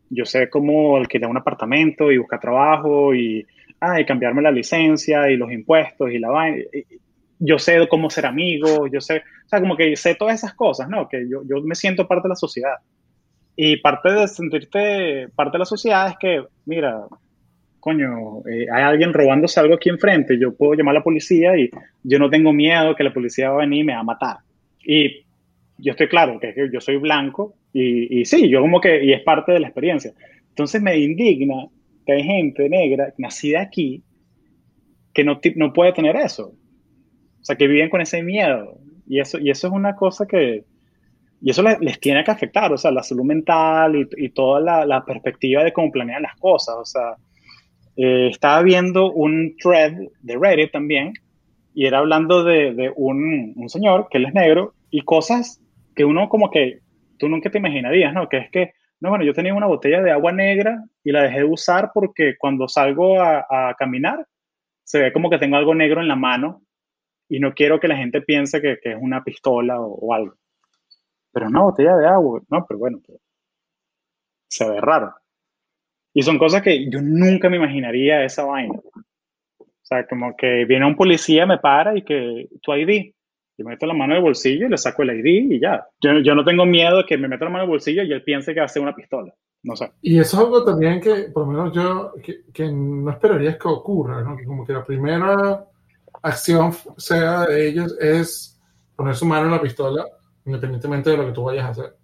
yo 0.10 0.26
sé 0.26 0.50
cómo 0.50 0.98
alquilar 0.98 1.30
un 1.30 1.38
apartamento 1.38 2.12
y 2.12 2.18
buscar 2.18 2.40
trabajo 2.40 3.14
y, 3.14 3.46
ah, 3.82 4.00
y 4.00 4.06
cambiarme 4.06 4.42
la 4.42 4.52
licencia 4.52 5.30
y 5.30 5.36
los 5.36 5.52
impuestos 5.52 6.12
y 6.12 6.20
la 6.20 6.30
vaina. 6.30 6.64
Yo 7.40 7.60
sé 7.60 7.88
cómo 7.88 8.10
ser 8.10 8.26
amigo, 8.26 8.88
yo 8.88 9.00
sé, 9.00 9.18
o 9.18 9.50
sea, 9.50 9.60
como 9.60 9.76
que 9.76 9.96
sé 9.96 10.16
todas 10.16 10.36
esas 10.36 10.54
cosas, 10.56 10.90
¿no? 10.90 11.08
Que 11.08 11.28
yo, 11.30 11.42
yo 11.48 11.62
me 11.62 11.76
siento 11.76 12.08
parte 12.08 12.28
de 12.28 12.30
la 12.30 12.36
sociedad. 12.36 12.76
Y 13.56 13.78
parte 13.78 14.12
de 14.12 14.28
sentirte 14.28 15.28
parte 15.36 15.54
de 15.54 15.60
la 15.60 15.66
sociedad 15.66 16.10
es 16.10 16.16
que, 16.20 16.44
mira, 16.66 17.06
coño, 17.88 18.46
eh, 18.52 18.68
hay 18.70 18.84
alguien 18.84 19.14
robándose 19.14 19.62
algo 19.62 19.76
aquí 19.76 19.88
enfrente, 19.88 20.38
yo 20.38 20.54
puedo 20.54 20.74
llamar 20.74 20.94
a 20.94 21.00
la 21.00 21.04
policía 21.06 21.58
y 21.58 21.70
yo 22.04 22.20
no 22.20 22.30
tengo 22.30 22.52
miedo 22.52 22.94
que 22.98 23.04
la 23.06 23.14
policía 23.14 23.50
va 23.50 23.56
a 23.56 23.66
venir 23.66 23.80
y 23.80 23.84
me 23.86 23.94
va 23.94 24.00
a 24.00 24.04
matar. 24.04 24.38
Y 24.84 25.24
yo 25.78 25.92
estoy 25.92 26.10
claro 26.10 26.38
que, 26.38 26.54
yo 26.70 26.82
soy 26.82 26.98
blanco 26.98 27.56
y, 27.72 28.20
y 28.20 28.26
sí, 28.26 28.50
yo 28.50 28.60
como 28.60 28.82
que, 28.82 29.06
y 29.06 29.14
es 29.14 29.22
parte 29.22 29.54
de 29.54 29.62
la 29.62 29.68
experiencia. 29.68 30.12
Entonces 30.50 30.82
me 30.82 30.98
indigna 30.98 31.70
que 32.06 32.12
hay 32.12 32.24
gente 32.24 32.68
negra 32.68 33.14
nacida 33.18 33.62
aquí 33.62 34.04
que 35.14 35.24
no, 35.24 35.40
no 35.56 35.72
puede 35.72 35.94
tener 35.94 36.18
eso. 36.18 36.48
O 37.40 37.46
sea, 37.46 37.56
que 37.56 37.68
viven 37.68 37.90
con 37.90 38.02
ese 38.02 38.22
miedo. 38.22 38.80
Y 39.08 39.22
eso, 39.22 39.40
y 39.40 39.50
eso 39.50 39.68
es 39.68 39.74
una 39.74 39.96
cosa 39.96 40.28
que, 40.28 40.66
y 41.42 41.52
eso 41.52 41.64
les, 41.64 41.80
les 41.80 42.02
tiene 42.02 42.22
que 42.26 42.32
afectar, 42.32 42.70
o 42.74 42.78
sea, 42.78 42.92
la 42.92 43.02
salud 43.02 43.24
mental 43.24 43.96
y, 43.96 44.26
y 44.26 44.30
toda 44.32 44.60
la, 44.60 44.86
la 44.86 45.06
perspectiva 45.06 45.64
de 45.64 45.72
cómo 45.72 45.90
planean 45.90 46.24
las 46.24 46.36
cosas. 46.36 46.76
O 46.78 46.84
sea, 46.84 47.16
eh, 47.98 48.28
estaba 48.28 48.62
viendo 48.62 49.12
un 49.12 49.56
thread 49.58 49.94
de 50.22 50.38
Reddit 50.38 50.72
también 50.72 51.14
y 51.74 51.88
era 51.88 51.98
hablando 51.98 52.44
de, 52.44 52.94
un, 52.96 53.56
señor 53.70 54.08
que 54.10 54.20
él 54.20 54.26
es 54.26 54.34
negro 54.36 54.76
y 54.92 55.02
cosas 55.02 55.60
que 55.96 56.06
uno 56.06 56.30
como 56.30 56.52
que 56.52 56.82
tú 57.18 57.28
nunca 57.28 57.50
te 57.50 57.58
imaginarías, 57.58 58.14
¿no? 58.14 58.30
Que 58.30 58.38
es 58.38 58.52
que, 58.52 58.74
no, 59.00 59.10
bueno, 59.10 59.26
yo 59.26 59.34
tenía 59.34 59.56
una 59.56 59.66
botella 59.66 60.04
de 60.04 60.12
agua 60.12 60.32
negra 60.32 60.84
y 61.04 61.12
la 61.12 61.24
dejé 61.24 61.40
de 61.40 61.46
usar 61.46 61.90
porque 61.92 62.36
cuando 62.38 62.68
salgo 62.68 63.20
a, 63.20 63.76
caminar 63.80 64.28
se 64.84 65.02
ve 65.02 65.12
como 65.12 65.30
que 65.32 65.40
tengo 65.40 65.58
algo 65.58 65.74
negro 65.74 66.00
en 66.00 66.08
la 66.08 66.16
mano 66.16 66.62
y 67.28 67.40
no 67.40 67.54
quiero 67.56 67.80
que 67.80 67.88
la 67.88 67.98
gente 67.98 68.22
piense 68.22 68.62
que, 68.62 68.80
es 68.82 68.98
una 69.00 69.24
pistola 69.24 69.82
o, 69.82 69.88
o 69.88 70.14
algo. 70.14 70.36
Pero 71.32 71.48
una 71.48 71.62
botella 71.62 71.98
de 71.98 72.08
agua, 72.08 72.42
no, 72.48 72.64
pero 72.68 72.78
bueno, 72.80 73.00
pero 73.06 73.20
se 74.50 74.70
ve 74.70 74.80
raro. 74.82 75.16
Y 76.18 76.24
son 76.24 76.40
cosas 76.40 76.64
que 76.64 76.90
yo 76.90 77.00
nunca 77.00 77.48
me 77.48 77.58
imaginaría 77.58 78.24
esa 78.24 78.44
vaina. 78.44 78.74
O 79.60 79.66
sea, 79.84 80.08
como 80.08 80.36
que 80.36 80.66
viene 80.66 80.84
un 80.84 80.96
policía, 80.96 81.46
me 81.46 81.60
para 81.60 81.96
y 81.96 82.02
que 82.02 82.50
tu 82.60 82.74
ID. 82.74 83.14
Yo 83.56 83.64
meto 83.64 83.86
la 83.86 83.94
mano 83.94 84.14
en 84.14 84.18
el 84.18 84.24
bolsillo 84.24 84.66
y 84.66 84.70
le 84.72 84.80
saco 84.80 85.04
el 85.04 85.12
ID 85.12 85.52
y 85.52 85.60
ya. 85.60 85.86
Yo, 86.02 86.18
yo 86.22 86.34
no 86.34 86.44
tengo 86.44 86.66
miedo 86.66 86.98
de 86.98 87.06
que 87.06 87.20
me 87.20 87.28
meta 87.28 87.46
la 87.46 87.52
mano 87.52 87.66
en 87.66 87.70
el 87.70 87.74
bolsillo 87.76 88.02
y 88.02 88.12
él 88.12 88.24
piense 88.24 88.56
que 88.56 88.68
ser 88.68 88.82
una 88.82 88.96
pistola. 88.96 89.32
No 89.62 89.76
sé. 89.76 89.92
Y 90.02 90.18
eso 90.18 90.38
es 90.38 90.44
algo 90.44 90.66
también 90.66 91.00
que, 91.00 91.30
por 91.32 91.46
lo 91.46 91.54
menos 91.54 91.76
yo, 91.76 92.14
que, 92.24 92.46
que 92.52 92.68
no 92.72 93.12
esperaría 93.12 93.56
que 93.56 93.68
ocurra, 93.68 94.24
¿no? 94.24 94.36
Que 94.36 94.46
como 94.46 94.66
que 94.66 94.74
la 94.74 94.84
primera 94.84 95.66
acción 96.24 96.72
sea 96.98 97.46
de 97.46 97.70
ellos 97.70 97.96
es 98.02 98.60
poner 98.96 99.14
su 99.14 99.28
mano 99.28 99.46
en 99.46 99.52
la 99.52 99.62
pistola, 99.62 100.04
independientemente 100.48 101.12
de 101.12 101.18
lo 101.18 101.28
que 101.28 101.34
tú 101.34 101.44
vayas 101.44 101.66
a 101.66 101.70
hacer. 101.70 101.96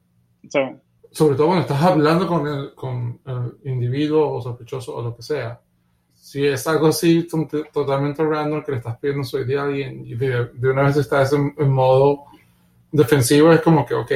O 0.46 0.52
sea, 0.52 0.80
Sobre 1.14 1.36
todo 1.36 1.48
cuando 1.48 1.62
estás 1.64 1.82
hablando 1.84 2.28
con 2.28 2.48
el, 2.48 2.74
con 2.76 3.20
el 3.26 3.72
individuo 3.72 4.34
o 4.34 4.42
sospechoso 4.42 4.96
o 4.96 5.02
lo 5.04 5.16
que 5.16 5.22
sea. 5.24 5.62
Si 6.16 6.46
es 6.46 6.66
algo 6.68 6.88
así 6.88 7.24
to- 7.28 7.48
totalmente 7.72 8.24
random 8.24 8.64
que 8.64 8.72
le 8.74 8.78
estás 8.80 8.98
pidiendo 9.00 9.24
su 9.24 9.40
idea 9.40 9.62
a 9.62 9.66
alguien 9.66 10.06
y 10.06 10.16
de, 10.16 10.48
de 10.54 10.70
una 10.72 10.84
vez 10.84 10.98
estás 10.98 11.34
en, 11.34 11.54
en 11.58 11.72
modo 11.72 12.26
defensivo, 12.92 13.52
es 13.54 13.62
como 13.62 13.86
que, 13.86 13.94
ok, 13.96 14.12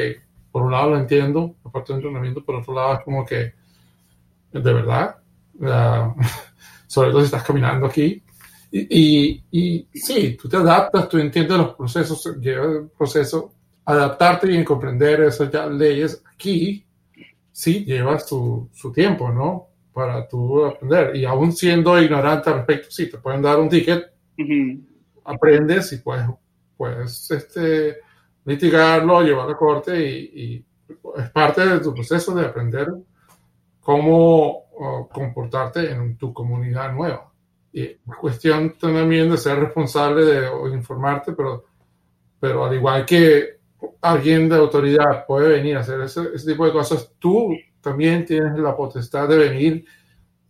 por 0.51 0.63
un 0.63 0.71
lado 0.71 0.91
lo 0.91 0.97
entiendo, 0.99 1.55
aparte 1.65 1.93
del 1.93 2.01
entrenamiento, 2.03 2.43
por 2.45 2.55
otro 2.55 2.73
lado 2.75 2.95
es 2.95 3.01
como 3.03 3.25
que, 3.25 3.53
de 4.51 4.73
verdad, 4.73 5.17
La- 5.59 6.13
sobre 6.87 7.09
todo 7.11 7.19
si 7.21 7.25
estás 7.25 7.43
caminando 7.43 7.87
aquí. 7.87 8.23
Y, 8.71 9.41
y, 9.41 9.43
y 9.91 9.99
sí, 9.99 10.37
tú 10.41 10.49
te 10.49 10.57
adaptas, 10.57 11.07
tú 11.09 11.17
entiendes 11.17 11.57
los 11.57 11.75
procesos, 11.75 12.37
lleva 12.39 12.65
el 12.65 12.89
proceso, 12.89 13.51
adaptarte 13.85 14.51
y 14.51 14.63
comprender 14.63 15.21
esas 15.23 15.51
leyes 15.71 16.21
aquí, 16.33 16.85
sí, 17.57 17.83
lleva 17.85 18.19
su, 18.19 18.69
su 18.71 18.91
tiempo, 18.91 19.31
¿no? 19.31 19.69
Para 19.91 20.27
tú 20.27 20.63
aprender. 20.63 21.15
Y 21.15 21.25
aún 21.25 21.51
siendo 21.51 21.99
ignorante 21.99 22.51
al 22.51 22.57
respecto, 22.57 22.91
sí, 22.91 23.09
te 23.09 23.17
pueden 23.17 23.41
dar 23.41 23.59
un 23.59 23.67
ticket, 23.67 24.13
ujú. 24.37 24.79
aprendes 25.25 25.91
y 25.91 25.97
puedes, 25.97 26.27
puedes 26.77 27.31
este, 27.31 27.97
litigarlo, 28.45 29.23
llevarlo 29.23 29.53
a 29.53 29.57
corte 29.57 29.99
y, 29.99 30.31
y 30.35 30.65
es 31.17 31.31
parte 31.31 31.67
de 31.67 31.79
tu 31.79 31.95
proceso 31.95 32.35
de 32.35 32.45
aprender 32.45 32.93
cómo 33.79 34.67
uh, 34.77 35.07
comportarte 35.11 35.89
en 35.89 36.15
tu 36.15 36.31
comunidad 36.31 36.93
nueva. 36.93 37.33
Y 37.73 37.81
es 37.85 37.99
cuestión 38.21 38.77
también 38.77 39.31
de 39.31 39.37
ser 39.37 39.57
responsable 39.57 40.25
de 40.25 40.47
o 40.47 40.67
informarte, 40.67 41.33
pero, 41.33 41.65
pero 42.39 42.65
al 42.65 42.75
igual 42.75 43.03
que 43.03 43.56
alguien 44.01 44.49
de 44.49 44.55
autoridad 44.55 45.25
puede 45.25 45.49
venir 45.49 45.77
a 45.77 45.81
hacer 45.81 46.01
ese, 46.01 46.21
ese 46.33 46.51
tipo 46.51 46.65
de 46.65 46.71
cosas, 46.71 47.11
tú 47.19 47.55
también 47.81 48.25
tienes 48.25 48.57
la 48.57 48.75
potestad 48.75 49.27
de 49.27 49.37
venir 49.37 49.85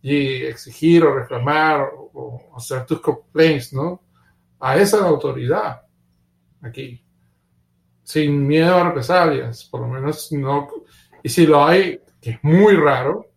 y 0.02 0.44
exigir 0.44 1.04
o 1.04 1.14
reclamar 1.14 1.88
o, 2.12 2.40
hacer 2.56 2.86
tus 2.86 3.00
complaints, 3.00 3.72
¿no? 3.72 4.02
A 4.60 4.76
esa 4.76 5.06
autoridad 5.06 5.82
aquí, 6.60 7.04
sin 8.02 8.46
miedo 8.46 8.74
a 8.74 8.84
represalias, 8.84 9.64
por 9.64 9.82
lo 9.82 9.88
menos 9.88 10.32
no. 10.32 10.68
Y 11.22 11.28
si 11.28 11.46
lo 11.46 11.64
hay, 11.64 12.00
que 12.20 12.30
es 12.30 12.38
muy 12.42 12.74
raro, 12.74 13.30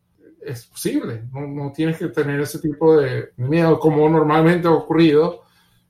es 0.44 0.66
posible. 0.66 1.24
No, 1.32 1.42
no 1.48 1.72
tienes 1.72 1.98
que 1.98 2.08
tener 2.08 2.40
ese 2.40 2.60
tipo 2.60 3.00
de 3.00 3.32
miedo 3.38 3.80
como 3.80 4.10
normalmente 4.10 4.68
ha 4.68 4.72
ocurrido 4.72 5.44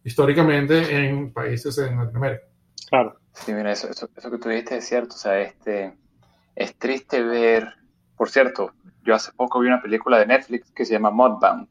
históricamente 0.03 0.93
en 0.93 1.32
países 1.32 1.78
en 1.78 1.97
Latinoamérica. 1.97 2.43
Claro. 2.89 3.20
Sí, 3.34 3.53
mira, 3.53 3.71
eso, 3.71 3.89
eso, 3.89 4.09
eso 4.15 4.32
que 4.32 4.38
tú 4.38 4.49
dijiste 4.49 4.77
es 4.77 4.88
cierto. 4.88 5.15
O 5.15 5.17
sea, 5.17 5.39
este, 5.39 5.97
es 6.55 6.77
triste 6.77 7.21
ver. 7.21 7.75
Por 8.15 8.29
cierto, 8.29 8.73
yo 9.03 9.15
hace 9.15 9.32
poco 9.34 9.59
vi 9.59 9.67
una 9.67 9.82
película 9.82 10.19
de 10.19 10.27
Netflix 10.27 10.71
que 10.71 10.86
se 10.86 10.93
llama 10.93 11.11
Mudbound. 11.11 11.67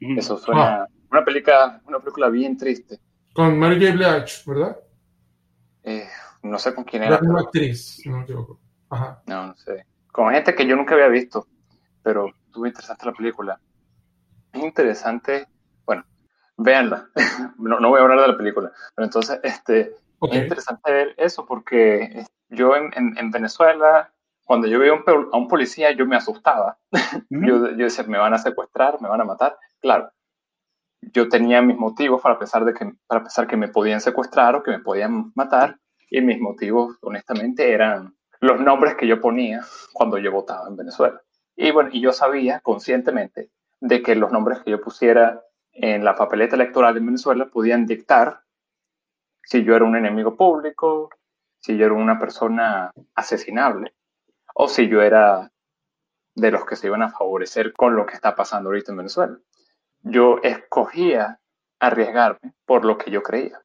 Ujú. 0.00 0.18
Eso 0.18 0.38
suena. 0.38 0.86
Una 1.10 1.24
película, 1.24 1.80
una 1.86 1.98
película 1.98 2.28
bien 2.28 2.56
triste. 2.56 2.98
Con 3.34 3.58
Mary 3.58 3.80
J. 3.80 3.92
Blige, 3.92 4.42
¿verdad? 4.46 4.78
Eh, 5.82 6.08
no 6.42 6.58
sé 6.58 6.74
con 6.74 6.84
quién 6.84 7.02
era. 7.02 7.20
La 7.20 7.40
actriz, 7.40 8.00
no 8.06 8.18
me 8.18 8.22
equivoco. 8.22 8.60
Ajá. 8.90 9.22
No, 9.26 9.48
no 9.48 9.56
sé. 9.56 9.86
Con 10.10 10.32
gente 10.32 10.54
que 10.54 10.66
yo 10.66 10.76
nunca 10.76 10.94
había 10.94 11.08
visto, 11.08 11.46
pero 12.02 12.28
estuvo 12.46 12.66
interesante 12.66 13.06
la 13.06 13.12
película. 13.12 13.60
Es 14.52 14.62
interesante, 14.62 15.48
bueno, 15.84 16.04
véanla. 16.56 17.08
no, 17.58 17.80
no 17.80 17.88
voy 17.88 17.98
a 17.98 18.02
hablar 18.02 18.20
de 18.20 18.28
la 18.28 18.36
película, 18.36 18.72
pero 18.94 19.06
entonces, 19.06 19.40
este, 19.42 19.94
Ok. 20.24 20.34
es 20.34 20.42
interesante 20.42 20.92
ver 20.92 21.14
eso 21.16 21.46
porque 21.46 22.24
yo 22.48 22.76
en, 22.76 22.90
en- 22.94 23.18
en 23.18 23.30
Venezuela, 23.30 24.12
cuando 24.44 24.66
yo 24.68 24.78
veía 24.78 24.92
a 24.92 25.36
un, 25.36 25.48
policía, 25.48 25.92
yo 25.92 26.06
me 26.06 26.16
asustaba. 26.16 26.78
Ujú. 27.30 27.46
Yo, 27.46 27.70
yo 27.70 27.84
decía, 27.84 28.04
me 28.04 28.18
van 28.18 28.34
a 28.34 28.38
secuestrar, 28.38 29.00
me 29.00 29.08
van 29.08 29.20
a 29.20 29.24
matar. 29.24 29.56
Claro, 29.80 30.10
yo 31.12 31.28
tenía 31.28 31.62
mis 31.62 31.76
motivos 31.76 32.20
para 32.22 32.38
pensar, 32.38 32.64
de 32.64 32.74
que, 32.74 32.92
para 33.06 33.22
pensar 33.22 33.46
que 33.46 33.56
me 33.56 33.68
podían 33.68 34.00
secuestrar 34.00 34.54
o 34.56 34.62
que 34.62 34.70
me 34.70 34.78
podían 34.80 35.32
matar. 35.34 35.78
Y 36.10 36.20
mis 36.20 36.40
motivos, 36.40 36.96
honestamente, 37.02 37.72
eran 37.72 38.14
los 38.40 38.60
nombres 38.60 38.94
que 38.94 39.06
yo 39.06 39.20
ponía 39.20 39.62
cuando 39.92 40.18
yo 40.18 40.30
votaba 40.32 40.68
en 40.68 40.76
Venezuela. 40.76 41.20
Y 41.56 41.70
bueno, 41.70 41.90
y 41.92 42.00
yo 42.00 42.12
sabía 42.12 42.60
conscientemente 42.60 43.50
de 43.80 44.02
que 44.02 44.14
los 44.14 44.32
nombres 44.32 44.60
que 44.60 44.70
yo 44.70 44.80
pusiera 44.80 45.42
en 45.72 46.04
la 46.04 46.14
papeleta 46.14 46.56
electoral 46.56 46.96
en 46.96 47.06
Venezuela 47.06 47.46
podían 47.46 47.86
dictar 47.86 48.40
si 49.44 49.64
yo 49.64 49.76
era 49.76 49.84
un 49.84 49.96
enemigo 49.96 50.36
público, 50.36 51.10
si 51.58 51.76
yo 51.76 51.86
era 51.86 51.94
una 51.94 52.18
persona 52.18 52.90
asesinable 53.14 53.94
o 54.54 54.68
si 54.68 54.88
yo 54.88 55.02
era 55.02 55.50
de 56.34 56.50
los 56.50 56.64
que 56.64 56.76
se 56.76 56.88
iban 56.88 57.02
a 57.02 57.10
favorecer 57.10 57.72
con 57.72 57.96
lo 57.96 58.06
que 58.06 58.14
está 58.14 58.34
pasando 58.34 58.68
ahorita 58.68 58.92
en 58.92 58.98
Venezuela. 58.98 59.38
Yo 60.02 60.38
escogía 60.42 61.40
arriesgarme 61.78 62.54
por 62.66 62.84
lo 62.84 62.98
que 62.98 63.10
yo 63.10 63.22
creía, 63.22 63.60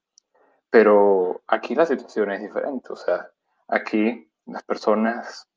pero 0.70 1.42
aquí 1.48 1.76
la 1.76 1.86
situación 1.86 2.32
es 2.32 2.42
diferente, 2.42 2.92
o 2.92 2.96
sea, 2.96 3.30
aquí 3.68 4.32
las 4.46 4.64
personas, 4.64 5.48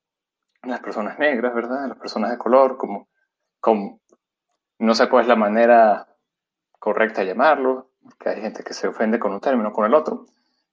las 0.62 0.80
personas 0.80 1.18
negras, 1.18 1.54
¿verdad? 1.54 1.88
Las 1.88 1.98
personas 1.98 2.30
de 2.30 2.38
color, 2.38 2.76
como, 2.76 3.08
como 3.60 4.00
no 4.78 4.94
sé 4.94 5.08
cuál 5.08 5.22
es 5.22 5.28
la 5.28 5.36
manera 5.36 6.08
correcta 6.78 7.20
de 7.20 7.28
llamarlo, 7.28 7.91
que 8.18 8.28
hay 8.30 8.40
gente 8.40 8.62
que 8.62 8.74
se 8.74 8.88
ofende 8.88 9.18
con 9.18 9.32
un 9.32 9.40
término 9.40 9.70
o 9.70 9.72
con 9.72 9.84
el 9.86 9.94
otro. 9.94 10.26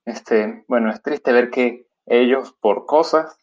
Este, 0.04 0.64
bueno, 0.68 0.90
es 0.90 1.02
triste 1.02 1.32
ver 1.32 1.50
que 1.50 1.86
ellos, 2.06 2.52
por 2.60 2.86
cosas 2.86 3.38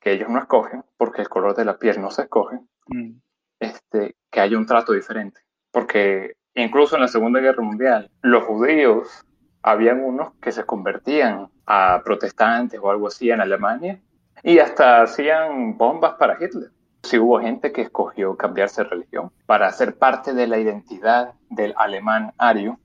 que 0.00 0.12
ellos 0.12 0.28
no 0.28 0.38
escogen, 0.38 0.84
porque 0.96 1.22
el 1.22 1.28
color 1.28 1.54
de 1.56 1.64
la 1.64 1.78
piel 1.78 2.00
no 2.00 2.10
se 2.10 2.22
escoge, 2.22 2.58
Mm. 2.90 3.20
este, 3.60 4.16
que 4.30 4.40
haya 4.40 4.56
un 4.56 4.66
trato 4.66 4.92
diferente. 4.92 5.40
Porque 5.70 6.36
incluso 6.54 6.96
en 6.96 7.02
la 7.02 7.08
Segunda 7.08 7.40
Guerra 7.40 7.62
Mundial, 7.62 8.10
los 8.22 8.44
judíos, 8.44 9.24
habían 9.62 10.02
unos 10.02 10.32
que 10.40 10.52
se 10.52 10.64
convertían 10.64 11.48
a 11.66 12.00
protestantes 12.04 12.80
o 12.82 12.90
algo 12.90 13.08
así 13.08 13.30
en 13.30 13.40
Alemania 13.40 14.00
y 14.42 14.58
hasta 14.58 15.02
hacían 15.02 15.76
bombas 15.76 16.14
para 16.14 16.42
Hitler. 16.42 16.70
Sí 17.02 17.18
hubo 17.18 17.40
gente 17.40 17.72
que 17.72 17.82
escogió 17.82 18.36
cambiarse 18.36 18.82
de 18.82 18.88
religión 18.88 19.30
para 19.46 19.70
ser 19.72 19.98
parte 19.98 20.32
de 20.32 20.46
la 20.46 20.58
identidad 20.58 21.34
del 21.50 21.74
alemán 21.76 22.32
ario 22.38 22.78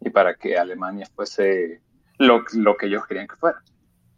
y 0.00 0.10
para 0.10 0.34
que 0.34 0.56
Alemania 0.56 1.06
fuese 1.14 1.80
lo, 2.18 2.44
lo 2.54 2.76
que 2.76 2.86
ellos 2.86 3.06
querían 3.06 3.26
que 3.26 3.36
fuera. 3.36 3.58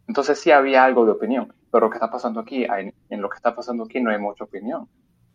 Entonces 0.07 0.39
sí 0.39 0.51
había 0.51 0.83
algo 0.83 1.05
de 1.05 1.11
opinión, 1.11 1.53
pero 1.71 1.85
lo 1.85 1.89
que 1.89 1.97
está 1.97 2.09
pasando 2.09 2.39
aquí, 2.39 2.63
en, 2.63 2.93
en 3.09 3.21
lo 3.21 3.29
que 3.29 3.35
está 3.35 3.55
pasando 3.55 3.83
aquí 3.83 4.01
no 4.01 4.11
hay 4.11 4.17
mucha 4.17 4.43
opinión. 4.43 4.87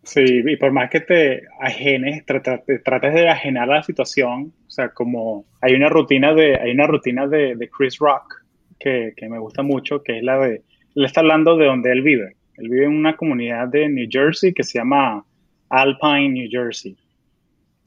Sí, 0.03 0.43
y 0.45 0.57
por 0.57 0.71
más 0.71 0.91
que 0.91 1.01
te 1.01 1.45
ajenes, 1.61 2.27
trates 2.27 3.15
de 3.15 3.29
ajenar 3.29 3.69
la 3.69 3.83
situación, 3.83 4.53
o 4.67 4.71
sea, 4.71 4.91
como 4.91 5.47
hay 5.63 5.75
una 5.75 5.89
rutina 5.89 6.35
de, 6.35 6.57
hay 6.61 6.73
una 6.73 6.87
rutina 6.87 7.27
de, 7.27 7.57
de 7.57 7.71
Chris 7.71 7.99
Rock 7.99 8.45
que, 8.79 9.15
que 9.17 9.29
me 9.31 9.39
gusta 9.39 9.63
mucho, 9.63 10.03
que 10.03 10.19
es 10.19 10.25
la 10.25 10.39
de, 10.39 10.63
él 10.95 11.05
está 11.05 11.21
hablando 11.21 11.57
de 11.57 11.67
donde 11.67 11.91
él 11.91 12.03
vive. 12.03 12.37
Él 12.57 12.69
vive 12.69 12.85
en 12.85 12.93
una 12.93 13.17
comunidad 13.17 13.69
de 13.69 13.89
New 13.89 14.07
Jersey 14.11 14.53
que 14.53 14.63
se 14.63 14.79
llama 14.79 15.25
Alpine, 15.71 16.29
New 16.29 16.49
Jersey. 16.51 16.97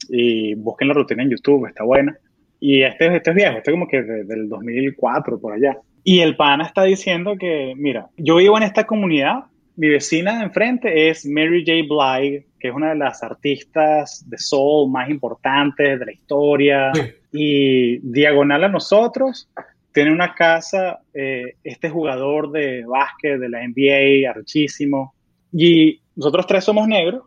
Y 0.08 0.54
busquen 0.54 0.88
la 0.88 0.94
rutina 0.94 1.22
en 1.22 1.30
YouTube, 1.30 1.66
está 1.66 1.84
buena. 1.84 2.18
Y 2.60 2.82
este, 2.82 3.14
este 3.14 3.30
es 3.30 3.36
viejo, 3.36 3.56
este 3.58 3.70
es 3.70 3.74
como 3.74 3.88
que 3.88 4.02
de- 4.02 4.24
del 4.24 4.48
2004, 4.48 5.40
por 5.40 5.52
allá. 5.54 5.78
Y 6.04 6.20
el 6.20 6.36
pana 6.36 6.64
está 6.64 6.84
diciendo 6.84 7.36
que, 7.38 7.74
mira, 7.76 8.08
yo 8.16 8.36
vivo 8.36 8.56
en 8.56 8.62
esta 8.64 8.84
comunidad, 8.84 9.44
mi 9.76 9.88
vecina 9.88 10.38
de 10.38 10.44
enfrente 10.46 11.08
es 11.08 11.24
Mary 11.26 11.64
J. 11.64 11.82
Blige, 11.88 12.46
que 12.58 12.68
es 12.68 12.74
una 12.74 12.88
de 12.90 12.96
las 12.96 13.22
artistas 13.22 14.24
de 14.28 14.36
soul 14.38 14.90
más 14.90 15.08
importantes 15.08 16.00
de 16.00 16.04
la 16.06 16.12
historia. 16.12 16.90
Sí. 16.94 17.00
Y 17.30 17.98
diagonal 17.98 18.64
a 18.64 18.68
nosotros, 18.68 19.48
tiene 19.92 20.12
una 20.12 20.34
casa 20.34 21.00
eh, 21.14 21.54
este 21.62 21.90
jugador 21.90 22.50
de 22.50 22.84
básquet 22.86 23.38
de 23.38 23.48
la 23.48 23.60
NBA, 23.62 24.28
archísimo. 24.30 25.14
Y 25.52 26.00
nosotros 26.16 26.46
tres 26.46 26.64
somos 26.64 26.88
negros. 26.88 27.22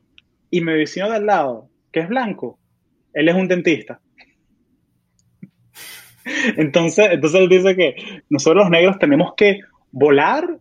Y 0.49 0.59
mi 0.61 0.73
vecino 0.73 1.09
de 1.09 1.15
al 1.17 1.25
lado, 1.25 1.69
que 1.91 2.01
es 2.01 2.09
blanco, 2.09 2.59
él 3.13 3.29
es 3.29 3.36
un 3.36 3.47
dentista. 3.47 4.01
Entonces, 6.57 7.09
entonces 7.11 7.39
él 7.41 7.49
dice 7.49 7.76
que 7.76 7.95
nosotros 8.30 8.63
los 8.63 8.69
negros 8.72 8.99
tenemos 8.99 9.34
que 9.36 9.59
volar 9.91 10.57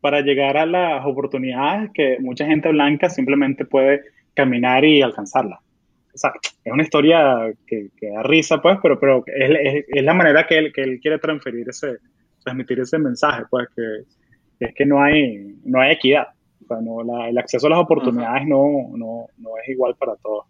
para 0.00 0.20
llegar 0.20 0.56
a 0.56 0.66
las 0.66 1.04
oportunidades 1.06 1.90
que 1.94 2.18
mucha 2.20 2.46
gente 2.46 2.68
blanca 2.70 3.08
simplemente 3.08 3.64
puede 3.64 4.02
caminar 4.34 4.84
y 4.84 5.00
alcanzarla. 5.02 5.60
O 6.14 6.16
sea, 6.18 6.32
es 6.64 6.72
una 6.72 6.82
historia 6.82 7.52
que, 7.66 7.88
que 7.96 8.08
da 8.10 8.22
risa, 8.22 8.60
pues, 8.62 8.78
pero, 8.82 8.98
pero 9.00 9.24
es, 9.26 9.50
es- 9.62 9.84
es 9.88 10.02
la 10.04 10.14
manera 10.14 10.46
que 10.46 10.58
él, 10.58 10.72
que 10.72 10.82
él 10.82 11.00
quiere 11.00 11.18
transferir 11.18 11.68
ese, 11.68 11.98
transmitir 12.42 12.80
ese 12.80 12.98
mensaje, 12.98 13.44
pues, 13.50 13.68
que, 13.74 13.82
que 14.58 14.64
es 14.66 14.74
que 14.74 14.86
no 14.86 15.02
hay, 15.02 15.56
no 15.64 15.80
hay 15.80 15.92
equidad. 15.92 16.28
O 16.62 16.66
sea, 16.66 16.76
no, 16.80 17.02
la- 17.02 17.28
el 17.28 17.38
acceso 17.38 17.66
a 17.66 17.70
las 17.70 17.78
oportunidades 17.80 18.46
no, 18.46 18.64
no, 18.96 19.26
no 19.38 19.50
es 19.62 19.68
igual 19.68 19.94
para 19.98 20.14
todos. 20.16 20.44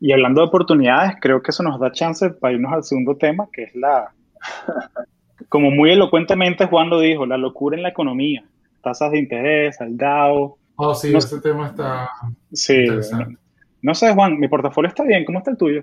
Y 0.00 0.12
hablando 0.12 0.40
de 0.42 0.48
oportunidades, 0.48 1.14
creo 1.20 1.42
que 1.42 1.50
eso 1.50 1.62
nos 1.62 1.80
da 1.80 1.90
chance 1.92 2.28
para 2.30 2.54
irnos 2.54 2.72
al 2.72 2.84
segundo 2.84 3.16
tema, 3.16 3.48
que 3.52 3.64
es 3.64 3.74
la, 3.74 4.12
como 5.48 5.70
muy 5.70 5.90
elocuentemente 5.92 6.66
Juan 6.66 6.90
lo 6.90 7.00
dijo, 7.00 7.24
la 7.26 7.36
locura 7.38 7.76
en 7.76 7.82
la 7.82 7.88
economía, 7.90 8.44
tasas 8.82 9.10
de 9.12 9.18
interés, 9.18 9.80
el 9.80 9.96
DAO. 9.96 10.58
Oh, 10.76 10.94
sí, 10.94 11.10
No 11.12 11.18
ese 11.18 11.40
tema 11.40 11.68
está 11.68 12.10
Sí, 12.52 12.74
no, 12.76 12.82
interesante. 12.82 13.36
no 13.82 13.94
sé, 13.94 14.12
Juan, 14.14 14.38
mi 14.38 14.48
portafolio 14.48 14.88
está 14.88 15.02
bien, 15.04 15.24
¿cómo 15.24 15.38
está 15.38 15.50
el 15.52 15.56
tuyo? 15.56 15.82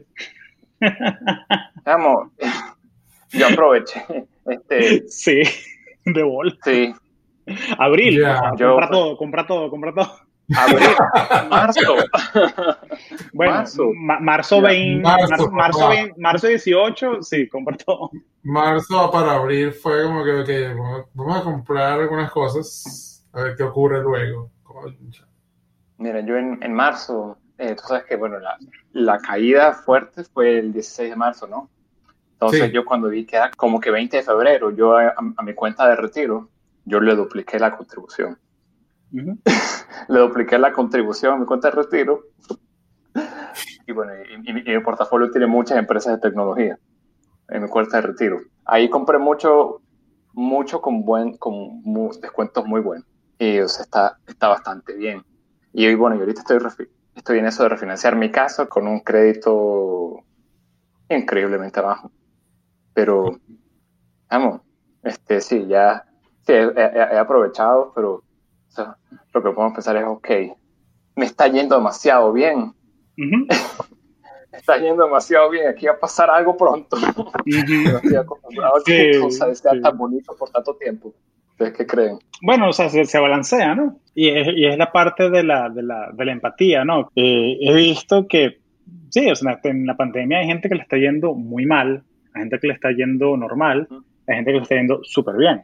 Vamos, 1.85 2.29
yo 3.31 3.47
aproveché. 3.47 4.03
Este, 4.45 5.07
Sí, 5.07 5.41
de 6.05 6.23
bol. 6.23 6.57
sí, 6.63 6.93
Abril. 7.77 8.21
Yo- 8.57 8.69
compra 8.71 8.89
todo, 8.89 9.17
compra 9.17 9.47
todo, 9.47 9.69
compra 9.69 9.93
todo. 9.93 10.11
Abril, 10.57 10.87
marzo. 11.49 11.81
Bueno, 13.33 13.53
Marzo. 13.53 13.91
ma- 13.95 14.19
marzo, 14.19 14.61
Ya. 14.61 14.67
20, 14.67 15.01
Marzo, 15.01 15.27
marzo, 15.29 15.51
marzo, 15.51 15.79
papá. 15.79 15.89
20 15.89 16.13
marzo 16.21 16.47
18, 16.47 17.21
sí, 17.23 17.47
compra 17.49 17.75
todo. 17.77 18.11
Marzo 18.43 19.09
para 19.11 19.33
abril 19.35 19.71
fue 19.71 20.03
como 20.03 20.23
que, 20.23 20.31
ok, 20.41 20.77
vamos- 20.77 21.05
vamos 21.13 21.37
a 21.37 21.43
comprar 21.43 21.99
algunas 21.99 22.31
cosas, 22.31 23.25
a 23.33 23.41
ver 23.43 23.55
qué 23.55 23.63
ocurre 23.63 24.01
luego. 24.01 24.51
Concha. 24.63 25.25
Mira, 25.97 26.19
yo 26.21 26.37
en, 26.37 26.61
en 26.61 26.73
marzo, 26.73 27.37
eh, 27.57 27.75
tú 27.75 27.83
sabes 27.87 28.05
que, 28.05 28.15
bueno, 28.15 28.39
la, 28.39 28.57
la 28.91 29.19
caída 29.19 29.73
fuerte 29.73 30.23
fue 30.23 30.59
el 30.59 30.73
16 30.73 31.09
de 31.11 31.15
marzo, 31.15 31.47
¿no? 31.47 31.69
Entonces 32.33 32.65
Sí. 32.67 32.71
yo 32.71 32.83
cuando 32.85 33.07
vi 33.09 33.25
que 33.25 33.35
era 33.37 33.51
como 33.51 33.79
que 33.79 33.89
20 33.89 34.17
de 34.17 34.23
febrero, 34.23 34.69
yo 34.71 34.97
a, 34.97 35.13
a 35.37 35.43
mi 35.43 35.53
cuenta 35.53 35.87
de 35.87 35.95
retiro, 35.95 36.49
yo 36.85 36.99
le 36.99 37.15
dupliqué 37.15 37.57
la 37.59 37.75
contribución. 37.75 38.37
Le 40.09 40.19
dupliqué 40.19 40.57
la 40.57 40.73
contribución 40.73 41.33
a 41.33 41.37
mi 41.37 41.45
cuenta 41.45 41.69
de 41.69 41.75
retiro. 41.75 42.21
Y 43.87 43.91
bueno, 43.91 44.13
y, 44.15 44.51
y- 44.51 44.71
y 44.71 44.75
mi 44.77 44.83
portafolio 44.83 45.29
tiene 45.31 45.47
muchas 45.47 45.77
empresas 45.77 46.13
de 46.15 46.21
tecnología 46.29 46.77
en 47.49 47.63
mi 47.63 47.69
cuenta 47.69 47.97
de 48.01 48.07
retiro. 48.07 48.39
Ahí 48.65 48.89
compré 48.89 49.19
mucho, 49.19 49.81
mucho 50.33 50.81
con, 50.81 51.05
buen, 51.05 51.37
con 51.37 51.81
mu- 51.83 52.13
descuentos 52.21 52.65
muy 52.65 52.81
buenos. 52.81 53.07
Y 53.39 53.59
o 53.59 53.67
sea, 53.69 53.83
está, 53.85 54.19
está 54.27 54.49
bastante 54.49 54.95
bien. 54.95 55.23
Y 55.73 55.93
bueno, 55.95 56.17
y 56.17 56.19
ahorita 56.21 56.41
estoy, 56.41 56.59
estoy 57.15 57.39
en 57.39 57.47
eso 57.47 57.63
de 57.63 57.69
refinanciar 57.69 58.15
mi 58.15 58.31
casa 58.31 58.67
con 58.67 58.87
un 58.87 59.01
crédito 59.01 60.25
increíblemente 61.09 61.81
bajo. 61.81 62.11
Pero, 62.93 63.39
vamos, 64.29 64.61
este, 65.03 65.41
sí, 65.41 65.67
ya 65.67 66.03
sí, 66.45 66.53
he, 66.53 66.63
he- 66.75 67.17
aprovechado, 67.17 67.91
pero 67.95 68.22
sea, 68.75 68.97
lo 69.33 69.43
que 69.43 69.49
podemos 69.51 69.73
pensar 69.73 69.95
es, 69.97 70.03
ok, 70.05 70.29
me 71.15 71.25
está 71.25 71.47
yendo 71.47 71.75
demasiado 71.75 72.31
bien, 72.33 72.57
Ujú. 72.59 73.45
me 73.47 73.47
está 74.57 74.77
yendo 74.77 75.05
demasiado 75.05 75.49
bien, 75.49 75.67
aquí 75.67 75.85
va 75.85 75.93
a 75.93 75.99
pasar 75.99 76.29
algo 76.29 76.55
pronto. 76.57 76.97
Ujú. 76.97 77.31
No 77.45 77.97
estoy 77.97 78.15
acostumbrado 78.15 78.75
a 78.77 78.83
que 78.85 79.13
Sí, 79.13 79.19
cosas 79.19 79.59
sea 79.59 79.71
sí. 79.71 79.81
tan 79.81 79.97
bonito 79.97 80.35
por 80.37 80.49
tanto 80.49 80.75
tiempo. 80.75 81.13
¿Ustedes 81.51 81.73
qué 81.77 81.85
creen? 81.85 82.17
Bueno, 82.41 82.69
o 82.69 82.73
sea, 82.73 82.89
se, 82.89 83.05
se 83.05 83.19
balancea, 83.19 83.75
¿no? 83.75 83.99
Y 84.15 84.29
es, 84.29 84.47
y 84.55 84.65
es 84.65 84.75
la 84.77 84.91
parte 84.91 85.29
de 85.29 85.43
la, 85.43 85.69
de 85.69 85.83
la, 85.83 86.09
de 86.11 86.25
la 86.25 86.31
empatía, 86.31 86.83
¿no? 86.83 87.11
Eh, 87.15 87.57
he 87.61 87.73
visto 87.75 88.27
que, 88.27 88.59
sí, 89.11 89.29
o 89.29 89.35
sea, 89.35 89.59
en 89.63 89.85
la 89.85 89.95
pandemia 89.95 90.39
hay 90.39 90.47
gente 90.47 90.67
que 90.67 90.75
le 90.75 90.81
está 90.81 90.97
yendo 90.97 91.35
muy 91.35 91.67
mal, 91.67 92.03
hay 92.33 92.41
gente 92.41 92.59
que 92.59 92.67
le 92.67 92.73
está 92.73 92.89
yendo 92.91 93.37
normal, 93.37 93.87
hay 94.27 94.35
gente 94.35 94.51
que 94.51 94.57
lo 94.57 94.63
está 94.63 94.75
yendo 94.75 94.99
súper 95.03 95.35
bien. 95.37 95.63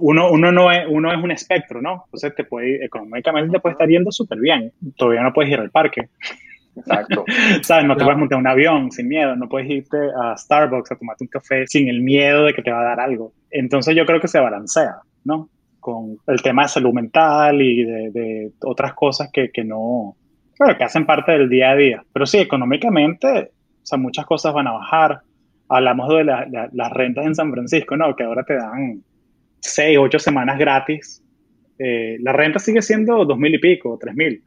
Uno, 0.00 0.30
uno, 0.30 0.52
no 0.52 0.70
es, 0.70 0.84
uno 0.88 1.12
es 1.12 1.22
un 1.22 1.30
espectro, 1.30 1.80
¿no? 1.80 2.04
Entonces 2.06 2.34
te 2.34 2.44
puede, 2.44 2.84
económicamente 2.84 3.52
te 3.52 3.60
puede 3.60 3.74
estar 3.74 3.88
yendo 3.88 4.10
súper 4.10 4.38
bien. 4.38 4.72
Todavía 4.96 5.22
no 5.22 5.32
puedes 5.32 5.52
ir 5.52 5.60
al 5.60 5.70
parque. 5.70 6.08
Exacto. 6.76 7.24
¿Sabes? 7.62 7.84
No 7.84 7.96
te 7.96 8.04
puedes 8.04 8.18
montar 8.18 8.38
un 8.38 8.46
avión 8.46 8.90
sin 8.90 9.08
miedo, 9.08 9.36
no 9.36 9.48
puedes 9.48 9.68
irte 9.70 9.98
a 10.22 10.36
Starbucks 10.36 10.92
a 10.92 10.96
tomarte 10.96 11.24
un 11.24 11.28
café 11.28 11.66
sin 11.66 11.88
el 11.88 12.00
miedo 12.00 12.44
de 12.44 12.54
que 12.54 12.62
te 12.62 12.70
va 12.70 12.80
a 12.80 12.84
dar 12.84 13.00
algo. 13.00 13.32
Entonces 13.50 13.94
yo 13.94 14.06
creo 14.06 14.20
que 14.20 14.28
se 14.28 14.40
balancea, 14.40 14.96
¿no? 15.24 15.48
Con 15.80 16.18
el 16.26 16.42
tema 16.42 16.62
de 16.62 16.68
salud 16.68 16.92
mental 16.92 17.60
y 17.62 17.84
de, 17.84 18.10
de 18.10 18.52
otras 18.64 18.94
cosas 18.94 19.30
que, 19.32 19.50
que 19.50 19.64
no, 19.64 20.16
claro, 20.56 20.76
que 20.76 20.84
hacen 20.84 21.06
parte 21.06 21.32
del 21.32 21.48
día 21.48 21.70
a 21.70 21.76
día. 21.76 22.04
Pero 22.12 22.26
sí, 22.26 22.38
económicamente, 22.38 23.50
o 23.82 23.86
sea, 23.86 23.98
muchas 23.98 24.26
cosas 24.26 24.52
van 24.52 24.66
a 24.66 24.72
bajar. 24.72 25.20
Hablamos 25.68 26.08
de 26.08 26.24
la, 26.24 26.46
la, 26.50 26.68
las 26.72 26.92
rentas 26.92 27.24
en 27.26 27.34
San 27.34 27.50
Francisco, 27.52 27.96
¿no? 27.96 28.14
Que 28.14 28.24
ahora 28.24 28.42
te 28.42 28.54
dan 28.54 29.02
seis, 29.60 29.98
ocho 29.98 30.18
semanas 30.18 30.58
gratis. 30.58 31.22
Eh, 31.78 32.18
la 32.20 32.32
renta 32.32 32.58
sigue 32.58 32.82
siendo 32.82 33.24
dos 33.24 33.38
mil 33.38 33.54
y 33.54 33.58
pico, 33.58 33.98
tres 34.00 34.14
mil 34.14 34.42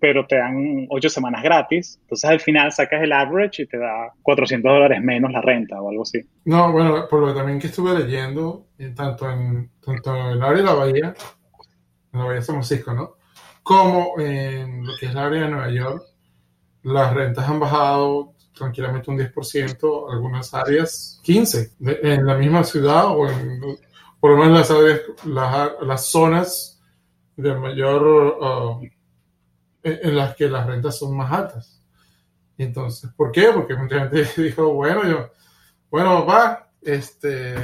pero 0.00 0.26
te 0.26 0.36
dan 0.36 0.86
ocho 0.90 1.08
semanas 1.08 1.42
gratis. 1.42 1.98
Entonces 2.02 2.30
al 2.30 2.40
final 2.40 2.72
sacas 2.72 3.02
el 3.02 3.12
average 3.12 3.62
y 3.62 3.66
te 3.66 3.78
da 3.78 4.12
400 4.22 4.70
dólares 4.70 5.02
menos 5.02 5.32
la 5.32 5.40
renta 5.40 5.80
o 5.80 5.90
algo 5.90 6.02
así. 6.02 6.20
No, 6.44 6.72
bueno, 6.72 7.06
por 7.08 7.20
lo 7.20 7.28
que 7.28 7.34
también 7.34 7.58
que 7.58 7.68
estuve 7.68 7.98
leyendo, 7.98 8.66
tanto 8.94 9.30
en, 9.30 9.70
tanto 9.84 10.14
en 10.14 10.26
el 10.32 10.42
área 10.42 10.58
de 10.58 10.64
la 10.64 10.74
bahía, 10.74 11.14
en 12.12 12.18
la 12.18 12.24
bahía 12.24 12.40
de 12.40 12.42
San 12.42 12.56
Francisco, 12.56 12.94
¿no? 12.94 13.16
Como 13.62 14.18
en 14.18 14.86
lo 14.86 14.92
que 14.98 15.06
es 15.06 15.12
el 15.12 15.18
área 15.18 15.42
de 15.42 15.50
Nueva 15.50 15.70
York, 15.70 16.02
las 16.84 17.12
rentas 17.12 17.48
han 17.48 17.60
bajado 17.60 18.34
tranquilamente 18.56 19.10
un 19.10 19.18
10%, 19.18 20.12
algunas 20.12 20.54
áreas 20.54 21.20
15%, 21.24 21.98
en 22.02 22.26
la 22.26 22.36
misma 22.36 22.64
ciudad 22.64 23.06
o 23.08 23.28
en, 23.28 23.60
por 24.20 24.32
lo 24.32 24.38
menos 24.38 24.58
las 24.58 24.70
áreas, 24.70 25.00
las, 25.24 25.72
las 25.82 26.06
zonas 26.06 26.82
de 27.36 27.54
mayor... 27.54 28.02
Uh, 28.40 28.88
en 29.82 30.16
las 30.16 30.34
que 30.34 30.48
las 30.48 30.66
rentas 30.66 30.98
son 30.98 31.16
más 31.16 31.32
altas. 31.32 31.82
Entonces, 32.56 33.10
¿por 33.16 33.30
qué? 33.32 33.50
Porque 33.54 33.76
mucha 33.76 34.00
gente 34.00 34.28
dijo, 34.42 34.72
bueno, 34.74 35.06
yo, 35.08 35.30
bueno, 35.90 36.26
va, 36.26 36.70
este, 36.82 37.54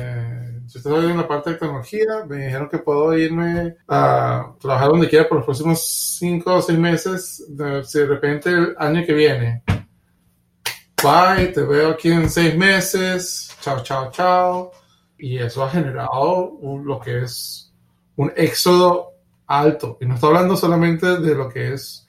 yo 0.67 0.79
estoy 0.79 1.11
en 1.11 1.17
la 1.17 1.29
parte 1.29 1.51
de 1.51 1.57
tecnología, 1.57 2.25
me 2.29 2.47
dijeron 2.47 2.69
que 2.69 2.79
puedo 2.79 3.17
irme 3.17 3.77
a 3.89 4.55
trabajar 4.61 4.89
donde 4.89 5.09
quiera 5.09 5.29
por 5.29 5.39
los 5.39 5.45
próximos 5.45 6.17
cinco 6.19 6.55
o 6.55 6.63
seis 6.63 6.79
meses, 6.79 7.45
si 7.85 7.99
de 7.99 8.07
repente 8.07 8.51
el 8.51 8.75
año 8.79 9.05
que 9.05 9.13
viene, 9.13 9.63
bye, 11.03 11.49
te 11.49 11.63
veo 11.63 11.91
aquí 11.91 12.11
en 12.11 12.31
seis 12.31 12.57
meses, 12.57 13.55
chao, 13.61 13.83
chao, 13.83 14.11
chao, 14.11 14.73
y 15.25 15.39
eso 15.39 15.65
ha 15.65 15.71
generado 15.71 16.51
un, 16.51 16.85
lo 16.85 17.01
que 17.01 17.23
es 17.23 17.73
un 18.17 18.31
éxodo 18.37 19.13
alto, 19.47 19.97
y 19.99 20.05
no 20.05 20.17
estoy 20.17 20.29
hablando 20.29 20.55
solamente 20.55 21.19
de 21.19 21.35
lo 21.35 21.49
que 21.49 21.73
es 21.73 22.07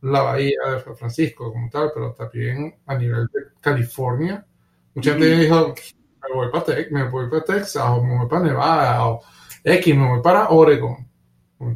la 0.00 0.22
bahía 0.22 0.56
de 0.70 0.80
San 0.80 0.96
Francisco 0.96 1.52
como 1.52 1.68
tal, 1.68 1.90
pero 1.92 2.14
también 2.14 2.74
a 2.86 2.96
nivel 2.96 3.26
de 3.26 3.40
California. 3.60 4.46
Mucha 4.94 5.10
gente 5.10 5.36
dijo, 5.36 5.74
me 6.22 6.34
voy 6.34 6.50
para, 6.50 6.64
Texas, 6.64 6.92
me 6.92 7.04
voy 7.10 7.28
para 7.28 7.44
Texas, 7.44 7.82
o 7.84 8.02
me 8.02 8.16
voy 8.16 8.26
para 8.26 8.44
Nevada, 8.44 9.06
o 9.06 9.20
X, 9.62 9.94
me 9.94 10.08
voy 10.08 10.22
para 10.22 10.48
Oregon. 10.48 11.06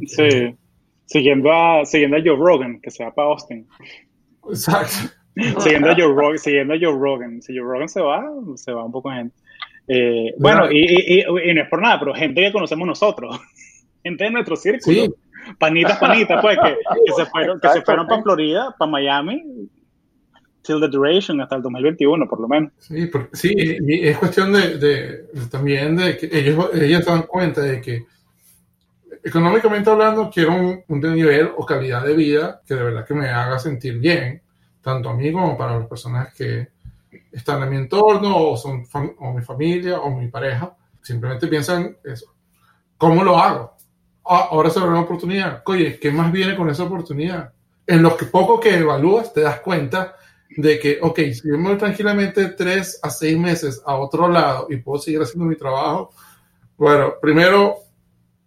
Sí, 0.07 0.57
siguiendo 1.05 1.51
a, 1.51 1.85
siguiendo 1.85 2.17
a 2.17 2.21
Joe 2.25 2.37
Rogan, 2.37 2.81
que 2.81 2.89
se 2.89 3.03
va 3.03 3.13
para 3.13 3.27
Austin. 3.27 3.67
Exacto. 4.49 5.13
siguiendo, 5.59 5.91
a 5.91 5.95
Joe 5.95 6.07
Rogan, 6.07 6.39
siguiendo 6.39 6.73
a 6.73 6.77
Joe 6.81 6.97
Rogan. 6.97 7.39
Si 7.39 7.55
Joe 7.55 7.67
Rogan 7.67 7.87
se 7.87 8.01
va, 8.01 8.23
se 8.55 8.71
va 8.71 8.83
un 8.83 8.91
poco 8.91 9.11
de 9.11 9.17
gente. 9.17 9.35
Eh, 9.87 10.33
bueno, 10.37 10.71
y, 10.71 10.79
y, 10.79 11.19
y, 11.19 11.53
no 11.53 11.61
es 11.61 11.69
por 11.69 11.81
nada, 11.81 11.99
pero 11.99 12.13
gente 12.13 12.41
que 12.41 12.51
conocemos 12.51 12.87
nosotros, 12.87 13.39
gente 14.03 14.23
de 14.23 14.31
nuestro 14.31 14.55
círculo. 14.55 14.95
Sí 14.95 15.09
panitas, 15.57 15.97
panitas, 15.97 16.41
pues, 16.41 16.57
que, 16.57 16.77
que 17.05 17.13
se 17.13 17.25
fueron, 17.25 17.59
que 17.59 17.69
se 17.69 17.81
fueron 17.81 18.07
para 18.07 18.21
Florida, 18.21 18.75
para 18.77 18.91
Miami, 18.91 19.69
till 20.61 20.79
the 20.79 20.87
duration, 20.87 21.41
hasta 21.41 21.55
el 21.55 21.61
2021, 21.61 22.27
por 22.27 22.39
lo 22.39 22.47
menos. 22.47 22.71
Sí, 22.77 23.09
sí 23.33 23.53
y 23.55 24.07
es 24.07 24.17
cuestión 24.17 24.53
de, 24.53 24.77
de, 24.77 25.25
también 25.49 25.95
de 25.95 26.17
que 26.17 26.29
ellos, 26.31 26.69
ellos 26.73 27.03
se 27.03 27.11
dan 27.11 27.23
cuenta 27.23 27.61
de 27.61 27.81
que 27.81 28.05
económicamente 29.23 29.89
hablando 29.89 30.31
quiero 30.33 30.55
un, 30.55 30.83
un, 30.87 31.15
nivel 31.15 31.51
o 31.55 31.65
calidad 31.65 32.03
de 32.05 32.15
vida 32.15 32.61
que 32.65 32.73
de 32.75 32.83
verdad 32.83 33.05
que 33.05 33.13
me 33.13 33.29
haga 33.29 33.59
sentir 33.59 33.99
bien, 33.99 34.41
tanto 34.81 35.09
a 35.09 35.15
mí 35.15 35.31
como 35.31 35.57
para 35.57 35.77
las 35.77 35.87
personas 35.87 36.33
que 36.33 36.69
están 37.31 37.63
en 37.63 37.69
mi 37.69 37.77
entorno 37.77 38.37
o 38.37 38.57
son 38.57 38.83
o 39.19 39.33
mi 39.33 39.41
familia 39.41 39.99
o 39.99 40.09
mi 40.11 40.27
pareja. 40.27 40.75
Simplemente 41.01 41.47
piensan 41.47 41.97
eso. 42.03 42.33
¿Cómo 42.97 43.23
lo 43.23 43.37
hago? 43.37 43.75
Ah, 44.25 44.49
ahora 44.51 44.69
se 44.69 44.79
abre 44.79 44.91
una 44.91 45.01
oportunidad. 45.01 45.63
Oye, 45.65 45.99
¿qué 45.99 46.11
más 46.11 46.31
viene 46.31 46.55
con 46.55 46.69
esa 46.69 46.83
oportunidad? 46.83 47.51
En 47.87 48.03
lo 48.03 48.15
que 48.15 48.25
poco 48.25 48.59
que 48.59 48.77
evalúas 48.77 49.33
te 49.33 49.41
das 49.41 49.59
cuenta 49.61 50.15
de 50.55 50.79
que, 50.79 50.99
ok, 51.01 51.17
si 51.33 51.49
yo 51.49 51.57
voy 51.57 51.77
tranquilamente 51.77 52.49
tres 52.49 52.99
a 53.01 53.09
seis 53.09 53.37
meses 53.37 53.81
a 53.85 53.95
otro 53.95 54.27
lado 54.27 54.67
y 54.69 54.77
puedo 54.77 55.01
seguir 55.01 55.21
haciendo 55.21 55.45
mi 55.45 55.55
trabajo, 55.55 56.11
bueno, 56.77 57.13
primero 57.21 57.77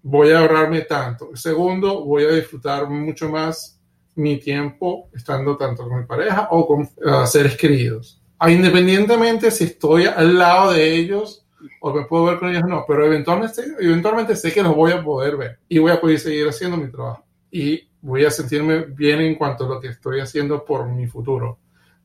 voy 0.03 0.31
a 0.31 0.41
ahorrarme 0.41 0.83
tanto. 0.83 1.35
Segundo, 1.35 2.05
voy 2.05 2.25
a 2.25 2.29
disfrutar 2.29 2.89
mucho 2.89 3.29
más 3.29 3.81
mi 4.17 4.39
tiempo 4.39 5.09
estando 5.13 5.57
tanto 5.57 5.89
con 5.89 5.99
mi 5.99 6.07
pareja 6.07 6.49
o 6.51 6.67
con 6.67 6.83
uh, 6.83 7.27
seres 7.27 7.57
queridos. 7.57 8.21
Ah, 8.39 8.51
independientemente 8.51 9.51
si 9.51 9.65
estoy 9.65 10.07
al 10.07 10.39
lado 10.39 10.73
de 10.73 10.95
ellos 10.95 11.47
o 11.81 11.95
me 11.95 12.05
puedo 12.05 12.25
ver 12.25 12.39
con 12.39 12.51
ellos 12.51 12.65
no, 12.69 12.85
pero 12.87 13.07
eventualmente, 13.07 13.63
eventualmente 13.79 14.37
sé 14.37 14.53
que 14.53 14.63
los 14.63 14.75
voy 14.75 14.93
a 14.93 15.03
poder 15.03 15.37
ver 15.37 15.59
y 15.69 15.79
voy 15.79 15.93
a 15.93 16.01
poder 16.01 16.19
seguir 16.19 16.47
haciendo 16.49 16.77
mi 16.77 16.91
trabajo 16.91 17.25
y 17.51 17.89
voy 18.01 18.25
a 18.25 18.31
sentirme 18.31 18.81
bien 18.81 19.21
en 19.21 19.37
cuanto 19.37 19.65
a 19.65 19.69
lo 19.69 19.81
que 19.81 19.89
estoy 19.89 20.21
haciendo 20.21 20.65
por 20.65 20.87
mi 20.89 21.07
futuro. 21.07 21.59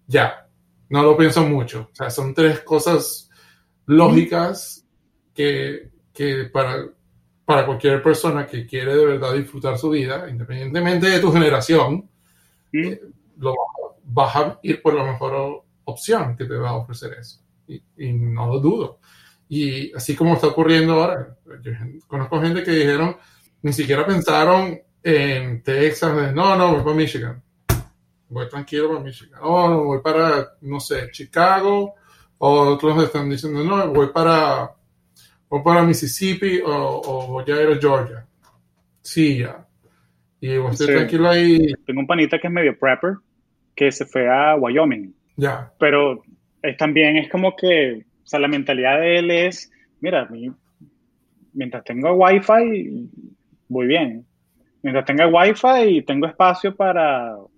Ya, 0.07 0.47
no 0.89 1.03
lo 1.03 1.17
pienso 1.17 1.43
mucho. 1.43 1.89
O 1.91 1.95
sea, 1.95 2.09
son 2.09 2.33
tres 2.33 2.61
cosas 2.61 3.29
lógicas 3.85 4.85
que, 5.33 5.89
que 6.13 6.45
para, 6.45 6.87
para 7.43 7.65
cualquier 7.65 8.01
persona 8.01 8.45
que 8.45 8.65
quiere 8.65 8.95
de 8.95 9.05
verdad 9.05 9.33
disfrutar 9.33 9.77
su 9.77 9.89
vida, 9.89 10.29
independientemente 10.29 11.09
de 11.09 11.19
tu 11.19 11.31
generación, 11.31 12.09
eh, 12.71 13.01
lo, 13.37 13.55
vas 14.03 14.35
a 14.35 14.59
ir 14.63 14.81
por 14.81 14.93
la 14.93 15.03
mejor 15.03 15.63
opción 15.89 16.35
que 16.35 16.45
te 16.45 16.55
va 16.55 16.69
a 16.69 16.75
ofrecer 16.75 17.13
eso. 17.19 17.41
Y, 17.67 17.81
y 17.97 18.13
no 18.13 18.47
lo 18.47 18.59
dudo. 18.59 18.99
Y 19.49 19.91
así 19.95 20.15
como 20.15 20.35
está 20.35 20.47
ocurriendo 20.47 20.93
ahora, 20.93 21.35
yo 21.63 21.71
conozco 22.07 22.41
gente 22.41 22.63
que 22.63 22.71
dijeron, 22.71 23.17
ni 23.63 23.73
siquiera 23.73 24.05
pensaron 24.05 24.79
en 25.01 25.63
Texas, 25.63 26.33
no, 26.33 26.55
no, 26.55 26.73
voy 26.73 26.83
para 26.83 26.95
Michigan. 26.95 27.43
Voy 28.29 28.47
tranquilo 28.47 28.89
para 28.89 28.99
Michigan. 28.99 29.39
No, 29.41 29.85
voy 29.85 30.01
para, 30.01 30.49
no 30.61 30.79
sé, 30.79 31.09
Chicago. 31.11 31.95
O 32.37 32.59
otros 32.59 33.03
están 33.03 33.29
diciendo, 33.29 33.63
no, 33.63 33.91
voy 33.91 34.09
para, 34.13 34.71
voy 35.49 35.61
para 35.63 35.83
Mississippi 35.83 36.61
o, 36.61 37.01
o 37.03 37.27
voy 37.27 37.43
a 37.47 37.61
ir 37.61 37.69
a 37.69 37.81
Georgia. 37.81 38.25
Sí, 39.01 39.39
ya. 39.39 39.65
Y 40.39 40.57
voy 40.57 40.67
a 40.67 40.71
estar 40.71 40.87
tranquilo 40.87 41.27
ahí. 41.27 41.73
Tengo 41.85 42.01
un 42.01 42.07
panita 42.07 42.39
que 42.39 42.47
es 42.47 42.53
medio 42.53 42.77
prepper, 42.77 43.15
que 43.75 43.91
se 43.91 44.05
fue 44.05 44.29
a 44.29 44.55
Wyoming. 44.55 45.13
Pero 45.79 46.21
es, 46.61 46.77
también 46.77 47.17
es 47.17 47.29
como 47.29 47.55
que 47.55 48.05
o 48.23 48.27
sea, 48.29 48.39
la 48.39 48.47
mentalidad 48.47 48.99
de 48.99 49.17
él 49.17 49.31
es, 49.31 49.71
mira, 50.01 50.29
mientras 51.51 51.83
tenga 51.83 52.13
wifi, 52.13 53.09
voy 53.67 53.87
bien. 53.87 54.23
Mientras 54.83 55.03
tenga 55.05 55.27
wifi 55.27 55.97
y 55.97 56.01
tengo 56.03 56.27
espacio 56.27 56.75
para, 56.75 57.35
o 57.35 57.49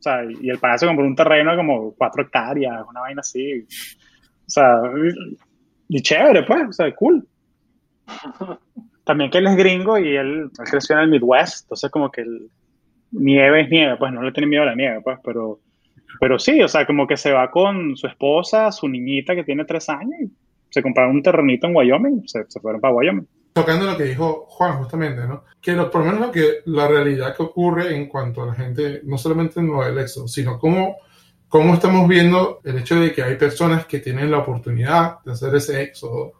sea, 0.00 0.24
y 0.24 0.50
el 0.50 0.58
palacio 0.58 0.88
compró 0.88 1.06
un 1.06 1.14
terreno 1.14 1.52
de 1.52 1.56
como 1.58 1.94
cuatro 1.94 2.24
hectáreas, 2.24 2.84
una 2.90 3.02
vaina 3.02 3.20
así. 3.20 3.60
O 3.60 4.50
sea, 4.50 4.80
y 5.88 6.02
chévere, 6.02 6.42
pues, 6.42 6.70
o 6.70 6.72
sea, 6.72 6.92
cool. 6.96 7.24
También 9.04 9.30
que 9.30 9.38
él 9.38 9.46
es 9.46 9.56
gringo 9.56 9.96
y 9.96 10.16
él, 10.16 10.50
creció 10.68 10.96
en 10.96 11.02
el 11.02 11.10
Midwest, 11.10 11.66
entonces 11.66 11.88
como 11.88 12.10
que 12.10 12.22
el, 12.22 12.50
nieve 13.12 13.60
es 13.60 13.70
nieve, 13.70 13.96
pues 13.96 14.12
no 14.12 14.22
le 14.22 14.32
tiene 14.32 14.48
miedo 14.48 14.64
a 14.64 14.66
la 14.66 14.74
nieve, 14.74 15.00
pues, 15.04 15.20
pero 15.22 15.60
pero 16.20 16.38
sí, 16.38 16.60
o 16.62 16.68
sea, 16.68 16.86
como 16.86 17.06
que 17.06 17.16
se 17.16 17.32
va 17.32 17.50
con 17.50 17.96
su 17.96 18.06
esposa, 18.06 18.72
su 18.72 18.88
niñita 18.88 19.34
que 19.34 19.44
tiene 19.44 19.64
tres 19.64 19.88
años, 19.88 20.14
y 20.20 20.30
se 20.70 20.82
compraron 20.82 21.16
un 21.16 21.22
terrenito 21.22 21.66
en 21.66 21.76
Wyoming, 21.76 22.28
se, 22.28 22.44
se 22.48 22.60
fueron 22.60 22.80
para 22.80 22.94
Wyoming. 22.94 23.26
Tocando 23.52 23.86
lo 23.86 23.96
que 23.96 24.04
dijo 24.04 24.44
Juan 24.48 24.76
justamente, 24.78 25.26
¿no? 25.26 25.44
Que 25.62 25.72
lo, 25.72 25.90
por 25.90 26.02
lo 26.02 26.12
menos 26.12 26.26
lo 26.26 26.32
que, 26.32 26.58
la 26.66 26.86
realidad 26.88 27.34
que 27.34 27.42
ocurre 27.42 27.96
en 27.96 28.06
cuanto 28.06 28.42
a 28.42 28.46
la 28.46 28.54
gente, 28.54 29.00
no 29.04 29.16
solamente 29.16 29.60
en 29.60 29.68
Nueva 29.68 29.98
Éxodo, 29.98 30.28
sino 30.28 30.58
cómo, 30.58 30.96
cómo 31.48 31.72
estamos 31.72 32.06
viendo 32.06 32.60
el 32.64 32.76
hecho 32.78 33.00
de 33.00 33.12
que 33.14 33.22
hay 33.22 33.36
personas 33.36 33.86
que 33.86 34.00
tienen 34.00 34.30
la 34.30 34.38
oportunidad 34.38 35.20
de 35.24 35.32
hacer 35.32 35.54
ese 35.54 35.82
éxodo, 35.82 36.32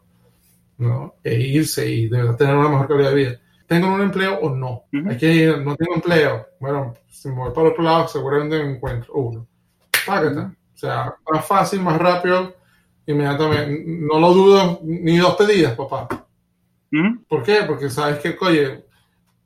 ¿no? 0.77 1.15
E 1.23 1.39
irse 1.39 1.89
y 1.89 2.07
de 2.07 2.17
verdad 2.17 2.37
tener 2.37 2.55
una 2.55 2.69
mejor 2.69 2.87
calidad 2.87 3.09
de 3.09 3.15
vida. 3.15 3.39
¿Tengo 3.65 3.93
un 3.93 4.01
empleo 4.01 4.39
o 4.39 4.55
no? 4.55 4.83
Hay 5.09 5.17
que 5.17 5.33
ir, 5.33 5.57
no 5.57 5.75
tengo 5.75 5.95
empleo. 5.95 6.45
Bueno, 6.59 6.93
si 7.09 7.29
me 7.29 7.35
voy 7.35 7.51
para 7.51 7.69
otro 7.69 7.83
lado, 7.83 8.07
seguramente 8.07 8.63
me 8.63 8.75
encuentro 8.75 9.13
uno. 9.15 9.47
O 10.09 10.77
sea, 10.77 11.15
más 11.31 11.45
fácil, 11.45 11.81
más 11.81 11.97
rápido 11.97 12.55
inmediatamente, 13.05 13.83
no 13.87 14.19
lo 14.19 14.33
dudo 14.33 14.79
ni 14.83 15.17
dos 15.17 15.35
pedidas, 15.35 15.73
papá. 15.75 16.07
Ujú. 16.91 17.23
¿Por 17.27 17.43
qué? 17.43 17.63
Porque 17.65 17.89
sabes 17.89 18.19
que, 18.19 18.37
oye, 18.41 18.85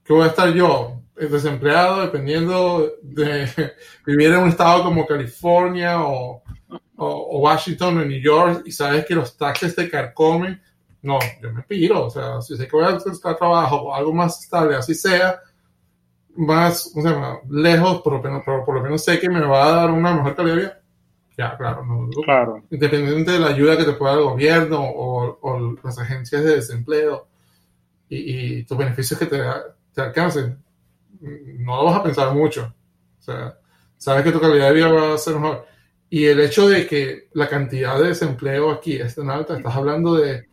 que 0.03 0.14
voy 0.14 0.24
a 0.24 0.28
estar 0.28 0.51
yo 0.53 0.97
desempleado 1.16 2.01
dependiendo 2.01 2.91
de 3.03 3.47
vivir 4.05 4.32
en 4.32 4.39
un 4.39 4.49
estado 4.49 4.84
como 4.84 5.05
California 5.05 6.01
o, 6.01 6.41
o- 6.97 7.28
o 7.38 7.39
Washington 7.39 7.99
o 7.99 8.05
New 8.05 8.20
York 8.22 8.64
y 8.66 8.72
sabes 8.72 9.05
que 9.05 9.14
los 9.16 9.38
taxes 9.38 9.76
te 9.76 9.89
carcomen. 9.89 10.62
No, 11.03 11.20
yo 11.41 11.51
me 11.51 11.64
piro. 11.64 12.05
O 12.05 12.09
sea, 12.09 12.41
si 12.41 12.55
sé 12.57 12.68
que 12.68 12.76
voy 12.76 12.86
a 12.86 12.91
buscar 12.97 13.36
trabajo 13.38 13.76
o 13.78 13.93
algo 13.95 14.14
más 14.14 14.41
estable, 14.43 14.76
así 14.76 14.93
sea, 14.95 15.39
más, 16.38 16.92
¿cómo 16.94 17.06
se 17.08 17.14
llama? 17.14 17.40
Lejos, 17.50 18.02
por 18.02 18.14
lo, 18.14 18.22
menos, 18.22 18.44
por, 18.44 18.64
por 18.66 18.76
lo 18.76 18.82
menos 18.84 19.04
sé 19.04 19.20
que 19.20 19.30
me 19.30 19.42
va 19.42 19.66
a 19.68 19.76
dar 19.76 19.92
una 19.92 20.14
mejor 20.16 20.36
calidad 20.36 20.56
de 20.56 20.62
vida. 20.62 20.82
Ya, 21.38 21.58
claro, 21.58 21.86
no, 21.86 22.10
Claro. 22.24 22.64
independiente 22.70 23.32
de 23.32 23.40
la 23.40 23.48
ayuda 23.48 23.78
que 23.78 23.86
te 23.86 23.94
pueda 23.94 24.12
dar 24.14 24.22
el 24.22 24.28
gobierno 24.30 24.82
o, 24.82 25.40
o 25.42 25.78
las 25.84 25.98
agencias 26.00 26.44
de 26.44 26.56
desempleo 26.58 27.28
y, 28.10 28.60
y 28.60 28.64
tus 28.66 28.78
beneficios 28.78 29.20
que 29.20 29.26
te, 29.26 29.42
te 29.94 30.02
alcancen, 30.02 30.58
no 31.22 31.78
lo 31.78 31.86
vas 31.86 32.00
a 32.00 32.04
pensar 32.04 32.34
mucho. 32.34 32.74
O 33.20 33.22
sea, 33.24 33.58
sabes 33.98 34.24
que 34.24 34.32
tu 34.32 34.40
calidad 34.42 34.68
de 34.70 34.74
vida 34.74 34.92
va 34.92 35.14
a 35.14 35.18
ser 35.18 35.36
mejor. 35.36 35.66
Y 36.10 36.26
el 36.26 36.40
hecho 36.42 36.68
de 36.68 36.86
que 36.88 37.30
la 37.34 37.48
cantidad 37.48 38.00
de 38.00 38.10
desempleo 38.10 38.72
aquí 38.72 38.96
es 38.96 39.16
tan 39.16 39.30
alta, 39.30 39.58
estás 39.58 39.76
hablando 39.76 40.16
de 40.16 40.48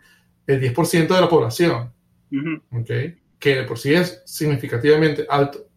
el 0.47 0.61
10% 0.61 1.15
de 1.15 1.21
la 1.21 1.29
población, 1.29 1.93
Ujú. 2.33 2.81
¿ok? 2.81 2.91
que 3.39 3.55
de 3.55 3.63
por 3.65 3.79
sí 3.79 3.95
es 3.95 4.21
significativamente 4.27 5.27
alto. 5.29 5.68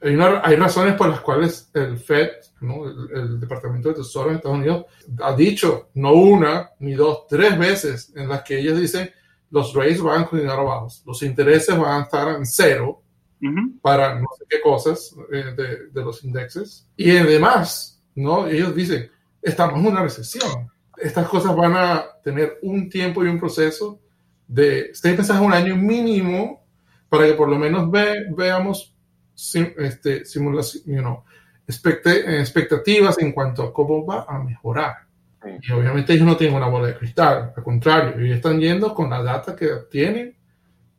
Hay, 0.00 0.14
una- 0.14 0.40
hay 0.44 0.56
razones 0.56 0.94
por 0.94 1.08
las 1.08 1.20
cuales 1.20 1.70
el 1.74 1.98
Fed, 1.98 2.28
¿no? 2.60 2.88
el, 2.88 3.10
el 3.12 3.40
Departamento 3.40 3.88
de 3.88 3.96
Tesoro 3.96 4.30
en 4.30 4.36
Estados 4.36 4.58
Unidos, 4.58 4.86
ha 5.22 5.34
dicho 5.34 5.88
no 5.94 6.12
una, 6.14 6.70
ni 6.78 6.94
dos, 6.94 7.26
tres 7.28 7.58
veces 7.58 8.12
en 8.16 8.28
las 8.28 8.42
que 8.42 8.58
ellos 8.60 8.80
dicen 8.80 9.10
los 9.50 9.74
rates 9.74 10.00
van 10.00 10.22
a 10.22 10.26
continuar 10.26 10.64
bajos, 10.64 11.02
los 11.06 11.22
intereses 11.22 11.76
van 11.76 12.00
a 12.00 12.04
estar 12.04 12.28
en 12.36 12.46
cero 12.46 13.02
Ujú. 13.42 13.78
para 13.82 14.18
no 14.18 14.26
sé 14.38 14.44
qué 14.48 14.60
cosas 14.60 15.14
eh, 15.32 15.52
de, 15.56 15.86
de 15.90 16.02
los 16.04 16.24
indexes. 16.24 16.88
Y 16.96 17.16
además, 17.16 18.02
¿no? 18.14 18.46
ellos 18.46 18.74
dicen, 18.74 19.10
estamos 19.42 19.78
en 19.78 19.86
una 19.86 20.02
recesión. 20.02 20.70
Estas 20.96 21.28
cosas 21.28 21.54
van 21.54 21.76
a 21.76 22.06
tener 22.24 22.58
un 22.62 22.88
tiempo 22.88 23.22
y 23.24 23.28
un 23.28 23.38
proceso 23.38 24.00
de 24.48 24.90
seis 24.94 25.18
meses 25.18 25.36
a 25.36 25.40
un 25.42 25.52
año 25.52 25.76
mínimo 25.76 26.64
para 27.08 27.26
que 27.26 27.34
por 27.34 27.48
lo 27.48 27.58
menos 27.58 27.90
ve- 27.90 28.24
veamos 28.36 28.95
sim- 29.36 29.72
este, 29.78 30.24
simulación, 30.24 30.82
you 30.86 31.00
know, 31.00 31.22
expecte- 31.68 32.40
expectativas 32.40 33.16
en 33.18 33.30
cuanto 33.32 33.62
a 33.62 33.72
cómo 33.72 34.04
va 34.04 34.24
a 34.28 34.38
mejorar. 34.42 34.94
Sí. 35.42 35.50
Y 35.62 35.72
obviamente 35.72 36.12
ellos 36.14 36.26
no 36.26 36.36
tienen 36.36 36.56
una 36.56 36.66
bola 36.66 36.88
de 36.88 36.96
cristal, 36.96 37.52
al 37.56 37.62
contrario, 37.62 38.18
ellos 38.18 38.36
están 38.38 38.58
yendo 38.58 38.92
con 38.94 39.10
la 39.10 39.22
data 39.22 39.54
que 39.54 39.72
obtienen, 39.72 40.34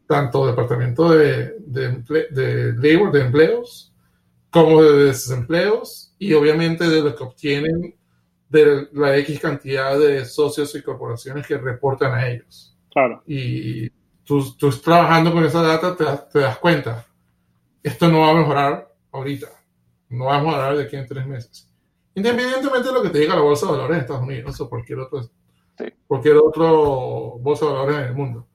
tanto 0.07 0.47
Departamento 0.47 1.09
de, 1.09 1.55
de, 1.59 1.91
emple- 1.91 2.29
de 2.29 2.73
Labor, 2.77 3.11
de 3.11 3.21
empleos, 3.21 3.93
como 4.49 4.81
de 4.81 5.05
desempleos, 5.07 6.13
y 6.17 6.31
obviamente 6.33 6.87
de 6.89 7.01
lo 7.01 7.13
que 7.13 7.23
obtienen 7.23 7.93
de 8.49 8.87
la 8.93 9.17
X 9.17 9.39
cantidad 9.41 9.99
de 9.99 10.23
socios 10.23 10.73
y 10.75 10.81
corporaciones 10.81 11.45
que 11.45 11.57
reportan 11.57 12.13
a 12.13 12.29
ellos 12.29 12.73
Claro. 12.93 13.21
y 13.27 13.89
tú, 14.23 14.55
tú 14.57 14.69
trabajando 14.71 15.33
con 15.33 15.43
esa 15.43 15.61
data 15.61 15.93
te, 15.97 16.05
das- 16.05 16.29
te 16.29 16.39
das 16.39 16.57
cuenta, 16.57 17.05
esto 17.83 18.07
no 18.09 18.21
va 18.21 18.31
a 18.31 18.35
mejorar 18.35 18.93
ahorita, 19.11 19.47
no 20.09 20.25
va 20.25 20.37
a 20.37 20.41
mejorar 20.41 20.77
de 20.77 20.83
aquí 20.83 20.95
en 20.95 21.07
tres 21.07 21.25
meses. 21.25 21.69
Independientemente 22.15 22.87
de 22.87 22.93
lo 22.93 23.03
que 23.03 23.09
te 23.09 23.19
diga 23.19 23.35
la 23.35 23.41
bolsa 23.41 23.65
de 23.67 23.71
valores 23.73 23.97
de 23.97 24.01
Estados 24.01 24.23
Unidos 24.23 24.59
o 24.61 24.69
cualquier 24.69 24.99
otro, 24.99 25.21
Sí. 25.77 25.85
cualquier 26.07 26.37
otro 26.37 27.37
bolsa 27.39 27.67
de 27.67 27.71
valores 27.71 27.97
en 27.97 28.03
el 28.05 28.13
mundo. 28.15 28.47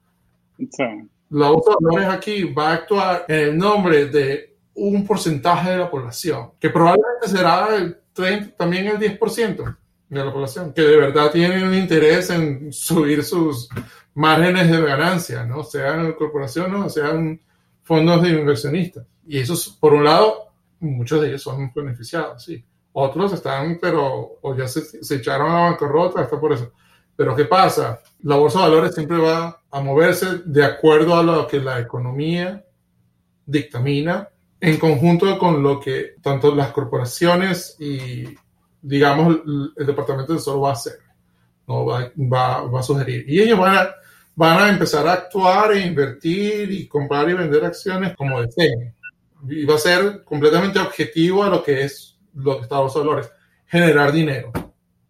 Sí. 0.59 0.85
La 1.31 1.51
bolsa 1.51 1.70
de 1.70 1.77
valores 1.87 2.09
aquí 2.09 2.45
va 2.53 2.70
a 2.70 2.75
actuar 2.75 3.25
en 3.29 3.39
el 3.39 3.57
nombre 3.59 4.07
de 4.07 4.57
un 4.75 5.07
porcentaje 5.07 5.70
de 5.70 5.77
la 5.79 5.91
población, 5.91 6.53
que 6.59 6.70
probablemente 6.70 7.29
será 7.29 7.77
el 7.77 7.97
30, 8.12 8.57
también 8.57 8.87
el 8.89 8.99
10% 8.99 9.77
de 10.09 10.25
la 10.25 10.33
población, 10.33 10.73
que 10.73 10.83
de 10.83 10.97
verdad 10.97 11.31
tiene 11.31 11.64
un 11.64 11.75
interés 11.75 12.31
en 12.31 12.73
subir 12.73 13.23
sus 13.23 13.68
márgenes 14.14 14.70
de 14.70 14.81
ganancia, 14.83 15.45
¿no? 15.45 15.62
Sean 15.62 16.12
corporaciones 16.14 16.81
o 16.81 16.89
sean 16.91 17.41
fondos 17.83 18.23
de 18.23 18.31
inversionistas. 18.31 19.07
Y 19.27 19.39
esos, 19.39 19.68
por 19.68 19.95
un 19.95 20.05
lado, 20.05 20.53
muchos 20.81 21.20
de 21.20 21.29
ellos 21.29 21.43
son 21.43 21.73
beneficiados, 21.75 22.45
sí. 22.45 22.64
Otros 22.95 23.33
están, 23.33 23.79
pero, 23.81 24.39
o 24.43 24.57
ya 24.57 24.68
se, 24.68 24.83
se 24.83 25.16
echaron 25.16 25.51
a 25.51 25.70
bancarrota, 25.70 26.23
está 26.23 26.39
por 26.39 26.53
eso. 26.53 26.73
Pero 27.16 27.35
¿qué 27.35 27.45
pasa? 27.45 28.01
La 28.23 28.37
bolsa 28.37 28.61
de 28.61 28.68
valores 28.68 28.95
siempre 28.95 29.18
va 29.18 29.61
a 29.70 29.81
moverse 29.81 30.41
de 30.45 30.64
acuerdo 30.64 31.16
a 31.16 31.23
lo 31.23 31.47
que 31.47 31.61
la 31.61 31.81
economía 31.81 32.64
dictamina 33.47 34.29
en 34.61 34.79
conjunto 34.79 35.39
con 35.39 35.62
lo 35.62 35.81
que 35.81 36.14
tanto 36.23 36.55
las 36.55 36.70
corporaciones 36.70 37.77
y, 37.81 38.35
digamos, 38.81 39.39
el 39.77 39.87
Departamento 39.87 40.33
de 40.33 40.39
Tesoro 40.39 40.61
va 40.61 40.70
a 40.70 40.75
hacer, 40.75 40.99
¿no? 41.66 41.85
va, 41.85 42.11
va, 42.16 42.62
va 42.62 42.81
a 42.81 42.83
sugerir. 42.83 43.25
Y 43.27 43.41
ellos 43.41 43.59
van 43.59 43.77
a, 43.77 43.95
van 44.37 44.59
a 44.61 44.68
empezar 44.68 45.07
a 45.09 45.14
actuar 45.14 45.73
e 45.73 45.87
invertir 45.87 46.70
y 46.70 46.87
comprar 46.87 47.29
y 47.29 47.35
vender 47.35 47.64
acciones 47.64 48.14
como 48.16 48.41
deseen. 48.41 48.95
Y 49.49 49.64
va 49.64 49.74
a 49.74 49.78
ser 49.78 50.24
completamente 50.24 50.78
objetivo 50.78 51.43
a 51.43 51.49
lo 51.49 51.62
que 51.62 51.82
es 51.82 52.18
lo 52.34 52.61
que 52.61 52.66
de 52.66 52.68
valores, 52.68 53.32
generar 53.66 54.12
dinero 54.12 54.53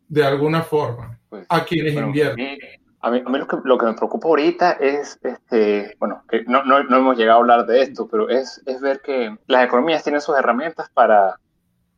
de 0.08 0.24
alguna 0.24 0.62
forma 0.62 1.18
Pues, 1.28 1.46
a 1.48 1.64
quienes 1.64 1.94
bueno, 1.94 2.08
invierten. 2.08 2.58
A 3.00 3.10
mí, 3.10 3.22
a 3.24 3.30
mí 3.30 3.38
lo, 3.38 3.48
que, 3.48 3.56
lo 3.64 3.78
que 3.78 3.86
me 3.86 3.94
preocupa 3.94 4.28
ahorita 4.28 4.72
es, 4.72 5.18
este, 5.22 5.96
bueno, 5.98 6.22
que 6.28 6.44
no, 6.44 6.64
no, 6.64 6.84
no 6.84 6.96
hemos 6.96 7.16
llegado 7.16 7.38
a 7.38 7.40
hablar 7.40 7.66
de 7.66 7.82
esto, 7.82 8.06
pero 8.08 8.28
es, 8.28 8.62
es 8.66 8.80
ver 8.80 9.00
que 9.00 9.36
las 9.46 9.64
economías 9.64 10.04
tienen 10.04 10.20
sus 10.20 10.36
herramientas 10.36 10.88
para, 10.94 11.40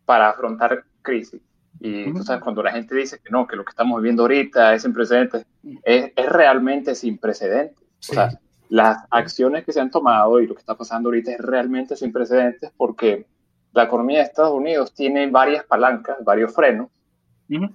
para 0.07 0.31
afrontar 0.31 0.85
crisis. 1.03 1.43
Y 1.81 2.11
tú 2.13 2.23
sabes, 2.23 2.43
cuando 2.43 2.63
la 2.63 2.73
gente 2.73 2.95
dice 2.95 3.19
que 3.23 3.31
no, 3.31 3.47
que 3.47 3.57
lo 3.57 3.65
que 3.65 3.71
estamos 3.71 4.01
viviendo 4.01 4.23
ahorita 4.23 4.75
es 4.75 4.83
sin 4.83 4.95
precedentes, 4.95 5.45
es, 5.83 6.13
es 6.17 6.29
realmente 6.31 6.95
sin 6.95 7.19
precedentes. 7.19 7.85
Sí. 7.99 8.13
O 8.13 8.15
sea, 8.15 8.31
las 8.69 9.05
acciones 9.11 9.65
que 9.65 9.73
se 9.73 9.81
han 9.81 9.91
tomado 9.91 10.41
y 10.41 10.47
lo 10.47 10.55
que 10.55 10.61
está 10.61 10.75
pasando 10.75 11.09
ahorita 11.09 11.33
es 11.33 11.39
realmente 11.39 11.97
sin 11.97 12.13
precedentes 12.13 12.73
porque 12.77 13.27
la 13.73 13.85
economía 13.85 14.19
de 14.19 14.25
Estados 14.25 14.53
Unidos 14.53 14.95
tiene 14.95 15.31
varias 15.31 15.65
palancas, 15.65 16.19
varios 16.25 16.55
frenos 16.55 16.89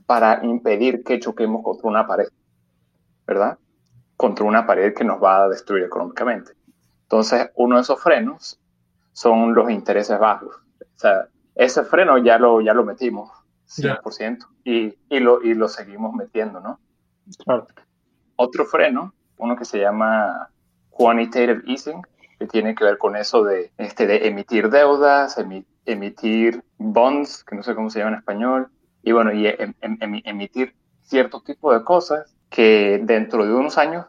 para 0.06 0.44
impedir 0.44 1.04
que 1.04 1.20
choquemos 1.20 1.64
contra 1.64 1.90
una 1.90 2.08
pared, 2.08 2.28
¿verdad? 3.28 3.58
Contra 4.18 4.46
una 4.46 4.66
pared 4.66 4.94
que 4.94 5.04
nos 5.04 5.22
va 5.22 5.44
a 5.44 5.50
destruir 5.50 5.84
económicamente. 5.84 6.54
Entonces, 7.04 7.50
uno 7.56 7.76
de 7.76 7.82
esos 7.82 8.02
frenos 8.02 8.60
son 9.14 9.54
los 9.54 9.70
intereses 9.70 10.18
bajos. 10.20 10.56
O 10.82 11.00
sea, 11.00 11.28
ese 11.56 11.84
freno 11.84 12.18
ya 12.18 12.38
lo, 12.40 12.62
ya 12.62 12.74
lo 12.74 12.84
metimos, 12.84 13.30
100%, 13.68 14.46
y, 14.64 14.98
y, 15.10 15.20
lo, 15.20 15.42
y 15.44 15.54
lo 15.54 15.68
seguimos 15.68 16.14
metiendo, 16.14 16.60
¿no? 16.60 16.80
Claro. 17.44 17.68
Otro 18.36 18.66
freno, 18.66 19.14
uno 19.38 19.56
que 19.56 19.66
se 19.66 19.80
llama 19.80 20.50
quantitative 21.00 21.62
easing, 21.66 22.02
que 22.38 22.46
tiene 22.48 22.76
que 22.76 22.84
ver 22.84 22.98
con 22.98 23.16
eso 23.16 23.44
de, 23.46 23.72
este, 23.78 24.06
de 24.06 24.28
emitir 24.28 24.70
deudas, 24.70 25.38
emi- 25.38 25.66
emitir 25.86 26.62
bonds, 26.78 27.44
que 27.46 27.56
no 27.56 27.64
sé 27.64 27.74
cómo 27.74 27.90
se 27.90 28.00
llama 28.00 28.12
en 28.12 28.18
español, 28.18 28.68
y 29.02 29.14
bueno, 29.14 29.32
y 29.32 29.48
em- 29.48 29.74
em- 29.82 29.98
em- 30.02 30.22
emitir 30.26 30.76
cierto 31.02 31.42
tipo 31.42 31.74
de 31.74 31.84
cosas 31.86 32.36
que 32.50 33.00
dentro 33.04 33.46
de 33.46 33.54
unos 33.54 33.78
años 33.78 34.06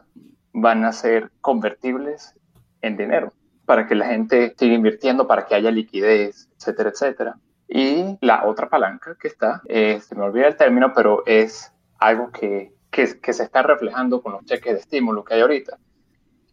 van 0.51 0.83
a 0.83 0.91
ser 0.91 1.31
convertibles 1.39 2.35
en 2.81 2.97
dinero 2.97 3.31
para 3.65 3.87
que 3.87 3.95
la 3.95 4.07
gente 4.07 4.53
siga 4.57 4.73
invirtiendo, 4.75 5.27
para 5.27 5.45
que 5.45 5.55
haya 5.55 5.71
liquidez, 5.71 6.49
etcétera, 6.57 6.89
etcétera. 6.89 7.35
Y 7.69 8.17
la 8.19 8.43
otra 8.45 8.67
palanca 8.67 9.15
que 9.19 9.29
está, 9.29 9.61
se 9.65 10.15
me 10.15 10.23
olvida 10.23 10.47
el 10.47 10.57
término, 10.57 10.91
pero 10.93 11.23
es 11.25 11.71
algo 11.99 12.31
que, 12.31 12.73
que, 12.89 13.21
que 13.21 13.31
se 13.31 13.43
está 13.43 13.61
reflejando 13.63 14.21
con 14.21 14.33
los 14.33 14.43
cheques 14.43 14.73
de 14.73 14.79
estímulo 14.81 15.23
que 15.23 15.35
hay 15.35 15.41
ahorita. 15.41 15.77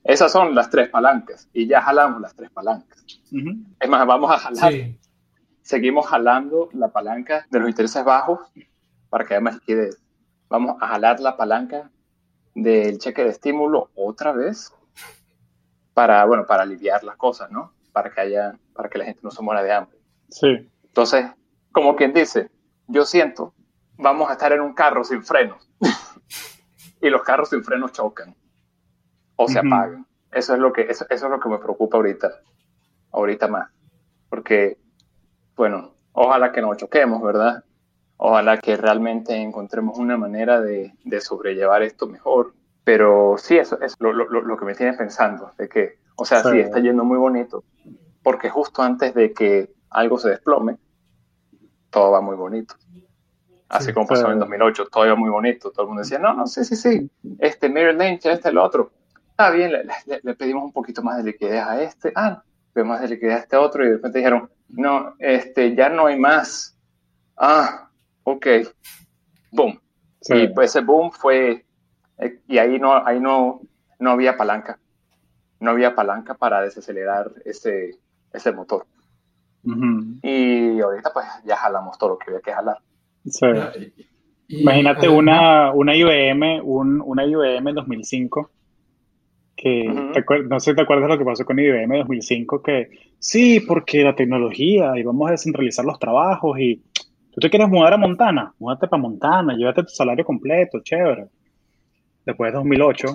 Esas 0.09 0.33
son 0.33 0.55
las 0.55 0.71
tres 0.71 0.89
palancas 0.89 1.51
y 1.53 1.67
ya 1.67 1.83
jalamos 1.83 2.23
las 2.23 2.35
tres 2.35 2.51
palancas. 2.51 3.05
Es 3.79 3.89
más, 3.91 4.07
vamos 4.07 4.31
a 4.31 4.39
jalar 4.39 4.73
Sí, 4.73 4.99
seguimos 5.61 6.07
jalando 6.07 6.71
la 6.73 6.89
palanca 6.89 7.47
de 7.51 7.61
los 7.61 7.69
intereses 7.69 8.03
bajos 8.03 8.41
para 9.11 9.27
que 9.27 9.35
haya 9.35 9.43
más 9.43 9.57
liquidez. 9.57 10.03
Vamos 10.49 10.79
a 10.81 10.89
jalar 10.89 11.21
la 11.21 11.37
palanca 11.37 11.91
del 12.55 12.97
cheque 12.97 13.23
de 13.23 13.29
estímulo 13.29 13.91
otra 13.95 14.33
vez 14.33 14.73
para, 15.93 16.25
bueno, 16.25 16.47
para 16.47 16.63
aliviar 16.63 17.05
las 17.05 17.17
cosas, 17.17 17.51
¿no? 17.51 17.75
Para 17.93 18.11
que 18.11 18.23
haya, 18.23 18.59
para 18.73 18.89
que 18.89 18.97
la 18.97 19.05
gente 19.05 19.21
no 19.23 19.31
se 19.31 19.43
muera 19.43 19.63
de 19.63 19.73
hambre. 19.73 19.99
Sí. 20.31 20.71
Entonces, 20.85 21.27
como 21.71 21.95
quien 21.97 22.15
dice, 22.15 22.51
yo 22.87 23.05
siento, 23.05 23.53
vamos 23.99 24.31
a 24.31 24.33
estar 24.33 24.55
en 24.55 24.63
un 24.63 24.73
carro 24.73 25.05
sin 25.05 25.23
frenos 25.23 25.69
y 27.03 27.11
los 27.11 27.23
carros 27.25 27.51
sin 27.51 27.63
frenos 27.63 27.93
chocan 27.93 28.35
o 29.39 29.49
se 29.49 29.61
Ujú. 29.61 29.69
apagan. 29.69 30.07
Eso 30.33 30.53
es 30.53 30.61
lo 30.61 30.73
que, 30.73 30.83
eso, 30.83 31.07
eso 31.09 31.25
es 31.27 31.31
lo 31.31 31.41
que 31.41 31.49
me 31.49 31.59
preocupa 31.59 31.97
ahorita, 31.97 32.31
ahorita 33.13 33.49
más, 33.49 33.71
porque, 34.29 34.77
bueno, 35.57 35.95
ojalá 36.13 36.53
que 36.53 36.61
no 36.61 36.75
choquemos, 36.75 37.23
¿verdad? 37.23 37.65
Ojalá 38.19 38.59
que 38.59 38.77
realmente 38.77 39.35
encontremos 39.35 39.97
una 39.99 40.19
manera 40.19 40.61
de, 40.61 40.93
de 41.05 41.21
sobrellevar 41.21 41.83
esto 41.83 42.07
mejor. 42.09 42.53
Pero 42.85 43.37
sí, 43.39 43.57
eso 43.57 43.79
es 43.81 43.95
lo, 44.01 44.13
lo, 44.13 44.29
lo, 44.29 44.57
que 44.57 44.65
me 44.65 44.75
tiene 44.75 44.95
pensando, 44.95 45.53
de 45.59 45.69
que, 45.69 45.99
o 46.17 46.25
sea, 46.25 46.43
sí. 46.43 46.51
sí, 46.53 46.59
está 46.61 46.81
yendo 46.81 47.05
muy 47.05 47.19
bonito, 47.19 47.65
porque 48.23 48.49
justo 48.49 48.83
antes 48.83 49.15
de 49.15 49.33
que 49.33 49.75
algo 49.91 50.19
se 50.19 50.31
desplome, 50.31 50.79
todo 51.91 52.13
va 52.13 52.21
muy 52.23 52.35
bonito. 52.35 52.75
Así 53.69 53.89
sí, 53.89 53.93
como 53.93 54.07
pasó 54.07 54.27
en 54.27 54.33
el 54.33 54.39
2008, 54.39 54.87
todo 54.91 55.05
iba 55.05 55.15
muy 55.15 55.29
bonito. 55.29 55.71
Todo 55.71 55.83
el 55.83 55.89
mundo 55.89 56.03
decía, 56.03 56.19
no, 56.19 56.33
no, 56.33 56.47
sí, 56.47 56.65
sí, 56.65 56.77
sí, 56.77 57.11
este 57.39 57.69
Mirror 57.69 57.97
Lynch, 57.97 58.25
este, 58.25 58.49
el 58.49 58.59
otro. 58.59 58.91
Está 59.41 59.53
bien, 59.53 59.71
le, 59.71 59.85
le, 59.85 60.21
le, 60.21 60.35
pedimos 60.35 60.65
un 60.65 60.73
poquito 60.73 61.01
más 61.01 61.19
de 61.19 61.31
liquidez 61.31 61.63
a 61.63 61.81
este, 61.81 62.11
ah, 62.17 62.43
pedimos 62.73 62.95
más 62.95 63.03
de 63.03 63.15
liquidez 63.15 63.37
a 63.37 63.39
este 63.39 63.57
otro, 63.57 63.85
y 63.85 63.87
de 63.87 63.93
repente 63.95 64.19
dijeron, 64.19 64.51
no, 64.69 65.15
este, 65.21 65.77
ya 65.77 65.89
no 65.89 66.07
hay 66.07 66.19
más. 66.19 66.77
Ah, 67.37 67.89
ok, 68.25 68.47
boom. 69.53 69.81
Sí. 70.21 70.35
Y 70.35 70.49
pues 70.49 70.71
ese 70.71 70.85
boom 70.85 71.13
fue, 71.13 71.65
eh, 72.19 72.41
y 72.49 72.59
ahí 72.59 72.81
no, 72.81 73.07
ahí 73.07 73.21
no, 73.21 73.61
no 74.01 74.11
había 74.11 74.37
palanca. 74.37 74.81
No 75.61 75.71
había 75.71 75.95
palanca 75.95 76.35
para 76.35 76.61
desacelerar 76.63 77.31
ese, 77.45 77.97
ese 78.33 78.51
motor. 78.51 78.87
Uh 79.63 79.71
-huh. 79.71 80.19
Y 80.25 80.81
ahorita 80.81 81.13
pues 81.13 81.27
ya 81.45 81.55
jalamos 81.55 81.97
todo 81.97 82.11
lo 82.11 82.19
que 82.19 82.31
había 82.31 82.41
que 82.41 82.53
jalar. 82.53 82.79
Sí. 83.25 83.47
Imagínate 84.49 85.09
una, 85.09 85.71
una 85.73 85.95
IBM, 85.95 86.61
un, 86.65 87.01
una 87.05 87.25
IBM 87.25 87.73
2005, 87.73 88.51
que 89.61 89.89
uh 89.89 89.93
-huh. 89.93 90.49
no 90.49 90.61
sé 90.61 90.71
si 90.71 90.77
te 90.77 90.83
acuerdas 90.83 91.09
lo 91.09 91.19
que 91.19 91.25
pasó 91.25 91.45
con 91.45 91.59
IBM 91.59 91.99
2005, 91.99 92.63
que 92.63 92.91
sí, 93.19 93.61
porque 93.61 94.05
la 94.05 94.15
tecnología 94.15 94.93
y 94.97 95.03
vamos 95.03 95.29
a 95.29 95.33
descentralizar 95.33 95.85
los 95.85 95.99
trabajos 95.99 96.59
y 96.61 96.81
tú 97.33 97.41
te 97.41 97.51
quieres 97.51 97.69
mudar 97.69 97.95
a 97.95 97.97
Montana, 97.97 98.55
múdate 98.61 98.87
para 98.87 99.03
Montana, 99.03 99.57
llévate 99.57 99.83
tu 99.83 99.89
salario 99.89 100.25
completo, 100.25 100.81
chévere. 100.81 101.27
Después 102.25 102.53
de 102.53 102.59
2008, 102.59 103.09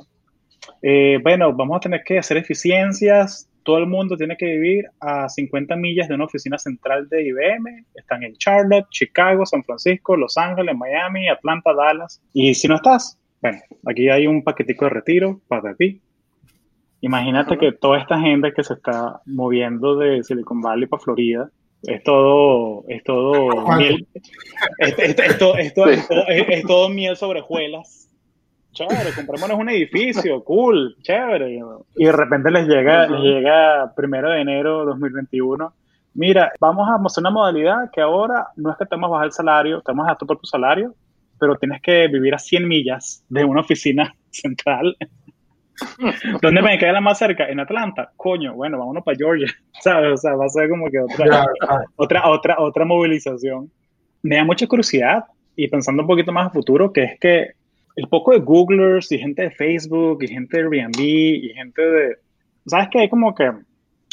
eh, 0.81 1.19
bueno, 1.23 1.53
vamos 1.53 1.77
a 1.77 1.79
tener 1.79 2.03
que 2.03 2.17
hacer 2.17 2.35
eficiencias, 2.35 3.49
todo 3.63 3.77
el 3.77 3.87
mundo 3.87 4.17
tiene 4.17 4.35
que 4.35 4.45
vivir 4.45 4.85
a 4.99 5.29
50 5.29 5.77
millas 5.77 6.09
de 6.09 6.15
una 6.15 6.25
oficina 6.25 6.57
central 6.57 7.07
de 7.07 7.25
IBM. 7.25 7.85
Están 7.95 8.23
en 8.23 8.33
Charlotte, 8.33 8.87
Chicago, 8.89 9.45
San 9.45 9.63
Francisco, 9.63 10.17
Los 10.17 10.37
Ángeles, 10.37 10.75
Miami, 10.75 11.29
Atlanta, 11.29 11.73
Dallas. 11.73 12.21
Y 12.33 12.53
si 12.53 12.67
no 12.67 12.75
estás, 12.75 13.17
bueno, 13.41 13.59
aquí 13.85 14.09
hay 14.09 14.27
un 14.27 14.43
paquetico 14.43 14.85
de 14.85 14.89
retiro 14.89 15.39
para 15.47 15.73
ti. 15.75 16.01
Imagínate 17.03 17.53
uh 17.53 17.57
-huh. 17.57 17.59
que 17.59 17.71
toda 17.73 17.99
esta 17.99 18.19
gente 18.19 18.51
que 18.53 18.63
se 18.63 18.73
está 18.73 19.21
moviendo 19.25 19.95
de 19.95 20.23
Silicon 20.23 20.61
Valley 20.61 20.87
para 20.87 21.03
Florida 21.03 21.49
es 21.83 22.01
todo, 22.03 22.83
es 22.87 23.03
todo 23.03 23.67
miel, 23.77 24.07
es, 24.77 24.97
es, 24.97 25.19
es, 25.19 25.37
todo, 25.37 25.57
es, 25.57 25.73
todo, 25.73 25.89
es 25.89 26.63
todo 26.65 26.89
miel 26.89 27.15
sobre 27.17 27.41
hojuelas 27.41 28.03
chévere, 28.73 29.13
comprémonos 29.15 29.57
un 29.57 29.69
edificio, 29.69 30.43
cool, 30.43 30.95
chévere. 31.01 31.59
Y 31.95 32.05
de 32.05 32.11
repente 32.11 32.51
les 32.51 32.67
llega, 32.67 33.07
les 33.07 33.21
llega 33.21 33.93
primero 33.95 34.29
de 34.31 34.41
enero 34.41 34.79
de 34.79 34.85
2021. 34.87 35.73
Mira, 36.15 36.51
vamos 36.59 36.87
a 36.89 37.01
hacer 37.05 37.21
una 37.21 37.31
modalidad 37.31 37.89
que 37.91 38.01
ahora 38.01 38.47
no 38.55 38.71
es 38.71 38.77
que 38.77 38.85
te 38.85 38.95
vamos 38.95 39.09
a 39.09 39.11
bajar 39.11 39.25
el 39.27 39.31
salario, 39.31 39.81
te 39.81 39.91
vamos 39.91 40.05
a 40.05 40.09
dar 40.09 40.17
tu 40.17 40.27
propio 40.27 40.45
salario, 40.45 40.93
pero 41.39 41.55
tienes 41.55 41.81
que 41.81 42.07
vivir 42.07 42.35
a 42.35 42.39
100 42.39 42.67
millas 42.67 43.23
de 43.29 43.45
una 43.45 43.61
oficina 43.61 44.13
central. 44.29 44.97
¿Dónde 46.41 46.61
me 46.61 46.77
queda 46.77 46.93
la 46.93 47.01
más 47.01 47.17
cerca? 47.17 47.47
En 47.47 47.59
Atlanta. 47.59 48.11
Coño, 48.15 48.53
bueno, 48.53 48.79
vámonos 48.79 49.03
para 49.03 49.17
Georgia. 49.17 49.47
¿Sabes? 49.81 50.13
O 50.13 50.17
sea, 50.17 50.35
va 50.35 50.45
a 50.45 50.49
ser 50.49 50.69
como 50.69 50.89
que 50.89 50.99
otra, 50.99 51.45
otra, 51.95 52.29
otra, 52.29 52.55
otra 52.59 52.85
movilización. 52.85 53.71
Me 54.21 54.37
da 54.37 54.43
mucha 54.43 54.67
curiosidad 54.67 55.25
y 55.55 55.67
pensando 55.67 56.03
un 56.03 56.07
poquito 56.07 56.31
más 56.31 56.47
a 56.47 56.51
futuro, 56.51 56.91
que 56.91 57.03
es 57.03 57.19
que 57.19 57.51
el 57.95 58.07
poco 58.07 58.31
de 58.31 58.39
Googlers 58.39 59.11
y 59.11 59.19
gente 59.19 59.43
de 59.43 59.51
Facebook 59.51 60.23
y 60.23 60.27
gente 60.27 60.57
de 60.57 60.63
Airbnb 60.63 60.99
y 60.99 61.49
gente 61.53 61.81
de... 61.81 62.15
¿Sabes 62.65 62.89
que 62.89 62.99
Hay 62.99 63.09
como 63.09 63.33
que... 63.35 63.51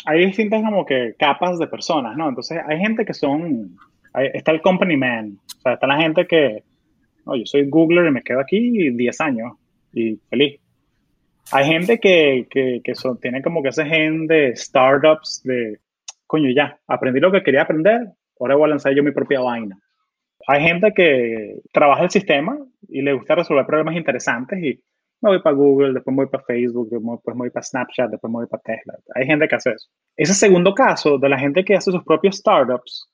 Hay 0.06 0.26
distintas 0.26 0.62
como 0.62 0.86
que 0.86 1.14
capas 1.18 1.58
de 1.58 1.66
personas, 1.66 2.16
¿no? 2.16 2.28
Entonces 2.28 2.58
hay 2.66 2.78
gente 2.78 3.04
que 3.04 3.14
son... 3.14 3.76
Hay, 4.14 4.28
está 4.32 4.50
el 4.52 4.62
company 4.62 4.96
man. 4.96 5.38
O 5.58 5.60
sea, 5.60 5.74
está 5.74 5.86
la 5.86 5.98
gente 5.98 6.26
que... 6.26 6.62
No, 7.26 7.36
yo 7.36 7.44
soy 7.44 7.68
Googler 7.68 8.06
y 8.06 8.10
me 8.10 8.22
quedo 8.22 8.40
aquí 8.40 8.90
10 8.90 9.20
años 9.20 9.52
y 9.92 10.16
feliz. 10.28 10.58
Hay 11.52 11.66
gente 11.66 11.98
que, 11.98 12.46
que, 12.50 12.80
que 12.82 12.94
son, 12.94 13.18
tiene 13.18 13.42
como 13.42 13.62
que 13.62 13.70
ese 13.70 13.84
gen 13.84 14.26
de 14.26 14.54
startups 14.56 15.42
de... 15.44 15.78
Coño, 16.26 16.50
ya, 16.54 16.78
aprendí 16.86 17.18
lo 17.18 17.32
que 17.32 17.42
quería 17.42 17.62
aprender, 17.62 18.06
ahora 18.38 18.54
voy 18.54 18.66
a 18.66 18.68
lanzar 18.68 18.94
yo 18.94 19.02
mi 19.02 19.10
propia 19.10 19.40
vaina. 19.40 19.78
Hay 20.46 20.62
gente 20.62 20.92
que 20.94 21.60
trabaja 21.72 22.04
el 22.04 22.10
sistema 22.10 22.58
y 22.88 23.02
le 23.02 23.12
gusta 23.12 23.34
resolver 23.34 23.66
problemas 23.66 23.96
interesantes 23.96 24.62
y 24.62 24.80
me 25.20 25.30
voy 25.30 25.42
para 25.42 25.54
Google, 25.54 25.92
después 25.92 26.16
me 26.16 26.22
voy 26.22 26.30
para 26.30 26.44
Facebook, 26.44 26.88
después 26.90 27.36
me 27.36 27.40
voy 27.40 27.50
para 27.50 27.62
Snapchat, 27.62 28.10
después 28.10 28.30
me 28.30 28.38
voy 28.38 28.46
para 28.46 28.62
Tesla. 28.62 28.94
Hay 29.14 29.26
gente 29.26 29.46
que 29.48 29.54
hace 29.54 29.70
eso. 29.72 29.88
Ese 30.16 30.34
segundo 30.34 30.72
caso 30.72 31.18
de 31.18 31.28
la 31.28 31.38
gente 31.38 31.64
que 31.64 31.74
hace 31.74 31.90
sus 31.90 32.02
propios 32.04 32.36
startups, 32.36 33.06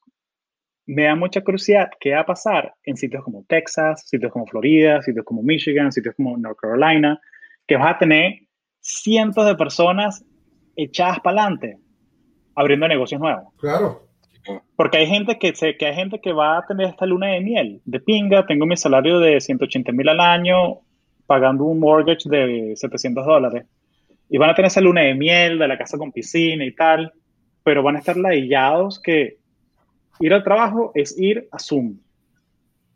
me 0.86 1.04
da 1.04 1.16
mucha 1.16 1.40
curiosidad 1.40 1.90
qué 1.98 2.12
va 2.12 2.20
a 2.20 2.26
pasar 2.26 2.74
en 2.84 2.96
sitios 2.96 3.24
como 3.24 3.44
Texas, 3.48 4.08
sitios 4.08 4.32
como 4.32 4.46
Florida, 4.46 5.02
sitios 5.02 5.24
como 5.24 5.42
Michigan, 5.42 5.90
sitios 5.90 6.14
como 6.14 6.36
North 6.36 6.58
Carolina, 6.60 7.20
que 7.66 7.76
vas 7.76 7.94
a 7.94 7.98
tener 7.98 8.40
cientos 8.80 9.44
de 9.46 9.54
personas 9.54 10.24
echadas 10.76 11.20
para 11.20 11.42
adelante 11.42 11.78
abriendo 12.54 12.88
negocios 12.88 13.20
nuevos. 13.20 13.52
Claro. 13.58 14.02
Porque 14.76 14.98
hay 14.98 15.06
gente 15.06 15.38
que, 15.38 15.54
se, 15.54 15.76
que 15.76 15.86
hay 15.86 15.94
gente 15.94 16.20
que 16.20 16.32
va 16.32 16.58
a 16.58 16.66
tener 16.66 16.88
esta 16.88 17.04
luna 17.04 17.28
de 17.28 17.40
miel, 17.40 17.80
de 17.84 18.00
pinga, 18.00 18.46
tengo 18.46 18.64
mi 18.64 18.76
salario 18.76 19.18
de 19.18 19.40
180 19.40 19.92
mil 19.92 20.08
al 20.08 20.20
año, 20.20 20.80
pagando 21.26 21.64
un 21.64 21.80
mortgage 21.80 22.28
de 22.28 22.72
700 22.76 23.26
dólares. 23.26 23.66
Y 24.28 24.38
van 24.38 24.50
a 24.50 24.54
tener 24.54 24.68
esa 24.68 24.80
luna 24.80 25.02
de 25.02 25.14
miel 25.14 25.58
de 25.58 25.68
la 25.68 25.76
casa 25.78 25.98
con 25.98 26.12
piscina 26.12 26.64
y 26.64 26.74
tal, 26.74 27.12
pero 27.62 27.82
van 27.82 27.96
a 27.96 27.98
estar 27.98 28.16
ladillados 28.16 29.00
que 29.00 29.38
ir 30.20 30.32
al 30.32 30.44
trabajo 30.44 30.92
es 30.94 31.18
ir 31.18 31.48
a 31.50 31.58
Zoom. 31.58 31.98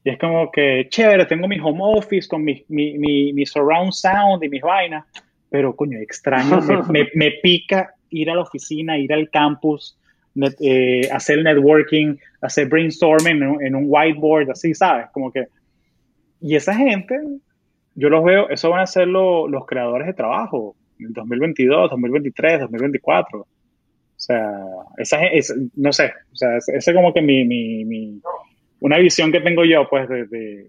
Y 0.05 0.11
es 0.11 0.19
como 0.19 0.51
que, 0.51 0.87
chévere, 0.89 1.27
tengo 1.27 1.47
mi 1.47 1.59
home 1.59 1.81
office 1.83 2.27
con 2.29 2.43
mi, 2.43 2.65
mi, 2.69 2.97
mi, 2.99 3.33
mi 3.33 3.45
surround 3.45 3.93
sound 3.93 4.43
y 4.43 4.49
mis 4.49 4.63
vainas, 4.63 5.05
pero 5.51 5.77
coño, 5.77 5.99
extraño, 5.99 6.61
me, 6.63 6.83
me, 7.05 7.09
me 7.15 7.31
pica 7.43 7.95
ir 8.11 8.31
a 8.31 8.35
la 8.35 8.43
oficina, 8.43 8.99
ir 8.99 9.13
al 9.13 9.29
campus, 9.31 9.99
net, 10.35 10.55
eh, 10.61 11.09
hacer 11.13 11.43
networking, 11.43 12.17
hacer 12.41 12.69
brainstorming 12.69 13.43
en, 13.43 13.67
en, 13.67 13.75
un 13.75 13.85
whiteboard, 13.87 14.51
así, 14.51 14.75
¿sabes? 14.75 15.07
Como 15.13 15.31
que... 15.31 15.47
Y 16.41 16.57
esa 16.57 16.75
gente, 16.75 17.21
yo 17.95 18.09
los 18.09 18.25
veo, 18.25 18.49
eso 18.49 18.71
van 18.71 18.81
a 18.81 18.87
ser 18.87 19.07
lo, 19.07 19.47
los 19.49 19.67
creadores 19.67 20.07
de 20.07 20.15
trabajo 20.15 20.75
en 20.99 21.13
2022, 21.13 21.91
2023, 21.91 22.61
2024. 22.61 23.41
O 23.41 23.47
sea, 24.17 24.53
esa 24.99 25.25
es, 25.27 25.55
no 25.77 25.93
sé, 25.93 26.13
o 26.33 26.37
sea, 26.37 26.57
esa 26.57 26.91
es 26.91 26.95
como 26.95 27.13
que 27.13 27.23
mi, 27.23 27.45
mi, 27.45 27.85
mi, 27.85 28.21
una 28.81 28.99
visión 28.99 29.31
que 29.31 29.41
tengo 29.41 29.65
yo, 29.65 29.89
pues, 29.89 30.09
de, 30.09 30.27
de 30.27 30.67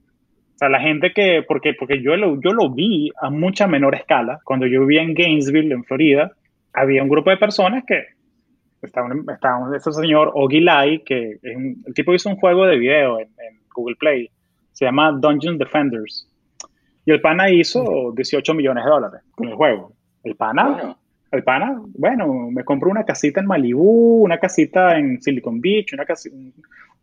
o 0.55 0.57
sea, 0.57 0.69
la 0.69 0.79
gente 0.79 1.11
que, 1.13 1.43
porque, 1.47 1.73
porque 1.73 2.01
yo, 2.01 2.15
lo, 2.15 2.39
yo 2.39 2.51
lo 2.53 2.69
vi 2.69 3.11
a 3.19 3.29
mucha 3.29 3.67
menor 3.67 3.95
escala, 3.95 4.39
cuando 4.43 4.67
yo 4.67 4.81
vivía 4.81 5.01
en 5.01 5.13
Gainesville, 5.13 5.73
en 5.73 5.83
Florida, 5.83 6.31
había 6.73 7.03
un 7.03 7.09
grupo 7.09 7.29
de 7.29 7.37
personas 7.37 7.83
que 7.85 8.05
estaba, 8.81 9.09
estaba 9.33 9.75
ese 9.75 9.91
señor 9.91 10.31
Ogilai, 10.33 11.03
que 11.03 11.37
es 11.41 11.55
un, 11.55 11.83
el 11.85 11.93
tipo 11.93 12.13
hizo 12.13 12.29
un 12.29 12.35
juego 12.35 12.65
de 12.65 12.77
video 12.77 13.19
en, 13.19 13.27
en, 13.27 13.61
Google 13.73 13.95
Play, 13.95 14.29
se 14.73 14.83
llama 14.83 15.13
Dungeon 15.13 15.57
Defenders. 15.57 16.27
Y 17.05 17.11
el 17.11 17.21
pana 17.21 17.49
hizo 17.49 18.11
18 18.13 18.53
millones 18.53 18.83
de 18.83 18.89
dólares 18.89 19.21
con 19.31 19.47
el 19.47 19.55
juego. 19.55 19.93
El 20.23 20.35
pana, 20.35 20.69
bueno. 20.69 20.97
el 21.31 21.43
pana, 21.43 21.81
bueno, 21.97 22.51
me 22.51 22.65
compró 22.65 22.91
una 22.91 23.05
casita 23.05 23.39
en 23.39 23.47
Malibu, 23.47 24.23
una 24.23 24.37
casita 24.37 24.97
en 24.97 25.21
Silicon 25.21 25.61
Beach, 25.61 25.93
una 25.93 26.05
casita, 26.05 26.35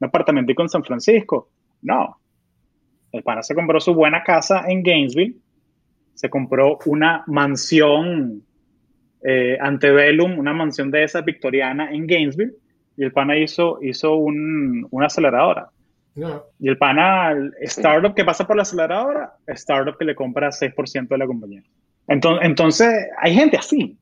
un, 0.01 0.07
apartamentico 0.07 0.63
en 0.63 0.69
San 0.69 0.85
Francisco. 0.85 1.51
No. 1.83 2.19
El 3.13 3.23
pana 3.23 3.43
se 3.43 3.55
compró 3.55 3.81
su 3.81 3.95
buena 3.95 4.23
casa 4.23 4.65
en 4.69 4.83
Gainesville, 4.83 5.37
se 6.15 6.29
compró 6.29 6.79
una 6.87 7.25
mansión 7.27 8.43
eh, 9.23 9.57
Antebellum, 9.61 10.39
una 10.39 10.53
mansión 10.53 10.91
de 10.91 11.05
esa 11.05 11.23
victoriana 11.23 11.91
en 11.91 12.07
Gainesville, 12.07 12.55
y 12.97 13.05
el 13.05 13.13
pana 13.13 13.37
hizo, 13.37 13.79
hizo 13.83 14.17
un, 14.17 14.87
una 14.91 15.07
aceleradora. 15.07 15.71
No. 16.15 16.43
Y 16.59 16.69
el 16.69 16.77
pana, 16.77 17.31
el 17.31 17.55
startup 17.61 18.15
que 18.15 18.25
pasa 18.25 18.47
por 18.47 18.57
la 18.57 18.63
aceleradora, 18.63 19.35
startup 19.47 19.97
que 19.97 20.05
le 20.05 20.17
compra 20.17 20.49
6% 20.49 21.09
de 21.09 21.19
la 21.19 21.27
compañía. 21.27 21.63
Entonces, 22.09 22.45
entonces, 22.45 23.07
hay 23.19 23.35
gente 23.35 23.57
así. 23.57 23.97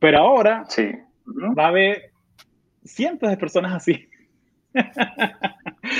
Pero 0.00 0.18
ahora 0.18 0.64
sí. 0.68 0.90
va 1.56 1.66
a 1.66 1.68
haber 1.68 2.10
cientos 2.84 3.30
de 3.30 3.36
personas 3.36 3.72
así. 3.72 4.08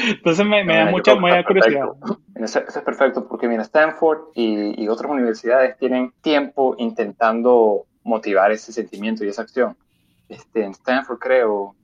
Entonces 0.09 0.47
me, 0.47 0.65
me 0.65 0.77
da 0.77 0.91
mucha, 0.91 1.15
mucha 1.15 1.45
curiosidad. 1.45 1.89
Eso, 2.35 2.61
eso, 2.61 2.79
es 2.79 2.85
perfecto, 2.85 3.29
porque 3.29 3.49
mira, 3.49 3.63
Stanford 3.63 4.31
y, 4.35 4.83
y 4.83 4.89
otras 4.89 5.11
universidades 5.11 5.77
tienen 5.79 6.13
tiempo 6.21 6.75
intentando 6.79 7.87
motivar 8.03 8.53
ese 8.53 8.73
sentimiento 8.73 9.25
y 9.25 9.29
esa 9.29 9.43
acción. 9.43 9.77
Este, 10.29 10.65
en 10.65 10.73
Stanford 10.73 11.19
creo, 11.19 11.77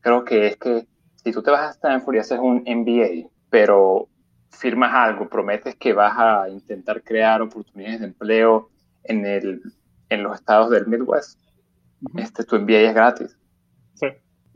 creo 0.00 0.24
que 0.24 0.46
es 0.48 0.56
que 0.56 0.86
si 1.16 1.32
tú 1.32 1.42
te 1.42 1.50
vas 1.50 1.62
a 1.62 1.70
Stanford 1.70 2.14
y 2.14 2.18
haces 2.18 2.38
un 2.38 2.64
MBA, 2.66 3.28
pero 3.50 4.08
firmas 4.50 4.94
algo, 4.94 5.28
prometes 5.28 5.76
que 5.76 5.92
vas 5.92 6.14
a 6.16 6.48
intentar 6.48 7.02
crear 7.02 7.42
oportunidades 7.42 8.00
de 8.00 8.06
empleo 8.06 8.70
en, 9.04 9.26
el, 9.26 9.62
en 10.08 10.22
los 10.22 10.36
estados 10.36 10.70
del 10.70 10.86
Midwest, 10.86 11.40
este, 12.16 12.44
tu 12.44 12.56
MBA 12.58 12.78
es 12.78 12.94
gratis. 12.94 13.38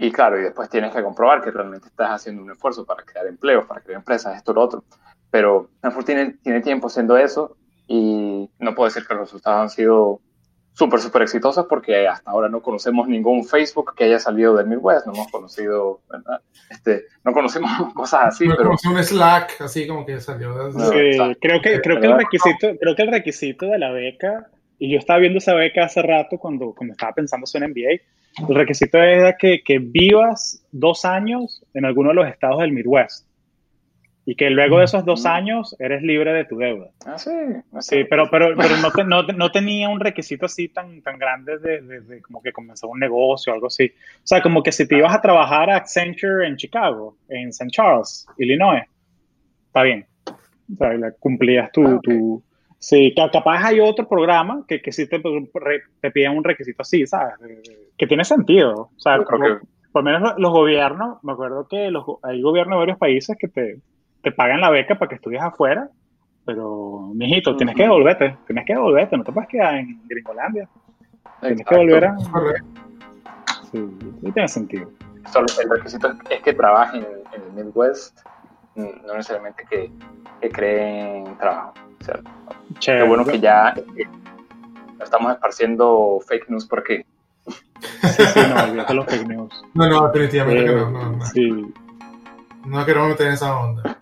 Y 0.03 0.11
claro, 0.13 0.41
y 0.41 0.45
después 0.45 0.71
tienes 0.71 0.95
que 0.95 1.03
comprobar 1.03 1.43
que 1.43 1.51
realmente 1.51 1.89
estás 1.89 2.09
haciendo 2.09 2.43
un 2.43 2.51
esfuerzo 2.51 2.87
para 2.87 3.05
crear 3.05 3.27
empleos, 3.27 3.67
para 3.67 3.83
crear 3.83 3.99
empresas, 3.99 4.35
esto, 4.35 4.55
lo 4.55 4.63
otro. 4.63 4.83
Pero 5.31 5.69
Stanford 5.75 6.05
tiene, 6.07 6.39
tiene 6.43 6.63
tiempo 6.63 6.87
haciendo 6.87 7.19
eso 7.19 7.59
y 7.87 8.49
no 8.59 8.75
puedo 8.75 8.89
decir 8.89 9.07
que 9.07 9.13
los 9.13 9.25
resultados 9.25 9.61
han 9.61 9.69
sido 9.69 10.23
súper, 10.73 11.01
súper 11.01 11.21
exitosos 11.21 11.67
porque 11.67 12.09
hasta 12.09 12.31
ahora 12.31 12.49
no 12.49 12.63
conocemos 12.63 13.09
ningún 13.09 13.45
Facebook 13.45 13.93
que 13.95 14.05
haya 14.05 14.19
salido 14.19 14.57
del 14.57 14.69
Midwest, 14.69 15.05
no 15.05 15.13
hemos 15.13 15.31
conocido, 15.31 16.01
¿verdad? 16.11 16.41
Este, 16.71 17.05
no 17.23 17.35
conocemos 17.35 17.71
cosas 17.95 18.21
así. 18.29 18.49
No 18.49 18.57
pero... 18.57 18.71
un 18.71 19.05
Slack 19.05 19.61
así 19.61 19.87
como 19.87 20.07
que 20.07 20.19
salió. 20.19 20.55
No, 20.55 20.71
sí, 20.71 21.19
creo 21.43 21.61
que, 21.61 21.79
creo 21.83 22.01
que 22.01 22.07
el 22.07 22.17
requisito, 22.17 22.69
creo 22.81 22.97
que 22.97 23.03
el 23.03 23.11
requisito 23.11 23.67
de 23.67 23.79
la 23.79 23.91
beca, 23.91 24.47
y 24.79 24.91
yo 24.91 24.99
estaba 24.99 25.19
viendo 25.19 25.37
esa 25.37 25.53
beca 25.53 25.85
hace 25.85 26.01
rato 26.01 26.39
cuando, 26.39 26.73
cuando 26.75 26.93
estaba 26.93 27.13
pensando 27.13 27.45
en 27.53 27.65
MBA, 27.65 28.01
el 28.37 28.55
requisito 28.55 28.99
era 28.99 29.37
que, 29.37 29.63
que 29.63 29.79
vivas 29.79 30.65
dos 30.73 31.05
años 31.05 31.63
en 31.75 31.85
alguno 31.85 32.11
de 32.11 32.15
los 32.15 32.29
estados 32.29 32.61
del 32.61 32.73
Midwest 32.73 33.27
y 34.27 34.35
que 34.37 34.51
luego 34.51 34.79
de 34.79 34.85
esos 34.85 35.05
dos 35.05 35.27
años 35.27 35.75
eres 35.79 36.03
libre 36.03 36.33
de 36.33 36.45
tu 36.45 36.57
deuda. 36.57 36.91
Ah, 37.05 37.19
sí. 37.19 37.31
Sí, 37.81 38.05
pero, 38.05 38.31
pero, 38.31 38.55
pero 38.57 38.77
no, 38.77 38.91
te, 38.93 39.03
no, 39.03 39.23
no, 39.23 39.51
tenía 39.51 39.89
un 39.89 39.99
requisito 39.99 40.47
así 40.47 40.69
tan, 40.69 41.03
tan 41.03 41.19
grande 41.19 41.59
de, 41.59 41.81
de, 41.81 42.01
de, 42.03 42.23
como 42.23 42.43
que 42.43 42.53
comenzar 42.53 42.89
un 42.91 43.01
negocio 43.01 43.53
o 43.53 43.55
algo 43.55 43.67
así. 43.67 43.87
O 43.87 44.27
sea, 44.27 44.43
como 44.43 44.63
que 44.63 44.73
si 44.73 44.87
te 44.87 44.99
ibas 44.99 45.15
a 45.15 45.21
trabajar 45.21 45.71
a 45.71 45.77
Accenture 45.77 46.47
en 46.47 46.57
Chicago, 46.57 47.17
en 47.29 47.49
St. 47.49 47.71
Charles, 47.71 48.27
Illinois, 48.39 48.85
está 49.67 49.83
bien. 49.83 50.07
O 50.27 50.77
sea, 50.77 51.13
cumplías 51.19 51.73
tu... 51.73 51.87
Ah, 51.87 51.95
okay. 51.97 52.17
tu 52.17 52.43
sí, 52.81 53.15
capaz 53.15 53.65
hay 53.65 53.79
otro 53.79 54.09
programa 54.09 54.65
que, 54.67 54.83
que 54.83 54.91
sí 54.91 55.09
te, 55.09 55.23
te 56.01 56.11
piden 56.11 56.37
un 56.37 56.43
requisito 56.43 56.83
así, 56.83 57.07
¿sabes? 57.07 57.35
Que 57.97 58.07
tiene 58.07 58.25
sentido. 58.25 58.91
O 58.97 58.99
sea, 59.01 59.19
por, 59.23 59.39
lo 59.39 60.03
menos 60.03 60.35
los 60.39 60.51
gobiernos, 60.51 61.23
me 61.23 61.33
acuerdo 61.33 61.69
que 61.69 61.91
los, 61.91 62.05
hay 62.23 62.43
gobiernos 62.43 62.77
de 62.77 62.79
varios 62.81 62.99
países 62.99 63.37
que 63.39 63.49
te, 63.49 63.81
te 64.23 64.33
pagan 64.33 64.61
la 64.61 64.71
beca 64.71 64.99
para 64.99 65.09
que 65.09 65.15
estudies 65.17 65.43
afuera, 65.43 65.89
pero, 66.45 67.11
mijito, 67.15 67.57
tienes 67.57 67.77
que 67.77 67.83
devolverte, 67.83 68.37
tienes 68.47 68.65
que 68.65 68.73
devolverte, 68.73 69.17
no 69.17 69.25
te 69.25 69.33
puedes 69.33 69.49
quedar 69.49 69.75
en 69.77 70.01
Gringolandia. 70.09 70.69
Tienes 71.41 71.67
que 71.67 71.77
volver 71.77 72.07
a... 72.07 72.17
Sí, 73.71 73.89
sí 74.21 74.33
tiene 74.33 74.49
sentido. 74.49 74.91
Solo 75.33 75.47
el 75.63 75.71
requisito 75.71 76.13
es 76.29 76.41
que 76.43 76.53
trabajen 76.55 77.07
en 77.33 77.43
el 77.43 77.65
Midwest, 77.65 78.21
no 78.75 79.15
necesariamente 79.15 79.65
que, 79.69 79.93
que 80.41 80.51
creen 80.51 81.37
trabajo. 81.39 81.75
O 82.01 82.05
sea, 82.05 82.21
Chévere. 82.79 83.03
qué 83.05 83.09
bueno 83.09 83.25
que 83.25 83.41
ya 83.41 83.75
que 83.75 84.07
estamos 85.03 85.33
esparciendo 85.33 86.19
fake 86.27 86.49
news 86.51 86.67
por 86.67 86.81
aquí. 86.81 87.05
Sí, 88.03 88.23
sí, 88.35 88.41
no, 88.55 88.63
olvídate 88.65 88.93
los 88.95 89.07
fake 89.07 89.27
news. 89.29 89.63
No, 89.73 89.89
no, 89.89 90.07
definitivamente 90.09 90.63
Eh, 90.65 90.67
que 90.67 90.75
no, 90.75 90.91
no, 90.91 91.13
no. 91.17 91.25
Sí, 91.27 91.73
No 92.67 92.85
queremos 92.85 93.09
meter 93.09 93.29
en 93.29 93.33
esa 93.33 93.57
onda. 93.59 93.99